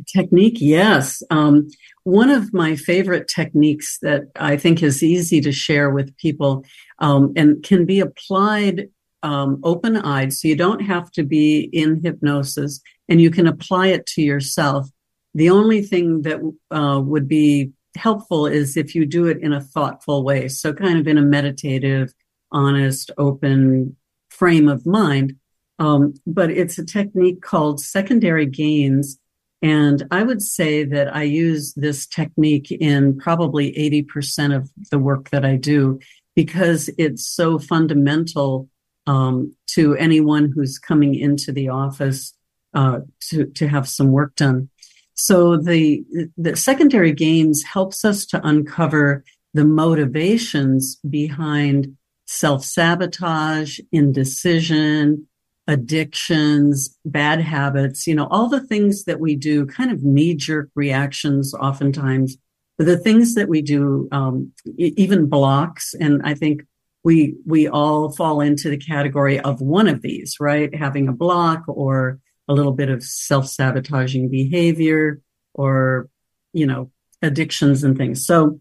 Technique, 0.08 0.58
yes. 0.60 1.22
Um, 1.30 1.70
one 2.04 2.30
of 2.30 2.54
my 2.54 2.76
favorite 2.76 3.28
techniques 3.34 3.98
that 4.02 4.24
I 4.36 4.58
think 4.58 4.84
is 4.84 5.02
easy 5.02 5.40
to 5.42 5.52
share 5.52 5.90
with 5.90 6.16
people 6.18 6.66
um, 7.00 7.34
and 7.36 7.64
can 7.64 7.86
be 7.86 8.00
applied 8.00 8.90
um, 9.24 9.62
open 9.64 9.96
eyed. 9.96 10.34
So 10.34 10.50
you 10.50 10.56
don't 10.56 10.82
have 10.82 11.10
to 11.12 11.24
be 11.24 11.70
in 11.72 12.02
hypnosis 12.04 12.82
and 13.08 13.22
you 13.22 13.32
can 13.32 13.48
apply 13.48 13.88
it 13.88 14.06
to 14.08 14.22
yourself. 14.22 14.90
The 15.34 15.50
only 15.50 15.82
thing 15.82 16.24
that 16.24 16.40
uh, 16.72 17.02
would 17.02 17.28
be 17.28 17.72
helpful 17.96 18.48
is 18.48 18.76
if 18.76 18.96
you 18.96 19.06
do 19.06 19.28
it 19.28 19.38
in 19.42 19.54
a 19.54 19.62
thoughtful 19.62 20.24
way. 20.24 20.50
So 20.50 20.74
kind 20.74 21.00
of 21.00 21.08
in 21.08 21.18
a 21.18 21.22
meditative, 21.22 22.14
honest, 22.52 23.12
open 23.18 23.96
frame 24.30 24.68
of 24.68 24.86
mind. 24.86 25.38
Um, 25.80 26.16
but 26.28 26.52
it's 26.52 26.78
a 26.78 26.86
technique 26.86 27.42
called 27.42 27.80
secondary 27.80 28.46
gains 28.46 29.18
and 29.64 30.06
I 30.12 30.24
would 30.24 30.42
say 30.42 30.84
that 30.84 31.16
I 31.16 31.24
use 31.24 31.74
this 31.76 32.06
technique 32.06 32.70
in 32.70 33.18
probably 33.18 33.72
80% 33.72 34.54
of 34.54 34.70
the 34.92 35.00
work 35.00 35.30
that 35.30 35.46
I 35.46 35.56
do 35.56 36.00
because 36.36 36.90
it's 36.98 37.26
so 37.26 37.58
fundamental 37.58 38.68
um, 39.08 39.56
to 39.68 39.96
anyone 39.96 40.52
who's 40.54 40.78
coming 40.78 41.16
into 41.16 41.54
the 41.54 41.70
office 41.70 42.34
uh, 42.74 43.00
to, 43.30 43.46
to 43.46 43.68
have 43.70 43.88
some 43.88 44.12
work 44.12 44.36
done. 44.36 44.70
So 45.14 45.56
the, 45.56 46.04
the 46.36 46.58
secondary 46.58 47.14
gains 47.14 47.64
helps 47.64 48.04
us 48.04 48.26
to 48.28 48.46
uncover 48.46 49.24
the 49.54 49.64
motivations 49.64 50.98
behind 51.10 51.96
self 52.26 52.66
sabotage, 52.66 53.80
indecision, 53.94 55.28
addictions, 55.68 56.98
bad 57.06 57.40
habits, 57.42 58.06
you 58.06 58.16
know, 58.16 58.28
all 58.28 58.50
the 58.50 58.66
things 58.66 59.06
that 59.06 59.20
we 59.20 59.36
do, 59.36 59.66
kind 59.66 59.92
of 59.92 60.04
knee 60.04 60.36
jerk 60.36 60.70
reactions 60.76 61.54
oftentimes, 61.54 62.38
but 62.78 62.86
the 62.86 62.98
things 62.98 63.36
that 63.36 63.48
we 63.48 63.62
do, 63.62 64.08
um, 64.12 64.52
even 64.78 65.28
blocks. 65.28 65.94
And 66.00 66.22
I 66.24 66.34
think 66.34 66.64
we, 67.04 67.36
we 67.46 67.68
all 67.68 68.12
fall 68.12 68.42
into 68.42 68.70
the 68.70 68.78
category 68.78 69.40
of 69.40 69.62
one 69.62 69.88
of 69.88 70.02
these, 70.02 70.38
right? 70.40 70.74
Having 70.74 71.08
a 71.08 71.14
block 71.14 71.64
or 71.68 72.20
a 72.48 72.54
little 72.54 72.74
bit 72.74 72.90
of 72.90 73.04
self 73.04 73.48
sabotaging 73.48 74.30
behavior 74.30 75.22
or, 75.54 76.10
you 76.52 76.66
know, 76.66 76.92
addictions 77.22 77.84
and 77.84 77.98
things. 77.98 78.26
So 78.26 78.60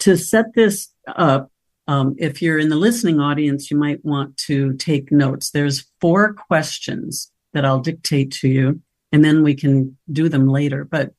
to 0.00 0.16
set 0.16 0.54
this 0.54 0.88
up, 1.06 1.50
um, 1.90 2.14
if 2.18 2.40
you're 2.40 2.60
in 2.60 2.68
the 2.68 2.76
listening 2.76 3.18
audience, 3.18 3.68
you 3.68 3.76
might 3.76 4.04
want 4.04 4.36
to 4.46 4.74
take 4.74 5.10
notes. 5.10 5.50
There's 5.50 5.88
four 6.00 6.34
questions 6.34 7.32
that 7.52 7.64
I'll 7.64 7.80
dictate 7.80 8.30
to 8.42 8.48
you, 8.48 8.80
and 9.10 9.24
then 9.24 9.42
we 9.42 9.56
can 9.56 9.98
do 10.12 10.28
them 10.28 10.46
later. 10.46 10.84
But 10.84 11.14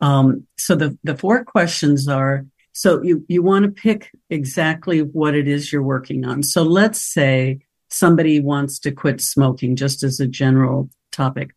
um, 0.00 0.44
so 0.56 0.74
the 0.74 0.98
the 1.04 1.16
four 1.16 1.44
questions 1.44 2.08
are: 2.08 2.44
so 2.72 3.00
you 3.00 3.24
you 3.28 3.44
want 3.44 3.64
to 3.64 3.70
pick 3.70 4.10
exactly 4.28 5.02
what 5.02 5.36
it 5.36 5.46
is 5.46 5.72
you're 5.72 5.84
working 5.84 6.24
on. 6.24 6.42
So 6.42 6.64
let's 6.64 7.00
say 7.00 7.60
somebody 7.88 8.40
wants 8.40 8.80
to 8.80 8.90
quit 8.90 9.20
smoking, 9.20 9.76
just 9.76 10.02
as 10.02 10.18
a 10.18 10.26
general 10.26 10.90
topic. 11.12 11.50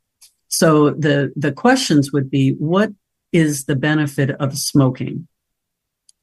So 0.50 0.92
the 0.92 1.34
the 1.36 1.52
questions 1.52 2.14
would 2.14 2.30
be: 2.30 2.52
what 2.52 2.92
is 3.32 3.66
the 3.66 3.76
benefit 3.76 4.30
of 4.30 4.56
smoking? 4.56 5.28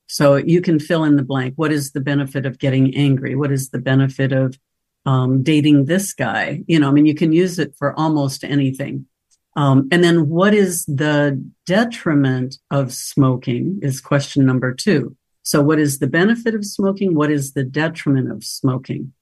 So 0.09 0.36
you 0.36 0.61
can 0.61 0.80
fill 0.80 1.04
in 1.04 1.16
the 1.16 1.22
blank. 1.22 1.54
What 1.56 1.70
is 1.70 1.92
the 1.92 2.00
benefit 2.00 2.46
of 2.46 2.59
getting 2.59 2.96
angry? 2.96 3.36
What 3.36 3.52
is 3.52 3.68
the 3.68 3.78
benefit 3.78 4.32
of 4.32 4.59
um, 5.04 5.42
dating 5.42 5.84
this 5.84 6.14
guy? 6.14 6.64
You 6.66 6.80
know, 6.80 6.88
I 6.88 6.92
mean, 6.92 7.06
you 7.06 7.14
can 7.14 7.32
use 7.32 7.59
it 7.59 7.74
for 7.78 7.98
almost 7.98 8.42
anything. 8.42 9.06
Um, 9.54 9.88
and 9.92 10.02
then 10.02 10.28
what 10.28 10.54
is 10.54 10.84
the 10.86 11.44
detriment 11.66 12.56
of 12.70 12.92
smoking 12.92 13.80
is 13.82 14.00
question 14.00 14.46
number 14.46 14.72
two. 14.74 15.14
So 15.42 15.62
what 15.62 15.78
is 15.78 15.98
the 15.98 16.06
benefit 16.06 16.54
of 16.54 16.64
smoking? 16.64 17.14
What 17.14 17.30
is 17.30 17.52
the 17.52 17.64
detriment 17.64 18.30
of 18.30 18.44
smoking? 18.44 19.12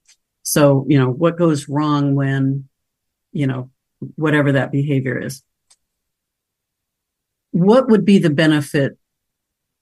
So, 0.43 0.87
you 0.89 0.99
know, 0.99 1.11
what 1.11 1.37
goes 1.37 1.69
wrong 1.69 2.15
when, 2.15 2.69
you 3.33 3.47
know, 3.47 3.71
whatever 4.15 4.53
that 4.53 4.71
behavior 4.71 5.19
is. 5.19 5.43
What 7.51 7.89
would 7.89 8.05
be 8.05 8.19
the 8.19 8.31
benefit 8.31 8.99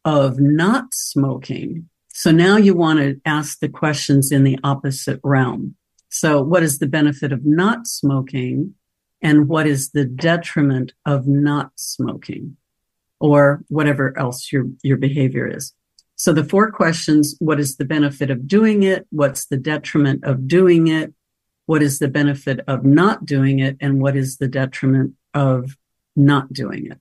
of 0.05 0.39
not 0.39 0.93
smoking. 0.93 1.89
So 2.09 2.31
now 2.31 2.57
you 2.57 2.75
want 2.75 3.01
to 3.01 3.21
ask 3.25 3.59
the 3.59 3.69
questions 3.69 4.31
in 4.31 4.45
the 4.45 4.59
opposite 4.63 5.21
realm. 5.25 5.77
So, 6.11 6.41
what 6.41 6.63
is 6.63 6.79
the 6.79 6.87
benefit 6.87 7.33
of 7.33 7.45
not 7.45 7.89
smoking? 7.89 8.75
And 9.21 9.49
what 9.49 9.67
is 9.67 9.91
the 9.91 10.05
detriment 10.05 10.93
of 11.05 11.27
not 11.27 11.73
smoking? 11.75 12.57
Or 13.19 13.65
whatever 13.67 14.17
else 14.17 14.53
your, 14.53 14.67
your 14.85 14.97
behavior 14.97 15.49
is. 15.49 15.73
So, 16.15 16.33
the 16.33 16.45
four 16.45 16.71
questions 16.71 17.35
what 17.41 17.59
is 17.59 17.79
the 17.79 17.85
benefit 17.85 18.31
of 18.31 18.47
doing 18.47 18.85
it? 18.85 19.09
What's 19.11 19.47
the 19.47 19.57
detriment 19.57 20.23
of 20.23 20.47
doing 20.47 20.87
it? 20.87 21.13
What 21.67 21.83
is 21.83 21.99
the 21.99 22.07
benefit 22.07 22.61
of 22.69 22.85
not 22.85 23.27
doing 23.27 23.59
it? 23.59 23.77
And 23.81 24.01
what 24.01 24.17
is 24.17 24.37
the 24.37 24.49
detriment 24.49 25.15
of 25.35 25.77
not 26.15 26.53
doing 26.53 26.87
it? 26.87 26.99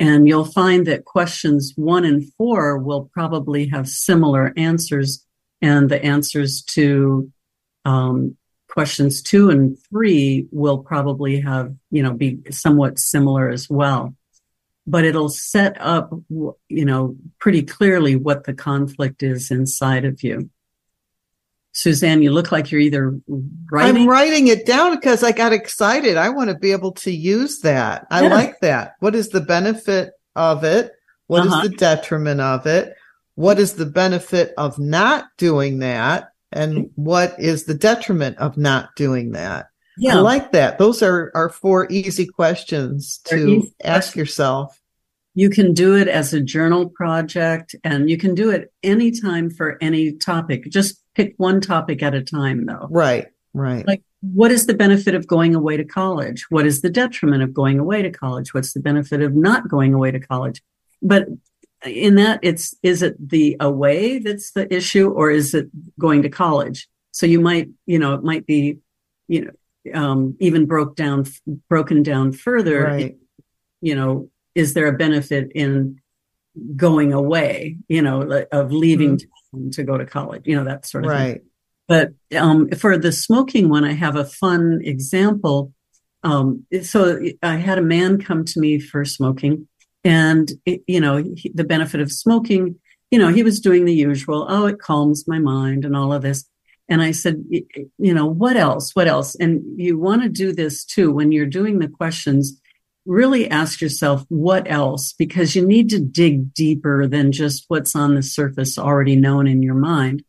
And 0.00 0.26
you'll 0.26 0.46
find 0.46 0.86
that 0.86 1.04
questions 1.04 1.74
one 1.76 2.06
and 2.06 2.24
four 2.34 2.78
will 2.78 3.10
probably 3.12 3.68
have 3.68 3.86
similar 3.86 4.52
answers, 4.56 5.26
and 5.60 5.90
the 5.90 6.02
answers 6.02 6.62
to 6.62 7.30
um, 7.84 8.36
questions 8.70 9.20
two 9.20 9.50
and 9.50 9.76
three 9.90 10.46
will 10.52 10.78
probably 10.78 11.40
have, 11.40 11.74
you 11.90 12.02
know, 12.02 12.14
be 12.14 12.38
somewhat 12.50 12.98
similar 12.98 13.50
as 13.50 13.68
well. 13.68 14.14
But 14.86 15.04
it'll 15.04 15.28
set 15.28 15.76
up, 15.78 16.10
you 16.30 16.84
know, 16.86 17.16
pretty 17.38 17.62
clearly 17.62 18.16
what 18.16 18.44
the 18.44 18.54
conflict 18.54 19.22
is 19.22 19.50
inside 19.50 20.06
of 20.06 20.22
you. 20.22 20.48
Suzanne, 21.72 22.22
you 22.22 22.32
look 22.32 22.50
like 22.50 22.70
you're 22.70 22.80
either 22.80 23.16
writing. 23.70 24.02
I'm 24.02 24.08
writing 24.08 24.48
it 24.48 24.66
down 24.66 24.96
because 24.96 25.22
I 25.22 25.32
got 25.32 25.52
excited. 25.52 26.16
I 26.16 26.28
want 26.30 26.50
to 26.50 26.56
be 26.56 26.72
able 26.72 26.92
to 26.92 27.12
use 27.12 27.60
that. 27.60 28.06
I 28.10 28.22
Yeah. 28.22 28.34
like 28.34 28.60
that. 28.60 28.94
What 29.00 29.14
is 29.14 29.28
the 29.28 29.40
benefit 29.40 30.12
of 30.34 30.64
it? 30.64 30.92
What 31.28 31.46
is 31.46 31.52
Uh-huh. 31.52 31.68
the 31.68 31.76
detriment 31.76 32.40
of 32.40 32.66
it? 32.66 32.94
What 33.36 33.58
is 33.60 33.74
the 33.74 33.86
benefit 33.86 34.52
of 34.58 34.78
not 34.78 35.26
doing 35.38 35.78
that? 35.78 36.30
And 36.52 36.90
what 36.96 37.36
is 37.38 37.64
the 37.64 37.74
detriment 37.74 38.36
of 38.38 38.56
not 38.56 38.90
doing 38.96 39.32
that? 39.32 39.66
Yeah. 39.96 40.16
I 40.16 40.20
like 40.20 40.50
that. 40.52 40.78
Those 40.78 41.02
are, 41.02 41.30
are 41.34 41.48
four 41.48 41.86
easy 41.90 42.26
questions 42.26 43.20
They're 43.30 43.38
to 43.38 43.48
easy 43.58 43.74
ask 43.84 44.16
yourself. 44.16 44.76
You 45.34 45.48
can 45.48 45.72
do 45.72 45.94
it 45.94 46.08
as 46.08 46.34
a 46.34 46.40
journal 46.40 46.88
project 46.88 47.76
and 47.84 48.10
you 48.10 48.18
can 48.18 48.34
do 48.34 48.50
it 48.50 48.72
anytime 48.82 49.48
for 49.50 49.78
any 49.80 50.12
topic. 50.12 50.64
Just 50.70 50.99
pick 51.14 51.34
one 51.36 51.60
topic 51.60 52.02
at 52.02 52.14
a 52.14 52.22
time 52.22 52.66
though. 52.66 52.86
Right, 52.90 53.26
right. 53.54 53.86
Like, 53.86 54.02
what 54.20 54.50
is 54.50 54.66
the 54.66 54.74
benefit 54.74 55.14
of 55.14 55.26
going 55.26 55.54
away 55.54 55.76
to 55.76 55.84
college? 55.84 56.46
What 56.50 56.66
is 56.66 56.82
the 56.82 56.90
detriment 56.90 57.42
of 57.42 57.54
going 57.54 57.78
away 57.78 58.02
to 58.02 58.10
college? 58.10 58.52
What's 58.52 58.72
the 58.72 58.80
benefit 58.80 59.22
of 59.22 59.34
not 59.34 59.68
going 59.68 59.94
away 59.94 60.10
to 60.10 60.20
college? 60.20 60.62
But 61.00 61.28
in 61.84 62.16
that, 62.16 62.40
it's, 62.42 62.74
is 62.82 63.02
it 63.02 63.16
the 63.30 63.56
away 63.60 64.18
that's 64.18 64.52
the 64.52 64.72
issue 64.72 65.08
or 65.08 65.30
is 65.30 65.54
it 65.54 65.68
going 65.98 66.22
to 66.22 66.28
college? 66.28 66.88
So 67.12 67.24
you 67.24 67.40
might, 67.40 67.70
you 67.86 67.98
know, 67.98 68.14
it 68.14 68.22
might 68.22 68.46
be, 68.46 68.78
you 69.26 69.46
know, 69.46 69.52
um, 69.94 70.36
even 70.40 70.66
broke 70.66 70.94
down, 70.94 71.24
broken 71.70 72.02
down 72.02 72.32
further. 72.32 72.84
Right. 72.84 73.16
You 73.80 73.94
know, 73.94 74.30
is 74.54 74.74
there 74.74 74.86
a 74.86 74.92
benefit 74.92 75.50
in 75.54 76.00
going 76.76 77.14
away, 77.14 77.78
you 77.88 78.02
know, 78.02 78.44
of 78.52 78.72
leaving 78.72 79.18
town 79.52 79.70
to 79.72 79.82
go 79.82 79.98
to 79.98 80.06
college, 80.06 80.42
you 80.44 80.56
know, 80.56 80.64
that 80.64 80.86
sort 80.86 81.04
of 81.04 81.10
thing. 81.10 81.20
Right. 81.20 81.40
But 81.88 82.12
um, 82.38 82.68
for 82.70 82.96
the 82.96 83.10
smoking 83.10 83.68
one, 83.68 83.84
I 83.84 83.92
have 83.92 84.16
a 84.16 84.24
fun 84.24 84.80
example. 84.84 85.72
Um, 86.22 86.64
so 86.82 87.20
I 87.42 87.56
had 87.56 87.78
a 87.78 87.82
man 87.82 88.20
come 88.20 88.44
to 88.44 88.60
me 88.60 88.78
for 88.78 89.04
smoking, 89.04 89.66
and 90.04 90.50
it, 90.64 90.82
you 90.86 91.00
know 91.00 91.16
he, 91.16 91.50
the 91.52 91.64
benefit 91.64 92.00
of 92.00 92.12
smoking. 92.12 92.76
You 93.10 93.18
know 93.18 93.28
he 93.28 93.42
was 93.42 93.58
doing 93.58 93.86
the 93.86 93.94
usual. 93.94 94.46
Oh, 94.48 94.66
it 94.66 94.78
calms 94.78 95.26
my 95.26 95.40
mind 95.40 95.84
and 95.84 95.96
all 95.96 96.12
of 96.12 96.22
this. 96.22 96.44
And 96.88 97.00
I 97.02 97.12
said, 97.12 97.44
you 97.50 98.14
know, 98.14 98.26
what 98.26 98.56
else? 98.56 98.96
What 98.96 99.06
else? 99.06 99.36
And 99.36 99.62
you 99.76 99.96
want 99.96 100.22
to 100.22 100.28
do 100.28 100.52
this 100.52 100.84
too 100.84 101.12
when 101.12 101.30
you're 101.30 101.46
doing 101.46 101.78
the 101.78 101.88
questions. 101.88 102.60
Really 103.06 103.50
ask 103.50 103.80
yourself 103.80 104.24
what 104.28 104.70
else, 104.70 105.12
because 105.12 105.56
you 105.56 105.66
need 105.66 105.88
to 105.90 106.00
dig 106.00 106.52
deeper 106.52 107.06
than 107.06 107.32
just 107.32 107.64
what's 107.68 107.96
on 107.96 108.14
the 108.14 108.22
surface 108.22 108.78
already 108.78 109.16
known 109.16 109.46
in 109.46 109.62
your 109.62 109.74
mind. 109.74 110.22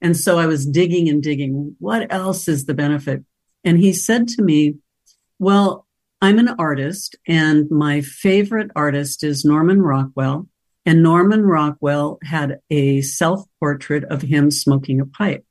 And 0.00 0.16
so 0.16 0.38
I 0.38 0.46
was 0.46 0.66
digging 0.66 1.08
and 1.08 1.22
digging. 1.22 1.76
What 1.78 2.12
else 2.12 2.48
is 2.48 2.66
the 2.66 2.74
benefit? 2.74 3.24
And 3.64 3.78
he 3.78 3.92
said 3.92 4.28
to 4.28 4.42
me, 4.42 4.76
well, 5.38 5.86
I'm 6.20 6.38
an 6.38 6.48
artist 6.58 7.16
and 7.26 7.70
my 7.70 8.00
favorite 8.00 8.70
artist 8.74 9.22
is 9.22 9.44
Norman 9.44 9.82
Rockwell. 9.82 10.48
And 10.84 11.02
Norman 11.02 11.44
Rockwell 11.44 12.18
had 12.22 12.60
a 12.70 13.02
self 13.02 13.44
portrait 13.60 14.04
of 14.04 14.22
him 14.22 14.50
smoking 14.50 15.00
a 15.00 15.06
pipe. 15.06 15.44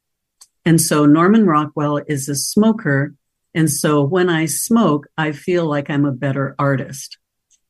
And 0.65 0.81
so 0.81 1.05
Norman 1.05 1.45
Rockwell 1.45 2.01
is 2.07 2.27
a 2.27 2.35
smoker. 2.35 3.13
And 3.57 3.71
so 3.71 4.03
when 4.03 4.29
I 4.29 4.45
smoke, 4.45 5.07
I 5.17 5.31
feel 5.31 5.65
like 5.65 5.89
I'm 5.89 6.05
a 6.05 6.11
better 6.11 6.53
artist. 6.59 7.17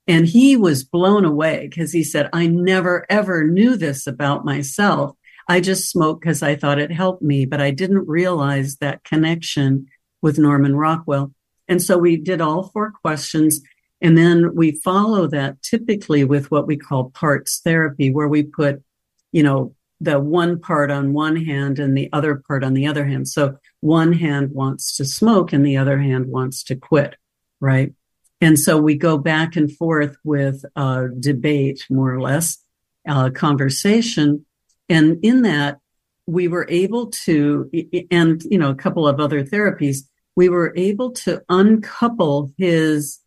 And 0.05 0.25
he 0.27 0.57
was 0.57 0.83
blown 0.83 1.23
away 1.23 1.69
because 1.69 1.93
he 1.93 2.03
said, 2.03 2.29
I 2.33 2.47
never 2.47 3.05
ever 3.09 3.45
knew 3.45 3.77
this 3.77 4.05
about 4.05 4.43
myself. 4.43 5.15
I 5.47 5.61
just 5.61 5.89
smoked 5.89 6.19
because 6.19 6.43
I 6.43 6.57
thought 6.57 6.77
it 6.77 6.91
helped 6.91 7.21
me, 7.21 7.45
but 7.45 7.61
I 7.61 7.71
didn't 7.71 8.05
realize 8.05 8.75
that 8.81 9.05
connection 9.05 9.85
with 10.21 10.37
Norman 10.37 10.75
Rockwell. 10.75 11.31
And 11.69 11.81
so 11.81 11.97
we 11.97 12.17
did 12.17 12.41
all 12.41 12.63
four 12.63 12.91
questions. 12.91 13.61
And 14.01 14.17
then 14.17 14.55
we 14.55 14.81
follow 14.83 15.25
that 15.27 15.61
typically 15.61 16.25
with 16.25 16.51
what 16.51 16.67
we 16.67 16.75
call 16.75 17.11
parts 17.11 17.61
therapy, 17.63 18.11
where 18.11 18.27
we 18.27 18.43
put, 18.43 18.83
you 19.31 19.41
know, 19.41 19.73
the 19.99 20.19
one 20.19 20.59
part 20.59 20.91
on 20.91 21.13
one 21.13 21.35
hand 21.35 21.79
and 21.79 21.97
the 21.97 22.09
other 22.13 22.43
part 22.47 22.63
on 22.63 22.73
the 22.73 22.87
other 22.87 23.05
hand. 23.05 23.27
So 23.27 23.57
one 23.81 24.13
hand 24.13 24.51
wants 24.51 24.95
to 24.97 25.05
smoke 25.05 25.53
and 25.53 25.65
the 25.65 25.77
other 25.77 25.99
hand 25.99 26.27
wants 26.27 26.63
to 26.65 26.75
quit, 26.75 27.15
right? 27.59 27.93
And 28.39 28.59
so 28.59 28.77
we 28.77 28.95
go 28.95 29.17
back 29.17 29.55
and 29.55 29.71
forth 29.71 30.15
with 30.23 30.63
uh, 30.75 31.07
debate, 31.19 31.85
more 31.89 32.13
or 32.13 32.21
less, 32.21 32.59
uh, 33.07 33.31
conversation. 33.31 34.45
And 34.89 35.17
in 35.23 35.41
that, 35.41 35.79
we 36.27 36.47
were 36.47 36.67
able 36.69 37.07
to, 37.25 37.71
and, 38.11 38.43
you 38.43 38.59
know, 38.59 38.69
a 38.69 38.75
couple 38.75 39.07
of 39.07 39.19
other 39.19 39.43
therapies, 39.43 39.99
we 40.35 40.49
were 40.49 40.73
able 40.75 41.11
to 41.13 41.41
uncouple 41.49 42.53
his 42.57 43.19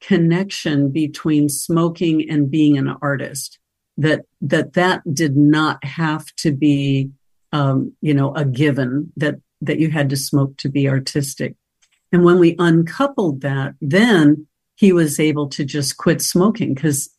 connection 0.00 0.90
between 0.90 1.48
smoking 1.48 2.28
and 2.28 2.50
being 2.50 2.76
an 2.76 2.88
artist. 3.00 3.59
That, 4.00 4.24
that, 4.40 4.72
that 4.74 5.02
did 5.12 5.36
not 5.36 5.84
have 5.84 6.24
to 6.36 6.52
be, 6.52 7.10
um, 7.52 7.92
you 8.00 8.14
know, 8.14 8.34
a 8.34 8.44
given 8.44 9.12
that, 9.16 9.36
that 9.60 9.78
you 9.78 9.90
had 9.90 10.08
to 10.10 10.16
smoke 10.16 10.56
to 10.58 10.68
be 10.68 10.88
artistic. 10.88 11.54
And 12.12 12.24
when 12.24 12.38
we 12.38 12.56
uncoupled 12.58 13.42
that, 13.42 13.74
then 13.80 14.46
he 14.76 14.92
was 14.92 15.20
able 15.20 15.48
to 15.50 15.64
just 15.64 15.96
quit 15.96 16.22
smoking 16.22 16.74
because, 16.74 17.10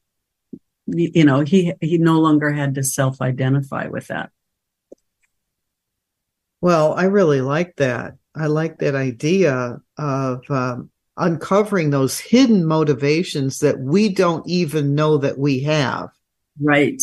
you 0.88 1.24
know, 1.24 1.42
he, 1.42 1.74
he 1.80 1.98
no 1.98 2.20
longer 2.20 2.52
had 2.52 2.76
to 2.76 2.84
self 2.84 3.22
identify 3.22 3.88
with 3.88 4.08
that. 4.08 4.32
Well, 6.62 6.94
I 6.94 7.06
really 7.06 7.42
like 7.42 7.76
that. 7.78 8.16
I 8.36 8.48
like 8.48 8.80
that 8.80 8.96
idea 8.96 9.80
of 9.98 10.50
um, 10.50 10.90
uncovering 11.18 11.90
those 11.90 12.20
hidden 12.20 12.66
motivations 12.66 13.60
that 13.60 13.80
we 13.80 14.10
don't 14.10 14.48
even 14.48 14.96
know 14.96 15.18
that 15.18 15.38
we 15.38 15.62
have. 15.62 16.10
Right. 16.62 17.02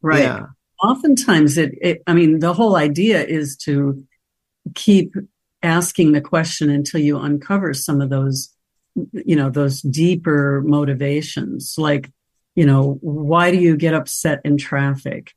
Right. 0.00 0.22
Yeah. 0.22 0.46
Oftentimes 0.82 1.58
it, 1.58 1.74
it, 1.80 2.02
I 2.06 2.14
mean, 2.14 2.40
the 2.40 2.54
whole 2.54 2.76
idea 2.76 3.24
is 3.24 3.56
to 3.58 4.04
keep 4.74 5.14
asking 5.62 6.12
the 6.12 6.20
question 6.20 6.70
until 6.70 7.00
you 7.00 7.18
uncover 7.18 7.72
some 7.72 8.00
of 8.00 8.10
those, 8.10 8.50
you 9.12 9.36
know, 9.36 9.48
those 9.48 9.80
deeper 9.80 10.60
motivations. 10.64 11.74
Like, 11.78 12.10
you 12.54 12.66
know, 12.66 12.98
why 13.00 13.50
do 13.50 13.58
you 13.58 13.76
get 13.76 13.94
upset 13.94 14.40
in 14.44 14.56
traffic? 14.58 15.32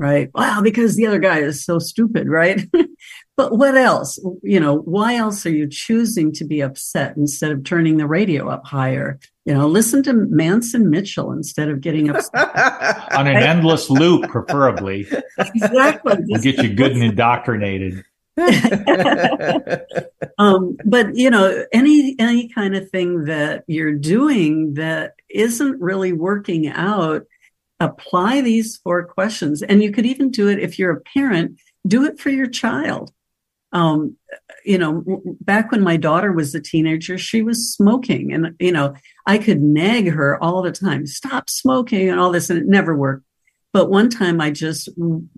Right. 0.00 0.30
Well, 0.32 0.62
because 0.62 0.94
the 0.94 1.08
other 1.08 1.18
guy 1.18 1.40
is 1.40 1.64
so 1.64 1.80
stupid, 1.80 2.28
right? 2.28 2.60
but 3.36 3.56
what 3.56 3.76
else? 3.76 4.16
You 4.44 4.60
know, 4.60 4.76
why 4.76 5.16
else 5.16 5.44
are 5.44 5.50
you 5.50 5.68
choosing 5.68 6.30
to 6.34 6.44
be 6.44 6.60
upset 6.60 7.16
instead 7.16 7.50
of 7.50 7.64
turning 7.64 7.96
the 7.96 8.06
radio 8.06 8.48
up 8.48 8.64
higher? 8.64 9.18
You 9.44 9.54
know, 9.54 9.66
listen 9.66 10.04
to 10.04 10.12
Mantz 10.12 10.72
and 10.72 10.88
Mitchell 10.88 11.32
instead 11.32 11.68
of 11.68 11.80
getting 11.80 12.10
upset. 12.10 12.32
on 13.12 13.26
an 13.26 13.38
endless 13.38 13.90
loop, 13.90 14.30
preferably. 14.30 15.08
exactly. 15.38 16.14
Will 16.28 16.42
get 16.42 16.62
you 16.62 16.74
good 16.74 16.92
and 16.92 17.02
indoctrinated. 17.02 18.04
um, 20.38 20.76
but 20.84 21.16
you 21.16 21.28
know, 21.28 21.64
any 21.72 22.14
any 22.20 22.48
kind 22.48 22.76
of 22.76 22.88
thing 22.90 23.24
that 23.24 23.64
you're 23.66 23.94
doing 23.94 24.74
that 24.74 25.14
isn't 25.28 25.80
really 25.80 26.12
working 26.12 26.68
out, 26.68 27.26
apply 27.80 28.40
these 28.40 28.76
four 28.76 29.04
questions, 29.04 29.62
and 29.62 29.82
you 29.82 29.92
could 29.92 30.06
even 30.06 30.30
do 30.30 30.48
it 30.48 30.58
if 30.58 30.78
you're 30.78 30.92
a 30.92 31.00
parent. 31.00 31.60
Do 31.86 32.04
it 32.04 32.18
for 32.18 32.30
your 32.30 32.48
child. 32.48 33.12
Um, 33.72 34.16
you 34.64 34.78
know, 34.78 35.04
back 35.40 35.70
when 35.70 35.82
my 35.82 35.96
daughter 35.96 36.32
was 36.32 36.54
a 36.54 36.60
teenager, 36.60 37.18
she 37.18 37.42
was 37.42 37.72
smoking, 37.72 38.32
and 38.32 38.54
you 38.58 38.72
know, 38.72 38.94
I 39.26 39.38
could 39.38 39.60
nag 39.60 40.10
her 40.10 40.42
all 40.42 40.62
the 40.62 40.72
time, 40.72 41.06
"Stop 41.06 41.50
smoking," 41.50 42.08
and 42.08 42.18
all 42.18 42.32
this, 42.32 42.50
and 42.50 42.58
it 42.58 42.66
never 42.66 42.96
worked. 42.96 43.24
But 43.72 43.90
one 43.90 44.08
time 44.08 44.40
I 44.40 44.50
just, 44.50 44.88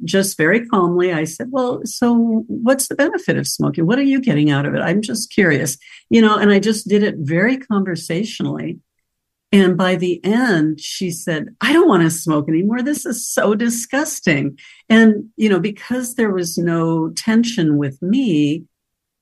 just 0.04 0.36
very 0.36 0.66
calmly, 0.66 1.12
I 1.12 1.24
said, 1.24 1.48
well, 1.50 1.80
so 1.84 2.44
what's 2.46 2.86
the 2.86 2.94
benefit 2.94 3.36
of 3.36 3.46
smoking? 3.46 3.86
What 3.86 3.98
are 3.98 4.04
you 4.04 4.20
getting 4.20 4.50
out 4.50 4.66
of 4.66 4.74
it? 4.74 4.80
I'm 4.80 5.02
just 5.02 5.32
curious, 5.32 5.76
you 6.10 6.22
know, 6.22 6.38
and 6.38 6.52
I 6.52 6.60
just 6.60 6.88
did 6.88 7.02
it 7.02 7.16
very 7.18 7.56
conversationally. 7.58 8.78
And 9.52 9.76
by 9.76 9.96
the 9.96 10.24
end, 10.24 10.80
she 10.80 11.10
said, 11.10 11.48
I 11.60 11.72
don't 11.72 11.88
want 11.88 12.04
to 12.04 12.10
smoke 12.10 12.48
anymore. 12.48 12.82
This 12.82 13.04
is 13.04 13.26
so 13.26 13.54
disgusting. 13.54 14.58
And, 14.88 15.30
you 15.36 15.48
know, 15.48 15.58
because 15.58 16.14
there 16.14 16.30
was 16.30 16.56
no 16.56 17.10
tension 17.10 17.76
with 17.76 18.00
me 18.00 18.64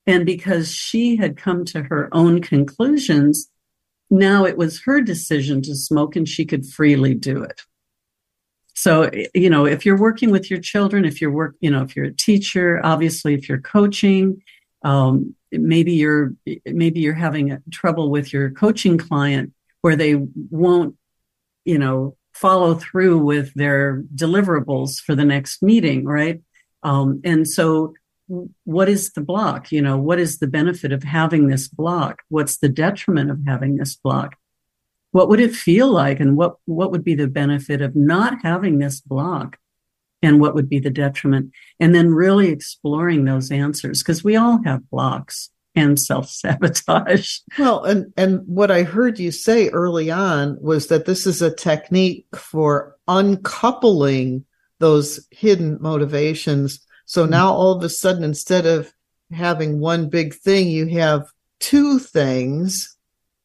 and 0.05 0.25
because 0.25 0.71
she 0.71 1.15
had 1.15 1.35
come 1.35 1.65
to 1.65 1.83
her 1.83 2.09
own 2.11 2.41
conclusions, 2.41 3.49
now 4.11 4.45
it 4.45 4.57
was 4.57 4.81
her 4.83 5.01
decision 5.01 5.61
to 5.63 5.75
smoke 5.75 6.15
and 6.15 6.27
she 6.27 6.45
could 6.45 6.65
freely 6.65 7.15
do 7.15 7.43
it. 7.43 7.61
So, 8.75 9.09
you 9.33 9.49
know, 9.49 9.65
if 9.65 9.85
you're 9.85 9.99
working 9.99 10.31
with 10.31 10.49
your 10.49 10.59
children, 10.61 11.05
if 11.05 11.19
you're 11.19 11.31
work, 11.31 11.55
you 11.59 11.69
know, 11.69 11.81
if 11.81 11.95
you're 11.95 12.05
a 12.05 12.13
teacher, 12.13 12.79
obviously, 12.83 13.33
if 13.33 13.49
you're 13.49 13.59
coaching, 13.59 14.41
um, 14.83 15.35
maybe 15.51 15.93
you're 15.93 16.33
maybe 16.65 17.01
you're 17.01 17.13
having 17.13 17.61
trouble 17.71 18.09
with 18.09 18.31
your 18.31 18.51
coaching 18.51 18.97
client 18.97 19.51
where 19.81 19.95
they 19.95 20.15
won't, 20.15 20.95
you 21.65 21.77
know, 21.77 22.15
follow 22.33 22.75
through 22.75 23.19
with 23.19 23.53
their 23.53 24.03
deliverables 24.15 24.99
for 24.99 25.15
the 25.15 25.25
next 25.25 25.61
meeting, 25.61 26.05
right? 26.05 26.41
Um, 26.83 27.21
and 27.23 27.47
so, 27.47 27.93
what 28.63 28.87
is 28.87 29.11
the 29.13 29.21
block? 29.21 29.71
You 29.71 29.81
know, 29.81 29.97
what 29.97 30.19
is 30.19 30.37
the 30.37 30.47
benefit 30.47 30.91
of 30.91 31.03
having 31.03 31.47
this 31.47 31.67
block? 31.67 32.21
What's 32.29 32.57
the 32.57 32.69
detriment 32.69 33.31
of 33.31 33.39
having 33.47 33.77
this 33.77 33.95
block? 33.95 34.35
What 35.11 35.29
would 35.29 35.39
it 35.39 35.55
feel 35.55 35.91
like, 35.91 36.19
and 36.19 36.37
what 36.37 36.55
what 36.65 36.91
would 36.91 37.03
be 37.03 37.15
the 37.15 37.27
benefit 37.27 37.81
of 37.81 37.95
not 37.95 38.37
having 38.43 38.77
this 38.77 39.01
block? 39.01 39.57
And 40.21 40.39
what 40.39 40.53
would 40.53 40.69
be 40.69 40.79
the 40.79 40.89
detriment? 40.89 41.51
And 41.79 41.95
then 41.95 42.09
really 42.09 42.49
exploring 42.49 43.23
those 43.23 43.51
answers 43.51 44.03
because 44.03 44.23
we 44.23 44.35
all 44.35 44.61
have 44.65 44.89
blocks 44.89 45.49
and 45.79 45.99
self 45.99 46.29
sabotage. 46.29 47.39
Well, 47.57 47.83
and 47.83 48.13
and 48.17 48.41
what 48.47 48.71
I 48.71 48.83
heard 48.83 49.19
you 49.19 49.31
say 49.31 49.69
early 49.69 50.11
on 50.11 50.57
was 50.61 50.87
that 50.87 51.05
this 51.05 51.25
is 51.25 51.41
a 51.41 51.53
technique 51.53 52.27
for 52.35 52.97
uncoupling 53.07 54.45
those 54.79 55.25
hidden 55.31 55.77
motivations. 55.81 56.85
So 57.05 57.23
mm-hmm. 57.23 57.31
now 57.31 57.53
all 57.53 57.71
of 57.71 57.83
a 57.83 57.89
sudden, 57.89 58.23
instead 58.23 58.65
of 58.65 58.93
having 59.31 59.79
one 59.79 60.09
big 60.09 60.33
thing, 60.33 60.67
you 60.67 60.87
have 60.87 61.25
two 61.59 61.99
things. 61.99 62.95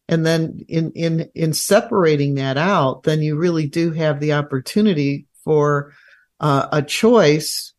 And 0.09 0.25
then 0.25 0.61
in, 0.69 0.93
in, 0.93 1.31
in 1.35 1.53
separating 1.55 2.35
that 2.35 2.59
out, 2.59 3.05
then 3.05 3.23
you 3.23 3.37
really 3.37 3.67
do 3.67 3.91
have 3.93 4.21
the 4.21 4.35
opportunity 4.35 5.27
for 5.45 5.95
uh, 6.41 6.69
a 6.73 6.83
choice 6.83 7.73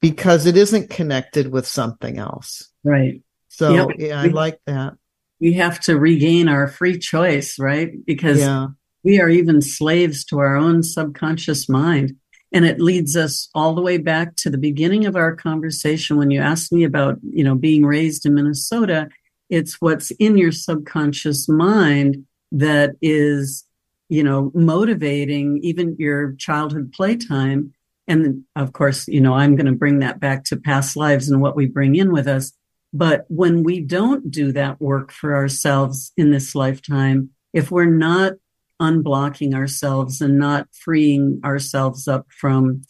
because 0.00 0.46
it 0.46 0.56
isn't 0.56 0.90
connected 0.90 1.50
with 1.50 1.66
something 1.66 2.18
else. 2.18 2.70
Right. 2.82 3.22
So 3.56 3.72
yep. 3.72 3.88
yeah, 3.98 4.20
I 4.20 4.26
we, 4.26 4.32
like 4.32 4.60
that. 4.66 4.94
We 5.40 5.52
have 5.54 5.78
to 5.80 5.98
regain 5.98 6.48
our 6.48 6.66
free 6.66 6.98
choice, 6.98 7.56
right? 7.58 7.92
Because 8.04 8.40
yeah. 8.40 8.68
we 9.04 9.20
are 9.20 9.28
even 9.28 9.62
slaves 9.62 10.24
to 10.26 10.38
our 10.38 10.56
own 10.56 10.82
subconscious 10.82 11.68
mind. 11.68 12.16
And 12.52 12.64
it 12.64 12.80
leads 12.80 13.16
us 13.16 13.48
all 13.54 13.74
the 13.74 13.82
way 13.82 13.98
back 13.98 14.36
to 14.36 14.50
the 14.50 14.58
beginning 14.58 15.06
of 15.06 15.16
our 15.16 15.34
conversation 15.34 16.16
when 16.16 16.30
you 16.30 16.40
asked 16.40 16.72
me 16.72 16.84
about, 16.84 17.18
you 17.22 17.44
know, 17.44 17.54
being 17.54 17.84
raised 17.84 18.26
in 18.26 18.34
Minnesota. 18.34 19.08
It's 19.50 19.80
what's 19.80 20.10
in 20.12 20.36
your 20.36 20.52
subconscious 20.52 21.48
mind 21.48 22.24
that 22.52 22.92
is, 23.02 23.64
you 24.08 24.22
know, 24.22 24.50
motivating 24.54 25.58
even 25.62 25.96
your 25.98 26.32
childhood 26.34 26.92
playtime. 26.92 27.72
And 28.06 28.44
of 28.56 28.72
course, 28.72 29.06
you 29.08 29.20
know, 29.20 29.34
I'm 29.34 29.56
going 29.56 29.66
to 29.66 29.72
bring 29.72 30.00
that 30.00 30.20
back 30.20 30.44
to 30.44 30.56
past 30.56 30.96
lives 30.96 31.28
and 31.28 31.40
what 31.40 31.56
we 31.56 31.66
bring 31.66 31.96
in 31.96 32.12
with 32.12 32.26
us. 32.26 32.52
But 32.94 33.24
when 33.26 33.64
we 33.64 33.80
don't 33.80 34.30
do 34.30 34.52
that 34.52 34.80
work 34.80 35.10
for 35.10 35.34
ourselves 35.34 36.12
in 36.16 36.30
this 36.30 36.54
lifetime, 36.54 37.30
if 37.52 37.72
we're 37.72 37.86
not 37.86 38.34
unblocking 38.80 39.52
ourselves 39.52 40.20
and 40.20 40.38
not 40.38 40.68
freeing 40.72 41.40
ourselves 41.44 42.06
up 42.06 42.26
from, 42.30 42.82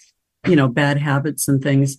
you 0.46 0.56
know, 0.56 0.68
bad 0.68 0.98
habits 0.98 1.48
and 1.48 1.62
things, 1.62 1.96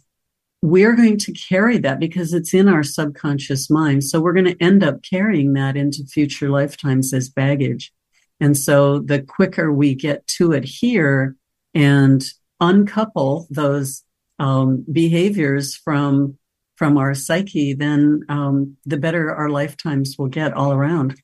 we're 0.61 0.95
going 0.95 1.17
to 1.17 1.33
carry 1.33 1.79
that 1.79 1.99
because 1.99 2.31
it's 2.31 2.53
in 2.53 2.69
our 2.69 2.83
subconscious 2.83 3.71
mind. 3.71 4.03
So 4.03 4.21
we're 4.21 4.33
going 4.33 4.45
to 4.45 4.63
end 4.63 4.83
up 4.83 5.01
carrying 5.03 5.53
that 5.53 5.75
into 5.75 6.05
future 6.05 6.49
lifetimes 6.49 7.11
as 7.11 7.27
baggage. 7.27 7.91
And 8.39 8.55
so 8.55 8.99
the 8.99 9.21
quicker 9.21 9.73
we 9.73 9.95
get 9.95 10.27
to 10.37 10.51
it 10.51 10.63
here 10.63 11.35
and 11.73 12.23
uncouple 12.59 13.47
those 13.49 14.03
um, 14.37 14.85
behaviors 14.91 15.75
from 15.75 16.37
from 16.75 16.97
our 16.97 17.13
psyche, 17.13 17.73
then 17.73 18.21
um, 18.29 18.77
the 18.85 18.97
better 18.97 19.33
our 19.33 19.49
lifetimes 19.49 20.15
will 20.17 20.27
get 20.27 20.53
all 20.53 20.73
around. 20.73 21.19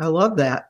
I 0.00 0.06
love 0.06 0.36
that. 0.36 0.68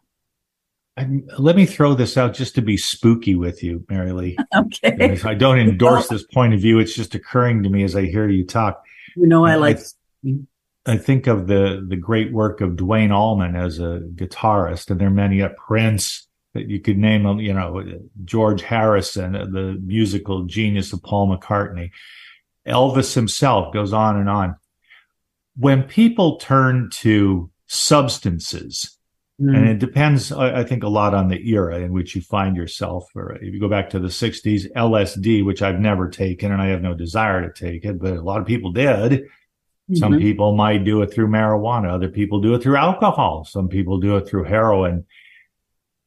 I, 0.96 1.20
let 1.38 1.56
me 1.56 1.66
throw 1.66 1.94
this 1.94 2.16
out 2.16 2.32
just 2.32 2.54
to 2.54 2.62
be 2.62 2.76
spooky 2.76 3.34
with 3.34 3.62
you, 3.62 3.84
Mary 3.90 4.12
Lee. 4.12 4.38
okay. 4.56 5.20
I 5.24 5.34
don't 5.34 5.58
endorse 5.58 6.08
this 6.08 6.24
point 6.24 6.54
of 6.54 6.60
view. 6.60 6.78
It's 6.78 6.94
just 6.94 7.14
occurring 7.14 7.62
to 7.64 7.68
me 7.68 7.84
as 7.84 7.94
I 7.94 8.06
hear 8.06 8.28
you 8.28 8.46
talk. 8.46 8.82
You 9.14 9.26
know, 9.26 9.44
I 9.44 9.56
like. 9.56 9.78
I, 10.24 10.30
I 10.86 10.96
think 10.96 11.26
of 11.26 11.48
the 11.48 11.84
the 11.86 11.96
great 11.96 12.32
work 12.32 12.60
of 12.60 12.76
Duane 12.76 13.12
Allman 13.12 13.56
as 13.56 13.78
a 13.78 14.02
guitarist, 14.14 14.90
and 14.90 15.00
there 15.00 15.08
are 15.08 15.10
many 15.10 15.42
at 15.42 15.56
Prince 15.56 16.28
that 16.54 16.68
you 16.68 16.80
could 16.80 16.96
name. 16.96 17.26
You 17.40 17.52
know, 17.52 17.84
George 18.24 18.62
Harrison, 18.62 19.32
the 19.32 19.78
musical 19.84 20.44
genius 20.44 20.92
of 20.94 21.02
Paul 21.02 21.36
McCartney. 21.36 21.90
Elvis 22.66 23.14
himself 23.14 23.72
goes 23.72 23.92
on 23.92 24.16
and 24.16 24.28
on. 24.28 24.56
When 25.56 25.84
people 25.84 26.36
turn 26.36 26.90
to 26.94 27.50
substances, 27.66 28.98
mm. 29.40 29.56
and 29.56 29.68
it 29.68 29.78
depends, 29.78 30.32
I 30.32 30.64
think, 30.64 30.82
a 30.82 30.88
lot 30.88 31.14
on 31.14 31.28
the 31.28 31.48
era 31.50 31.78
in 31.78 31.92
which 31.92 32.14
you 32.14 32.22
find 32.22 32.56
yourself. 32.56 33.08
Or 33.14 33.32
if 33.36 33.54
you 33.54 33.60
go 33.60 33.68
back 33.68 33.90
to 33.90 33.98
the 33.98 34.08
60s, 34.08 34.72
LSD, 34.74 35.44
which 35.44 35.62
I've 35.62 35.80
never 35.80 36.08
taken 36.08 36.52
and 36.52 36.60
I 36.60 36.68
have 36.68 36.82
no 36.82 36.94
desire 36.94 37.48
to 37.48 37.52
take 37.52 37.84
it, 37.84 37.98
but 38.00 38.16
a 38.16 38.22
lot 38.22 38.40
of 38.40 38.46
people 38.46 38.72
did. 38.72 39.12
Mm-hmm. 39.12 39.96
Some 39.96 40.18
people 40.18 40.56
might 40.56 40.84
do 40.84 41.02
it 41.02 41.12
through 41.12 41.28
marijuana. 41.28 41.90
Other 41.90 42.08
people 42.08 42.40
do 42.40 42.54
it 42.54 42.62
through 42.62 42.76
alcohol. 42.76 43.44
Some 43.44 43.68
people 43.68 43.98
do 44.00 44.16
it 44.16 44.28
through 44.28 44.44
heroin. 44.44 45.06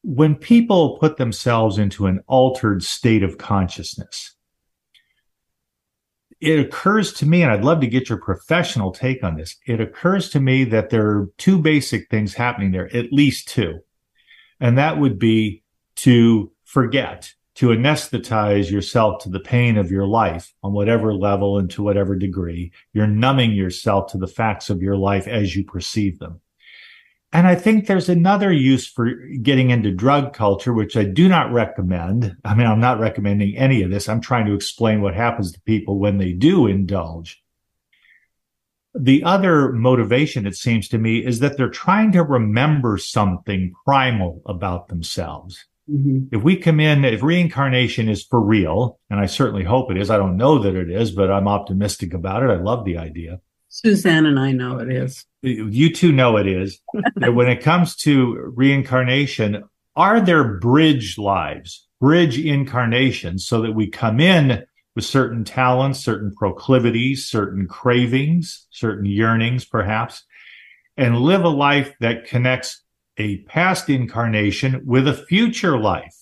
When 0.02 0.34
people 0.34 0.98
put 0.98 1.16
themselves 1.16 1.78
into 1.78 2.06
an 2.06 2.20
altered 2.26 2.82
state 2.82 3.22
of 3.22 3.38
consciousness, 3.38 4.34
it 6.40 6.58
occurs 6.58 7.12
to 7.14 7.26
me, 7.26 7.42
and 7.42 7.52
I'd 7.52 7.64
love 7.64 7.80
to 7.80 7.86
get 7.86 8.08
your 8.08 8.18
professional 8.18 8.92
take 8.92 9.22
on 9.22 9.36
this. 9.36 9.56
It 9.66 9.80
occurs 9.80 10.30
to 10.30 10.40
me 10.40 10.64
that 10.64 10.90
there 10.90 11.06
are 11.06 11.28
two 11.36 11.58
basic 11.58 12.08
things 12.08 12.34
happening 12.34 12.72
there, 12.72 12.94
at 12.96 13.12
least 13.12 13.48
two. 13.48 13.80
And 14.58 14.78
that 14.78 14.98
would 14.98 15.18
be 15.18 15.62
to 15.96 16.50
forget, 16.64 17.32
to 17.56 17.68
anesthetize 17.68 18.70
yourself 18.70 19.22
to 19.22 19.28
the 19.28 19.40
pain 19.40 19.76
of 19.76 19.90
your 19.90 20.06
life 20.06 20.54
on 20.62 20.72
whatever 20.72 21.12
level 21.12 21.58
and 21.58 21.70
to 21.72 21.82
whatever 21.82 22.16
degree. 22.16 22.72
You're 22.94 23.06
numbing 23.06 23.52
yourself 23.52 24.10
to 24.12 24.18
the 24.18 24.26
facts 24.26 24.70
of 24.70 24.80
your 24.80 24.96
life 24.96 25.28
as 25.28 25.54
you 25.54 25.64
perceive 25.64 26.18
them. 26.18 26.40
And 27.32 27.46
I 27.46 27.54
think 27.54 27.86
there's 27.86 28.08
another 28.08 28.52
use 28.52 28.88
for 28.88 29.08
getting 29.42 29.70
into 29.70 29.92
drug 29.92 30.32
culture, 30.32 30.72
which 30.72 30.96
I 30.96 31.04
do 31.04 31.28
not 31.28 31.52
recommend. 31.52 32.36
I 32.44 32.54
mean, 32.54 32.66
I'm 32.66 32.80
not 32.80 32.98
recommending 32.98 33.56
any 33.56 33.82
of 33.82 33.90
this. 33.90 34.08
I'm 34.08 34.20
trying 34.20 34.46
to 34.46 34.54
explain 34.54 35.00
what 35.00 35.14
happens 35.14 35.52
to 35.52 35.60
people 35.60 35.98
when 35.98 36.18
they 36.18 36.32
do 36.32 36.66
indulge. 36.66 37.40
The 38.92 39.22
other 39.22 39.70
motivation, 39.72 40.44
it 40.44 40.56
seems 40.56 40.88
to 40.88 40.98
me, 40.98 41.24
is 41.24 41.38
that 41.38 41.56
they're 41.56 41.68
trying 41.68 42.10
to 42.12 42.24
remember 42.24 42.98
something 42.98 43.74
primal 43.84 44.42
about 44.44 44.88
themselves. 44.88 45.64
Mm-hmm. 45.88 46.34
If 46.34 46.42
we 46.42 46.56
come 46.56 46.80
in, 46.80 47.04
if 47.04 47.22
reincarnation 47.22 48.08
is 48.08 48.24
for 48.24 48.40
real, 48.40 48.98
and 49.08 49.20
I 49.20 49.26
certainly 49.26 49.62
hope 49.62 49.92
it 49.92 49.96
is, 49.96 50.10
I 50.10 50.16
don't 50.16 50.36
know 50.36 50.58
that 50.58 50.74
it 50.74 50.90
is, 50.90 51.12
but 51.12 51.30
I'm 51.30 51.46
optimistic 51.46 52.12
about 52.12 52.42
it. 52.42 52.50
I 52.50 52.56
love 52.56 52.84
the 52.84 52.98
idea. 52.98 53.40
Suzanne 53.70 54.26
and 54.26 54.38
I 54.38 54.52
know 54.52 54.78
it 54.78 54.90
is 54.90 55.24
you 55.42 55.92
two 55.92 56.12
know 56.12 56.36
it 56.36 56.46
is. 56.46 56.80
when 57.16 57.48
it 57.48 57.62
comes 57.62 57.96
to 57.96 58.52
reincarnation, 58.54 59.64
are 59.96 60.20
there 60.20 60.58
bridge 60.58 61.18
lives, 61.18 61.86
bridge 62.00 62.38
incarnations, 62.38 63.46
so 63.46 63.62
that 63.62 63.72
we 63.72 63.88
come 63.88 64.20
in 64.20 64.64
with 64.94 65.04
certain 65.04 65.44
talents, 65.44 66.00
certain 66.00 66.34
proclivities, 66.34 67.26
certain 67.26 67.66
cravings, 67.66 68.66
certain 68.70 69.06
yearnings, 69.06 69.64
perhaps, 69.64 70.24
and 70.96 71.18
live 71.18 71.44
a 71.44 71.48
life 71.48 71.94
that 72.00 72.24
connects 72.24 72.82
a 73.16 73.38
past 73.42 73.88
incarnation 73.88 74.82
with 74.84 75.06
a 75.08 75.14
future 75.14 75.78
life? 75.78 76.19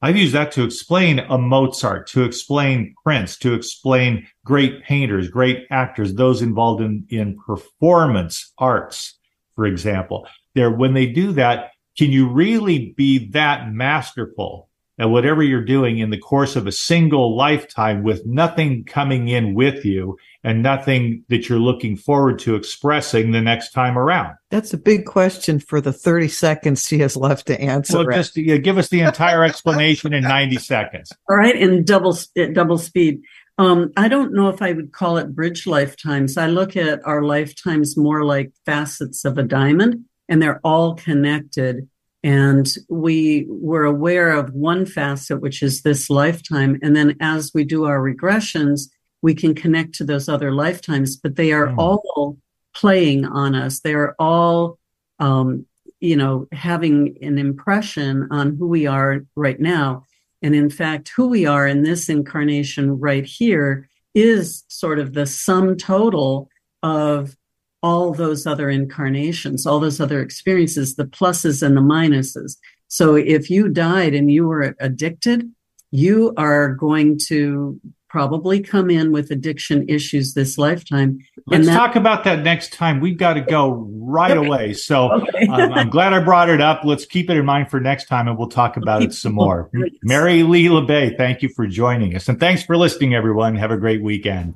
I've 0.00 0.16
used 0.16 0.34
that 0.34 0.52
to 0.52 0.62
explain 0.62 1.18
a 1.18 1.38
Mozart, 1.38 2.06
to 2.08 2.22
explain 2.22 2.94
Prince, 3.02 3.36
to 3.38 3.54
explain 3.54 4.28
great 4.44 4.84
painters, 4.84 5.28
great 5.28 5.66
actors, 5.70 6.14
those 6.14 6.40
involved 6.40 6.82
in, 6.82 7.04
in 7.08 7.36
performance 7.36 8.52
arts, 8.58 9.18
for 9.56 9.66
example. 9.66 10.28
There, 10.54 10.70
when 10.70 10.94
they 10.94 11.06
do 11.06 11.32
that, 11.32 11.72
can 11.96 12.12
you 12.12 12.28
really 12.28 12.94
be 12.96 13.30
that 13.30 13.72
masterful 13.72 14.67
at 14.98 15.10
whatever 15.10 15.42
you're 15.42 15.64
doing 15.64 15.98
in 15.98 16.10
the 16.10 16.18
course 16.18 16.56
of 16.56 16.66
a 16.66 16.72
single 16.72 17.36
lifetime 17.36 18.02
with 18.02 18.26
nothing 18.26 18.84
coming 18.84 19.28
in 19.28 19.54
with 19.54 19.84
you 19.84 20.16
and 20.44 20.62
nothing 20.62 21.24
that 21.28 21.48
you're 21.48 21.58
looking 21.58 21.96
forward 21.96 22.38
to 22.40 22.54
expressing 22.54 23.32
the 23.32 23.40
next 23.40 23.72
time 23.72 23.98
around? 23.98 24.34
That's 24.50 24.72
a 24.72 24.78
big 24.78 25.04
question 25.04 25.60
for 25.60 25.80
the 25.80 25.92
30 25.92 26.28
seconds 26.28 26.86
she 26.86 26.98
has 26.98 27.16
left 27.16 27.46
to 27.46 27.60
answer. 27.60 27.98
Well, 27.98 28.16
just 28.16 28.36
yeah, 28.36 28.56
give 28.56 28.78
us 28.78 28.88
the 28.88 29.00
entire 29.00 29.44
explanation 29.44 30.12
in 30.12 30.22
90 30.22 30.56
seconds. 30.58 31.12
All 31.28 31.36
right, 31.36 31.56
in 31.56 31.84
double 31.84 32.16
double 32.52 32.78
speed. 32.78 33.20
Um, 33.58 33.92
I 33.96 34.06
don't 34.06 34.32
know 34.32 34.48
if 34.48 34.62
I 34.62 34.72
would 34.72 34.92
call 34.92 35.16
it 35.18 35.34
bridge 35.34 35.66
lifetimes. 35.66 36.36
I 36.36 36.46
look 36.46 36.76
at 36.76 37.04
our 37.04 37.22
lifetimes 37.22 37.96
more 37.96 38.24
like 38.24 38.52
facets 38.64 39.24
of 39.24 39.36
a 39.36 39.42
diamond, 39.42 40.04
and 40.28 40.40
they're 40.40 40.60
all 40.62 40.94
connected. 40.94 41.88
And 42.24 42.68
we 42.88 43.46
were 43.48 43.84
aware 43.84 44.32
of 44.32 44.52
one 44.52 44.86
facet, 44.86 45.40
which 45.40 45.62
is 45.62 45.82
this 45.82 46.10
lifetime. 46.10 46.78
And 46.82 46.96
then 46.96 47.16
as 47.20 47.52
we 47.54 47.64
do 47.64 47.84
our 47.84 48.00
regressions, 48.00 48.88
we 49.22 49.34
can 49.34 49.54
connect 49.54 49.94
to 49.96 50.04
those 50.04 50.28
other 50.28 50.52
lifetimes, 50.52 51.16
but 51.16 51.36
they 51.36 51.52
are 51.52 51.68
mm. 51.68 51.78
all 51.78 52.38
playing 52.74 53.24
on 53.24 53.54
us. 53.54 53.80
They 53.80 53.94
are 53.94 54.14
all, 54.18 54.78
um, 55.18 55.66
you 56.00 56.16
know, 56.16 56.46
having 56.52 57.18
an 57.22 57.38
impression 57.38 58.28
on 58.30 58.56
who 58.56 58.68
we 58.68 58.86
are 58.86 59.24
right 59.34 59.58
now. 59.58 60.04
And 60.42 60.54
in 60.54 60.70
fact, 60.70 61.10
who 61.16 61.28
we 61.28 61.46
are 61.46 61.66
in 61.66 61.82
this 61.82 62.08
incarnation 62.08 62.98
right 62.98 63.24
here 63.24 63.88
is 64.14 64.64
sort 64.68 64.98
of 64.98 65.14
the 65.14 65.26
sum 65.26 65.76
total 65.76 66.48
of 66.82 67.36
all 67.82 68.12
those 68.12 68.46
other 68.46 68.68
incarnations, 68.68 69.66
all 69.66 69.80
those 69.80 70.00
other 70.00 70.20
experiences, 70.20 70.96
the 70.96 71.04
pluses 71.04 71.62
and 71.62 71.76
the 71.76 71.80
minuses. 71.80 72.56
So 72.88 73.14
if 73.14 73.50
you 73.50 73.68
died 73.68 74.14
and 74.14 74.30
you 74.30 74.46
were 74.46 74.74
addicted, 74.80 75.50
you 75.90 76.34
are 76.36 76.74
going 76.74 77.18
to 77.28 77.80
probably 78.08 78.60
come 78.60 78.88
in 78.88 79.12
with 79.12 79.30
addiction 79.30 79.86
issues 79.86 80.32
this 80.32 80.56
lifetime. 80.56 81.18
Let's 81.46 81.66
that- 81.66 81.76
talk 81.76 81.94
about 81.94 82.24
that 82.24 82.42
next 82.42 82.72
time. 82.72 83.00
We've 83.00 83.18
got 83.18 83.34
to 83.34 83.42
go 83.42 83.86
right 83.92 84.36
away. 84.36 84.72
So 84.72 85.12
okay. 85.28 85.46
um, 85.46 85.72
I'm 85.74 85.90
glad 85.90 86.14
I 86.14 86.20
brought 86.20 86.48
it 86.48 86.60
up. 86.60 86.80
Let's 86.84 87.04
keep 87.04 87.28
it 87.28 87.36
in 87.36 87.44
mind 87.44 87.70
for 87.70 87.80
next 87.80 88.06
time 88.06 88.26
and 88.26 88.38
we'll 88.38 88.48
talk 88.48 88.78
about 88.78 89.02
it 89.02 89.12
some 89.12 89.34
more. 89.34 89.70
Mary 90.02 90.42
Lee 90.42 90.66
LaBay, 90.66 91.16
thank 91.18 91.42
you 91.42 91.50
for 91.50 91.66
joining 91.66 92.16
us. 92.16 92.28
And 92.28 92.40
thanks 92.40 92.62
for 92.62 92.76
listening, 92.76 93.14
everyone. 93.14 93.54
Have 93.56 93.70
a 93.70 93.78
great 93.78 94.02
weekend. 94.02 94.54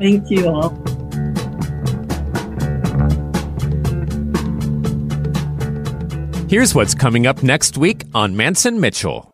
Thank 0.00 0.30
you 0.30 0.48
all. 0.48 1.03
Here's 6.46 6.74
what's 6.74 6.94
coming 6.94 7.26
up 7.26 7.42
next 7.42 7.78
week 7.78 8.02
on 8.14 8.34
Mantz 8.34 8.66
and 8.66 8.78
Mitchell. 8.78 9.33